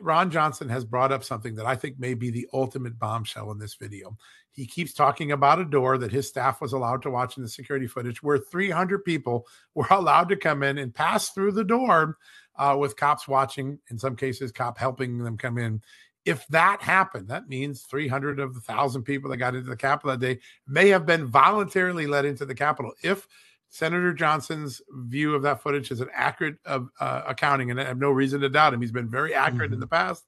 Ron 0.00 0.30
Johnson 0.30 0.68
has 0.68 0.84
brought 0.84 1.12
up 1.12 1.22
something 1.22 1.54
that 1.54 1.66
I 1.66 1.76
think 1.76 1.98
may 1.98 2.14
be 2.14 2.30
the 2.30 2.48
ultimate 2.52 2.98
bombshell 2.98 3.52
in 3.52 3.58
this 3.58 3.74
video. 3.74 4.16
He 4.50 4.66
keeps 4.66 4.92
talking 4.92 5.30
about 5.30 5.60
a 5.60 5.64
door 5.64 5.96
that 5.98 6.10
his 6.10 6.28
staff 6.28 6.60
was 6.60 6.72
allowed 6.72 7.02
to 7.02 7.10
watch 7.10 7.36
in 7.36 7.44
the 7.44 7.48
security 7.48 7.86
footage 7.86 8.20
where 8.22 8.38
300 8.38 9.04
people 9.04 9.46
were 9.74 9.86
allowed 9.90 10.28
to 10.30 10.36
come 10.36 10.64
in 10.64 10.78
and 10.78 10.94
pass 10.94 11.30
through 11.30 11.52
the 11.52 11.64
door 11.64 12.18
uh, 12.56 12.76
with 12.78 12.96
cops 12.96 13.28
watching, 13.28 13.78
in 13.90 13.98
some 13.98 14.16
cases, 14.16 14.50
cop 14.50 14.76
helping 14.76 15.18
them 15.18 15.38
come 15.38 15.58
in. 15.58 15.80
If 16.24 16.44
that 16.48 16.82
happened, 16.82 17.28
that 17.28 17.48
means 17.48 17.82
300 17.82 18.40
of 18.40 18.52
the 18.52 18.60
1,000 18.60 19.04
people 19.04 19.30
that 19.30 19.36
got 19.36 19.54
into 19.54 19.70
the 19.70 19.76
Capitol 19.76 20.10
that 20.10 20.20
day 20.20 20.40
may 20.66 20.88
have 20.88 21.06
been 21.06 21.26
voluntarily 21.26 22.08
let 22.08 22.24
into 22.24 22.44
the 22.44 22.56
Capitol. 22.56 22.92
If 23.02 23.28
Senator 23.70 24.14
Johnson's 24.14 24.80
view 24.90 25.34
of 25.34 25.42
that 25.42 25.62
footage 25.62 25.90
is 25.90 26.00
an 26.00 26.08
accurate 26.14 26.56
uh, 26.64 26.80
uh, 27.00 27.22
accounting, 27.26 27.70
and 27.70 27.80
I 27.80 27.84
have 27.84 27.98
no 27.98 28.10
reason 28.10 28.40
to 28.40 28.48
doubt 28.48 28.74
him. 28.74 28.80
He's 28.80 28.92
been 28.92 29.10
very 29.10 29.34
accurate 29.34 29.68
mm-hmm. 29.68 29.74
in 29.74 29.80
the 29.80 29.86
past. 29.86 30.26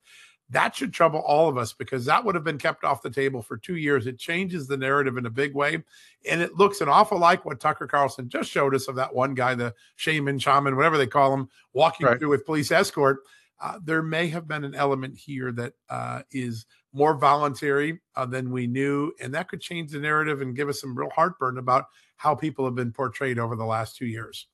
That 0.51 0.75
should 0.75 0.93
trouble 0.93 1.21
all 1.21 1.49
of 1.49 1.57
us 1.57 1.73
because 1.73 2.05
that 2.07 2.25
would 2.25 2.35
have 2.35 2.43
been 2.43 2.59
kept 2.59 2.83
off 2.83 3.03
the 3.03 3.11
table 3.11 3.41
for 3.41 3.57
two 3.57 3.77
years. 3.77 4.09
It 4.09 4.19
changes 4.19 4.67
the 4.67 4.77
narrative 4.77 5.17
in 5.17 5.27
a 5.27 5.31
big 5.31 5.55
way. 5.55 5.85
And 6.29 6.43
it 6.43 6.57
looks 6.57 6.81
an 6.81 6.89
awful 6.89 7.19
like 7.19 7.45
what 7.45 7.61
Tucker 7.61 7.87
Carlson 7.87 8.29
just 8.29 8.51
showed 8.51 8.75
us 8.75 8.89
of 8.89 8.97
that 8.97 9.15
one 9.15 9.35
guy, 9.35 9.55
the 9.55 9.75
shaman, 9.95 10.41
shaman, 10.41 10.75
whatever 10.75 10.99
they 10.99 11.07
call 11.07 11.33
him, 11.33 11.49
walking 11.73 12.07
right. 12.07 12.19
through 12.19 12.31
with 12.31 12.45
police 12.45 12.73
escort. 12.73 13.21
Uh, 13.61 13.79
there 13.85 14.03
may 14.03 14.27
have 14.27 14.49
been 14.49 14.65
an 14.65 14.75
element 14.75 15.17
here 15.17 15.53
that 15.53 15.75
uh, 15.89 16.23
is 16.33 16.67
more 16.93 17.15
voluntary 17.15 18.01
uh, 18.17 18.27
than 18.27 18.51
we 18.51 18.67
knew. 18.67 19.13
And 19.21 19.33
that 19.35 19.49
could 19.49 19.61
change 19.61 19.93
the 19.93 20.01
narrative 20.01 20.41
and 20.41 20.57
give 20.57 20.69
us 20.69 20.81
some 20.81 20.99
real 20.99 21.11
heartburn 21.11 21.59
about 21.59 21.85
how 22.21 22.35
people 22.35 22.67
have 22.67 22.75
been 22.75 22.93
portrayed 22.93 23.39
over 23.39 23.57
the 23.57 23.65
last 23.65 23.97
two 23.97 24.05
years. 24.05 24.47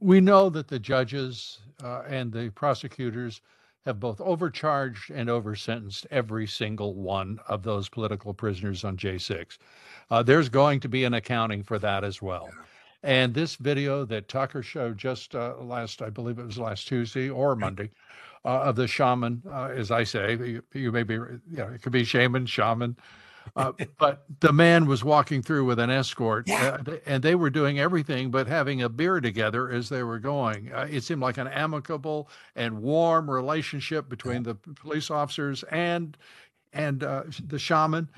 We 0.00 0.20
know 0.20 0.50
that 0.50 0.66
the 0.66 0.80
judges 0.80 1.60
uh, 1.80 2.02
and 2.08 2.32
the 2.32 2.50
prosecutors 2.50 3.40
have 3.84 4.00
both 4.00 4.20
overcharged 4.20 5.12
and 5.12 5.28
oversentenced 5.28 6.06
every 6.10 6.48
single 6.48 6.94
one 6.96 7.38
of 7.46 7.62
those 7.62 7.88
political 7.88 8.34
prisoners 8.34 8.82
on 8.82 8.96
J6. 8.96 9.58
Uh, 10.10 10.24
there's 10.24 10.48
going 10.48 10.80
to 10.80 10.88
be 10.88 11.04
an 11.04 11.14
accounting 11.14 11.62
for 11.62 11.78
that 11.78 12.02
as 12.02 12.20
well. 12.20 12.48
Yeah. 12.48 12.64
And 13.04 13.32
this 13.32 13.54
video 13.54 14.04
that 14.06 14.26
Tucker 14.26 14.64
showed 14.64 14.98
just 14.98 15.36
uh, 15.36 15.54
last, 15.60 16.02
I 16.02 16.10
believe 16.10 16.40
it 16.40 16.46
was 16.46 16.58
last 16.58 16.88
Tuesday 16.88 17.30
or 17.30 17.54
Monday, 17.54 17.92
uh, 18.44 18.62
of 18.62 18.74
the 18.74 18.88
shaman, 18.88 19.40
uh, 19.48 19.68
as 19.68 19.92
I 19.92 20.02
say. 20.02 20.32
You, 20.32 20.64
you, 20.74 20.90
may 20.90 21.04
be, 21.04 21.14
you 21.14 21.40
know, 21.48 21.68
it 21.68 21.80
could 21.80 21.92
be 21.92 22.02
shaman, 22.02 22.46
shaman. 22.46 22.96
Uh, 23.56 23.72
but 23.98 24.24
the 24.40 24.52
man 24.52 24.86
was 24.86 25.04
walking 25.04 25.42
through 25.42 25.64
with 25.64 25.78
an 25.78 25.90
escort, 25.90 26.48
yeah. 26.48 26.78
Uh, 26.86 26.96
and 27.06 27.22
they 27.22 27.34
were 27.34 27.50
doing 27.50 27.78
everything 27.78 28.30
but 28.30 28.46
having 28.46 28.82
a 28.82 28.88
beer 28.88 29.20
together 29.20 29.70
as 29.70 29.88
they 29.88 30.02
were 30.02 30.18
going. 30.18 30.72
Uh, 30.72 30.86
it 30.90 31.02
seemed 31.02 31.20
like 31.20 31.38
an 31.38 31.48
amicable 31.48 32.28
and 32.56 32.82
warm 32.82 33.30
relationship 33.30 34.08
between 34.08 34.42
the 34.42 34.54
police 34.54 35.10
officers 35.10 35.62
and 35.64 36.16
and 36.72 37.02
uh, 37.02 37.24
the 37.46 37.58
shaman. 37.58 38.08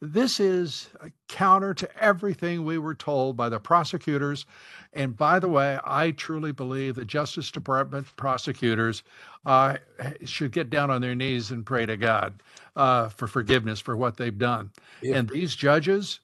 This 0.00 0.38
is 0.38 0.90
counter 1.28 1.74
to 1.74 2.02
everything 2.02 2.64
we 2.64 2.78
were 2.78 2.94
told 2.94 3.36
by 3.36 3.48
the 3.48 3.58
prosecutors. 3.58 4.46
And 4.92 5.16
by 5.16 5.40
the 5.40 5.48
way, 5.48 5.78
I 5.84 6.12
truly 6.12 6.52
believe 6.52 6.94
the 6.94 7.04
Justice 7.04 7.50
Department 7.50 8.06
prosecutors 8.16 9.02
uh, 9.44 9.78
should 10.24 10.52
get 10.52 10.70
down 10.70 10.90
on 10.90 11.00
their 11.00 11.16
knees 11.16 11.50
and 11.50 11.66
pray 11.66 11.84
to 11.84 11.96
God 11.96 12.40
uh, 12.76 13.08
for 13.08 13.26
forgiveness 13.26 13.80
for 13.80 13.96
what 13.96 14.16
they've 14.16 14.38
done. 14.38 14.70
Yeah. 15.02 15.16
And 15.16 15.28
these 15.28 15.56
judges, 15.56 16.20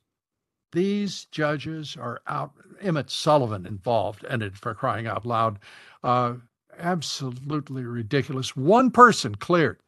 these 0.72 1.26
judges 1.26 1.96
are 1.96 2.20
out. 2.28 2.52
Emmet 2.80 3.10
Sullivan 3.10 3.66
involved, 3.66 4.24
and 4.24 4.42
it 4.42 4.56
for 4.56 4.74
crying 4.74 5.06
out 5.06 5.24
loud, 5.24 5.58
uh, 6.02 6.34
absolutely 6.78 7.84
ridiculous. 7.84 8.56
One 8.56 8.90
person 8.90 9.34
cleared 9.34 9.78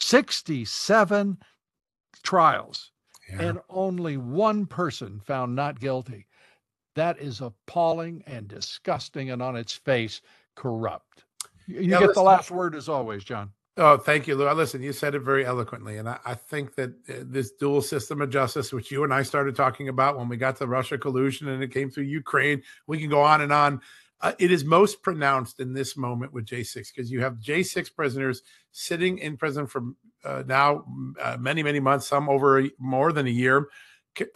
67 0.00 1.38
trials 2.22 2.90
yeah. 3.30 3.42
and 3.42 3.60
only 3.68 4.16
one 4.16 4.66
person 4.66 5.20
found 5.20 5.54
not 5.54 5.80
guilty. 5.80 6.26
That 6.96 7.18
is 7.18 7.40
appalling 7.40 8.24
and 8.26 8.48
disgusting 8.48 9.30
and 9.30 9.40
on 9.40 9.56
its 9.56 9.72
face 9.72 10.20
corrupt. 10.56 11.24
You 11.66 11.82
yeah, 11.82 12.00
get 12.00 12.08
listen, 12.08 12.14
the 12.14 12.22
last 12.22 12.50
word 12.50 12.74
as 12.74 12.88
always, 12.88 13.22
John. 13.22 13.52
Oh, 13.76 13.96
thank 13.96 14.26
you, 14.26 14.34
Lou. 14.34 14.48
Uh, 14.48 14.54
listen, 14.54 14.82
you 14.82 14.92
said 14.92 15.14
it 15.14 15.20
very 15.20 15.46
eloquently. 15.46 15.98
And 15.98 16.08
I, 16.08 16.18
I, 16.24 16.34
think 16.34 16.74
that 16.74 16.90
uh, 17.08 17.22
this 17.22 17.52
dual 17.52 17.80
system 17.80 18.20
of 18.20 18.28
justice, 18.28 18.72
which 18.72 18.90
you 18.90 19.04
and 19.04 19.14
I 19.14 19.22
started 19.22 19.54
talking 19.54 19.88
about 19.88 20.18
when 20.18 20.28
we 20.28 20.36
got 20.36 20.56
to 20.56 20.66
Russia 20.66 20.98
collusion 20.98 21.48
and 21.48 21.62
it 21.62 21.72
came 21.72 21.88
through 21.88 22.04
Ukraine, 22.04 22.62
we 22.88 22.98
can 22.98 23.08
go 23.08 23.22
on 23.22 23.40
and 23.40 23.52
on. 23.52 23.80
Uh, 24.22 24.32
it 24.38 24.50
is 24.50 24.64
most 24.64 25.02
pronounced 25.02 25.60
in 25.60 25.72
this 25.72 25.96
moment 25.96 26.32
with 26.32 26.44
J6 26.44 26.88
because 26.94 27.10
you 27.10 27.20
have 27.20 27.34
J6 27.38 27.94
prisoners 27.94 28.42
sitting 28.70 29.18
in 29.18 29.36
prison 29.36 29.66
for 29.66 29.82
uh, 30.24 30.42
now 30.46 30.84
uh, 31.20 31.38
many, 31.40 31.62
many 31.62 31.80
months, 31.80 32.06
some 32.06 32.28
over 32.28 32.60
a, 32.60 32.70
more 32.78 33.12
than 33.12 33.26
a 33.26 33.30
year, 33.30 33.68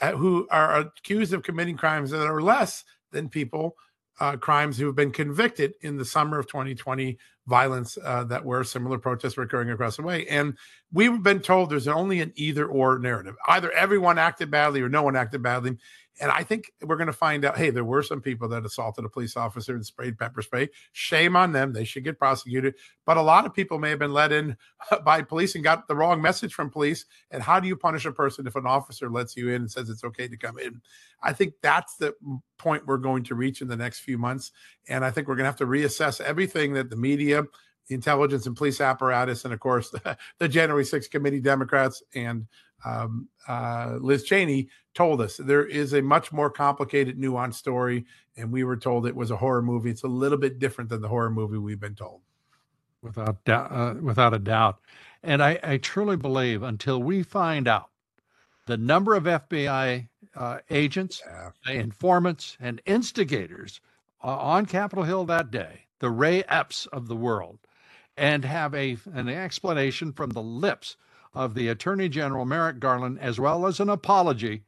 uh, 0.01 0.13
who 0.13 0.49
are 0.51 0.79
accused 0.79 1.35
of 1.35 1.43
committing 1.43 1.77
crimes 1.77 2.11
that 2.11 2.27
are 2.27 2.41
less 2.41 2.85
than 3.13 3.29
people 3.29 3.77
uh, 4.21 4.37
crimes 4.37 4.79
who 4.79 4.87
have 4.87 4.95
been 4.95 5.11
convicted 5.11 5.75
in 5.83 5.97
the 5.97 6.05
summer 6.05 6.39
of 6.39 6.47
2020 6.47 7.19
violence 7.47 7.99
uh, 8.03 8.25
that 8.25 8.45
were 8.45 8.65
similar 8.65 8.99
protests 8.99 9.37
were 9.37 9.43
occurring 9.43 9.71
across 9.71 9.97
the 9.97 10.03
way. 10.03 10.27
And 10.29 10.57
we've 10.93 11.23
been 11.23 11.41
told 11.41 11.71
there's 11.71 11.89
only 11.89 12.21
an 12.21 12.33
either 12.37 12.67
or 12.67 12.99
narrative. 12.99 13.37
Either 13.49 13.71
everyone 13.73 14.19
acted 14.19 14.51
badly 14.51 14.81
or 14.81 14.89
no 14.89 15.03
one 15.03 15.17
acted 15.17 15.43
badly. 15.43 15.77
And 16.21 16.31
I 16.31 16.45
think 16.45 16.71
we're 16.81 16.97
going 16.97 17.09
to 17.09 17.13
find 17.13 17.45
out 17.45 17.57
hey, 17.57 17.71
there 17.71 17.85
were 17.85 18.03
some 18.03 18.21
people 18.21 18.49
that 18.49 18.65
assaulted 18.65 19.05
a 19.05 19.09
police 19.09 19.37
officer 19.37 19.75
and 19.75 19.85
sprayed 19.85 20.17
pepper 20.17 20.43
spray. 20.43 20.69
Shame 20.93 21.35
on 21.35 21.53
them. 21.53 21.73
They 21.73 21.85
should 21.85 22.05
get 22.05 22.19
prosecuted. 22.19 22.75
But 23.05 23.17
a 23.17 23.23
lot 23.23 23.47
of 23.47 23.55
people 23.55 23.79
may 23.79 23.91
have 23.91 23.99
been 23.99 24.13
let 24.13 24.31
in 24.31 24.57
by 25.05 25.23
police 25.23 25.55
and 25.55 25.65
got 25.65 25.89
the 25.89 25.97
wrong 25.97 26.23
message 26.23 26.55
from 26.55 26.71
police. 26.71 27.05
And 27.31 27.43
how 27.43 27.59
do 27.59 27.67
you 27.67 27.77
punish 27.77 28.05
a 28.05 28.13
person 28.13 28.47
if 28.47 28.55
an 28.55 28.67
officer 28.67 29.11
lets 29.11 29.37
you 29.37 29.49
in 29.49 29.63
and 29.63 29.71
says 29.71 29.91
it's 29.91 30.05
okay 30.05 30.29
to 30.29 30.37
come 30.37 30.59
in? 30.59 30.81
I 31.21 31.33
think 31.33 31.55
that's 31.63 31.97
the 31.97 32.15
point 32.59 32.87
we're 32.87 32.99
going 32.99 33.25
to 33.25 33.35
reach 33.35 33.61
in 33.61 33.69
the 33.69 33.77
next 33.77 34.01
few 34.01 34.19
months. 34.19 34.53
And 34.89 35.05
I 35.05 35.11
think 35.11 35.27
we're 35.27 35.35
going 35.35 35.45
to 35.45 35.51
have 35.51 35.57
to 35.57 35.67
reassess 35.67 36.21
everything 36.21 36.75
that 36.75 36.91
the 36.91 36.97
media, 36.97 37.34
the 37.43 37.95
intelligence 37.95 38.47
and 38.47 38.57
police 38.57 38.81
apparatus, 38.81 39.45
and 39.45 39.53
of 39.53 39.61
course, 39.61 39.91
the, 39.91 40.17
the 40.39 40.49
January 40.49 40.85
6th 40.85 41.11
committee 41.11 41.41
Democrats 41.41 42.03
and 42.15 42.47
um, 42.85 43.29
uh, 43.49 43.97
Liz 44.01 44.25
Cheney 44.25 44.69
told 44.95 45.21
us 45.21 45.37
there 45.37 45.65
is 45.65 45.95
a 45.95 46.03
much 46.03 46.33
more 46.33 46.51
complicated, 46.51 47.19
nuanced 47.19 47.55
story, 47.55 48.05
and 48.37 48.53
we 48.53 48.65
were 48.65 48.77
told 48.77 49.07
it 49.07 49.17
was 49.17 49.31
a 49.31 49.37
horror 49.37 49.63
movie. 49.63 49.91
It's 49.91 50.05
a 50.05 50.09
little 50.09 50.39
bit 50.39 50.59
different 50.59 50.91
than 50.91 51.01
the 51.01 51.09
horror 51.09 51.31
movie 51.31 51.59
we've 51.59 51.81
been 51.81 51.95
told, 51.95 52.21
without 53.03 53.43
doubt, 53.45 53.73
uh, 53.73 53.95
without 54.01 54.35
a 54.35 54.39
doubt. 54.39 54.81
And 55.23 55.43
I, 55.43 55.59
I, 55.63 55.77
truly 55.79 56.17
believe 56.17 56.63
until 56.63 57.03
we 57.03 57.23
find 57.23 57.67
out 57.67 57.91
the 58.67 58.77
number 58.77 59.15
of 59.15 59.25
FBI 59.25 60.09
uh, 60.37 60.59
agents, 60.69 61.23
yeah. 61.27 61.73
informants, 61.73 62.59
and 62.61 62.83
instigators 62.85 63.81
uh, 64.23 64.37
on 64.37 64.67
Capitol 64.67 65.05
Hill 65.05 65.25
that 65.27 65.51
day, 65.51 65.84
the 66.05 66.11
Ray 66.11 66.43
Epps 66.51 66.85
of 66.93 67.09
the 67.09 67.17
world, 67.17 67.61
and 68.15 68.45
have 68.45 68.75
a 68.75 68.99
an 69.15 69.27
explanation 69.31 70.13
from 70.13 70.29
the 70.33 70.43
lips 70.43 70.99
of 71.33 71.55
the 71.55 71.69
Attorney 71.69 72.11
General 72.11 72.45
Merrick 72.45 72.79
Garland, 72.79 73.19
as 73.21 73.41
well 73.41 73.67
as 73.67 73.81
an 73.81 73.89
apology, 73.89 74.65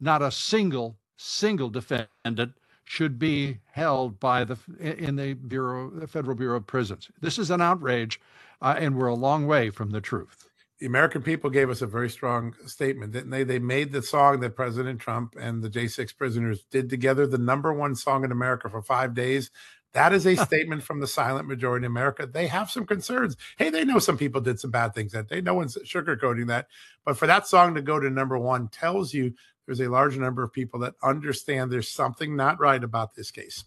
not 0.00 0.22
a 0.22 0.30
single, 0.30 0.96
single 1.16 1.68
defendant 1.68 2.52
should 2.84 3.18
be 3.18 3.58
held 3.72 4.20
by 4.20 4.44
the 4.44 4.56
in 4.78 5.16
the 5.16 5.34
Bureau, 5.34 5.90
the 5.90 6.06
Federal 6.06 6.36
Bureau 6.36 6.58
of 6.58 6.68
Prisons. 6.68 7.10
This 7.20 7.40
is 7.40 7.50
an 7.50 7.60
outrage, 7.60 8.20
uh, 8.62 8.76
and 8.78 8.96
we're 8.96 9.08
a 9.08 9.16
long 9.16 9.48
way 9.48 9.70
from 9.70 9.90
the 9.90 10.00
truth. 10.00 10.48
The 10.78 10.86
American 10.86 11.22
people 11.22 11.50
gave 11.50 11.70
us 11.70 11.82
a 11.82 11.88
very 11.88 12.08
strong 12.08 12.54
statement, 12.66 13.10
didn't 13.10 13.30
they? 13.30 13.42
They 13.42 13.58
made 13.58 13.90
the 13.90 14.00
song 14.00 14.38
that 14.40 14.54
President 14.54 15.00
Trump 15.00 15.34
and 15.36 15.60
the 15.60 15.68
J6 15.68 16.16
prisoners 16.16 16.64
did 16.70 16.88
together 16.88 17.26
the 17.26 17.36
number 17.36 17.72
one 17.72 17.96
song 17.96 18.24
in 18.24 18.30
America 18.30 18.70
for 18.70 18.80
five 18.80 19.12
days. 19.12 19.50
That 19.92 20.12
is 20.12 20.26
a 20.26 20.36
statement 20.44 20.82
from 20.82 21.00
the 21.00 21.06
silent 21.06 21.48
majority 21.48 21.84
in 21.84 21.90
America. 21.90 22.26
They 22.26 22.46
have 22.46 22.70
some 22.70 22.86
concerns. 22.86 23.36
Hey, 23.56 23.70
they 23.70 23.84
know 23.84 23.98
some 23.98 24.18
people 24.18 24.40
did 24.40 24.60
some 24.60 24.70
bad 24.70 24.94
things 24.94 25.12
that 25.12 25.28
day. 25.28 25.40
No 25.40 25.54
one's 25.54 25.76
sugarcoating 25.84 26.46
that. 26.48 26.68
But 27.04 27.16
for 27.16 27.26
that 27.26 27.46
song 27.46 27.74
to 27.74 27.82
go 27.82 27.98
to 27.98 28.10
number 28.10 28.38
one 28.38 28.68
tells 28.68 29.14
you 29.14 29.34
there's 29.66 29.80
a 29.80 29.88
large 29.88 30.16
number 30.16 30.42
of 30.42 30.52
people 30.52 30.80
that 30.80 30.94
understand 31.02 31.70
there's 31.70 31.90
something 31.90 32.34
not 32.34 32.60
right 32.60 32.82
about 32.82 33.14
this 33.14 33.30
case. 33.30 33.64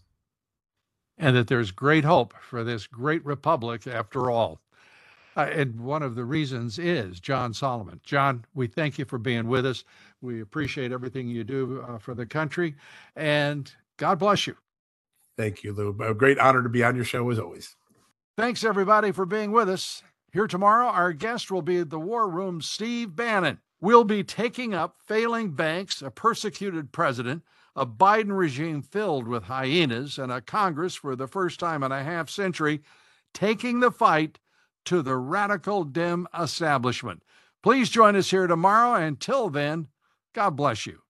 And 1.18 1.36
that 1.36 1.46
there's 1.46 1.70
great 1.70 2.04
hope 2.04 2.34
for 2.40 2.64
this 2.64 2.86
great 2.86 3.24
republic 3.24 3.86
after 3.86 4.30
all. 4.30 4.60
Uh, 5.36 5.48
and 5.50 5.80
one 5.80 6.02
of 6.02 6.14
the 6.14 6.24
reasons 6.24 6.78
is 6.78 7.20
John 7.20 7.54
Solomon. 7.54 8.00
John, 8.02 8.44
we 8.54 8.66
thank 8.66 8.98
you 8.98 9.04
for 9.04 9.18
being 9.18 9.46
with 9.46 9.64
us. 9.64 9.84
We 10.20 10.40
appreciate 10.40 10.92
everything 10.92 11.28
you 11.28 11.44
do 11.44 11.84
uh, 11.88 11.98
for 11.98 12.14
the 12.14 12.26
country. 12.26 12.74
And 13.16 13.72
God 13.96 14.18
bless 14.18 14.46
you. 14.46 14.56
Thank 15.36 15.64
you, 15.64 15.72
Lou. 15.72 15.96
A 16.00 16.14
great 16.14 16.38
honor 16.38 16.62
to 16.62 16.68
be 16.68 16.84
on 16.84 16.96
your 16.96 17.04
show 17.04 17.28
as 17.30 17.38
always. 17.38 17.76
Thanks, 18.36 18.64
everybody, 18.64 19.12
for 19.12 19.26
being 19.26 19.52
with 19.52 19.68
us. 19.68 20.02
Here 20.32 20.46
tomorrow, 20.46 20.86
our 20.86 21.12
guest 21.12 21.50
will 21.50 21.62
be 21.62 21.82
the 21.82 21.98
War 21.98 22.28
Room 22.28 22.60
Steve 22.60 23.14
Bannon. 23.14 23.58
We'll 23.80 24.04
be 24.04 24.24
taking 24.24 24.72
up 24.74 24.96
failing 25.04 25.52
banks, 25.52 26.00
a 26.00 26.10
persecuted 26.10 26.92
president, 26.92 27.42
a 27.74 27.84
Biden 27.84 28.36
regime 28.36 28.82
filled 28.82 29.26
with 29.26 29.44
hyenas, 29.44 30.18
and 30.18 30.30
a 30.30 30.40
Congress 30.40 30.94
for 30.94 31.16
the 31.16 31.26
first 31.26 31.58
time 31.60 31.82
in 31.82 31.92
a 31.92 32.02
half 32.02 32.30
century 32.30 32.82
taking 33.34 33.80
the 33.80 33.90
fight 33.90 34.38
to 34.84 35.02
the 35.02 35.16
radical 35.16 35.84
dim 35.84 36.26
establishment. 36.38 37.22
Please 37.62 37.88
join 37.90 38.16
us 38.16 38.30
here 38.30 38.46
tomorrow. 38.46 38.94
Until 38.94 39.48
then, 39.48 39.88
God 40.34 40.56
bless 40.56 40.86
you. 40.86 41.00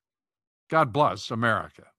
God 0.69 0.93
bless 0.93 1.31
America. 1.31 1.92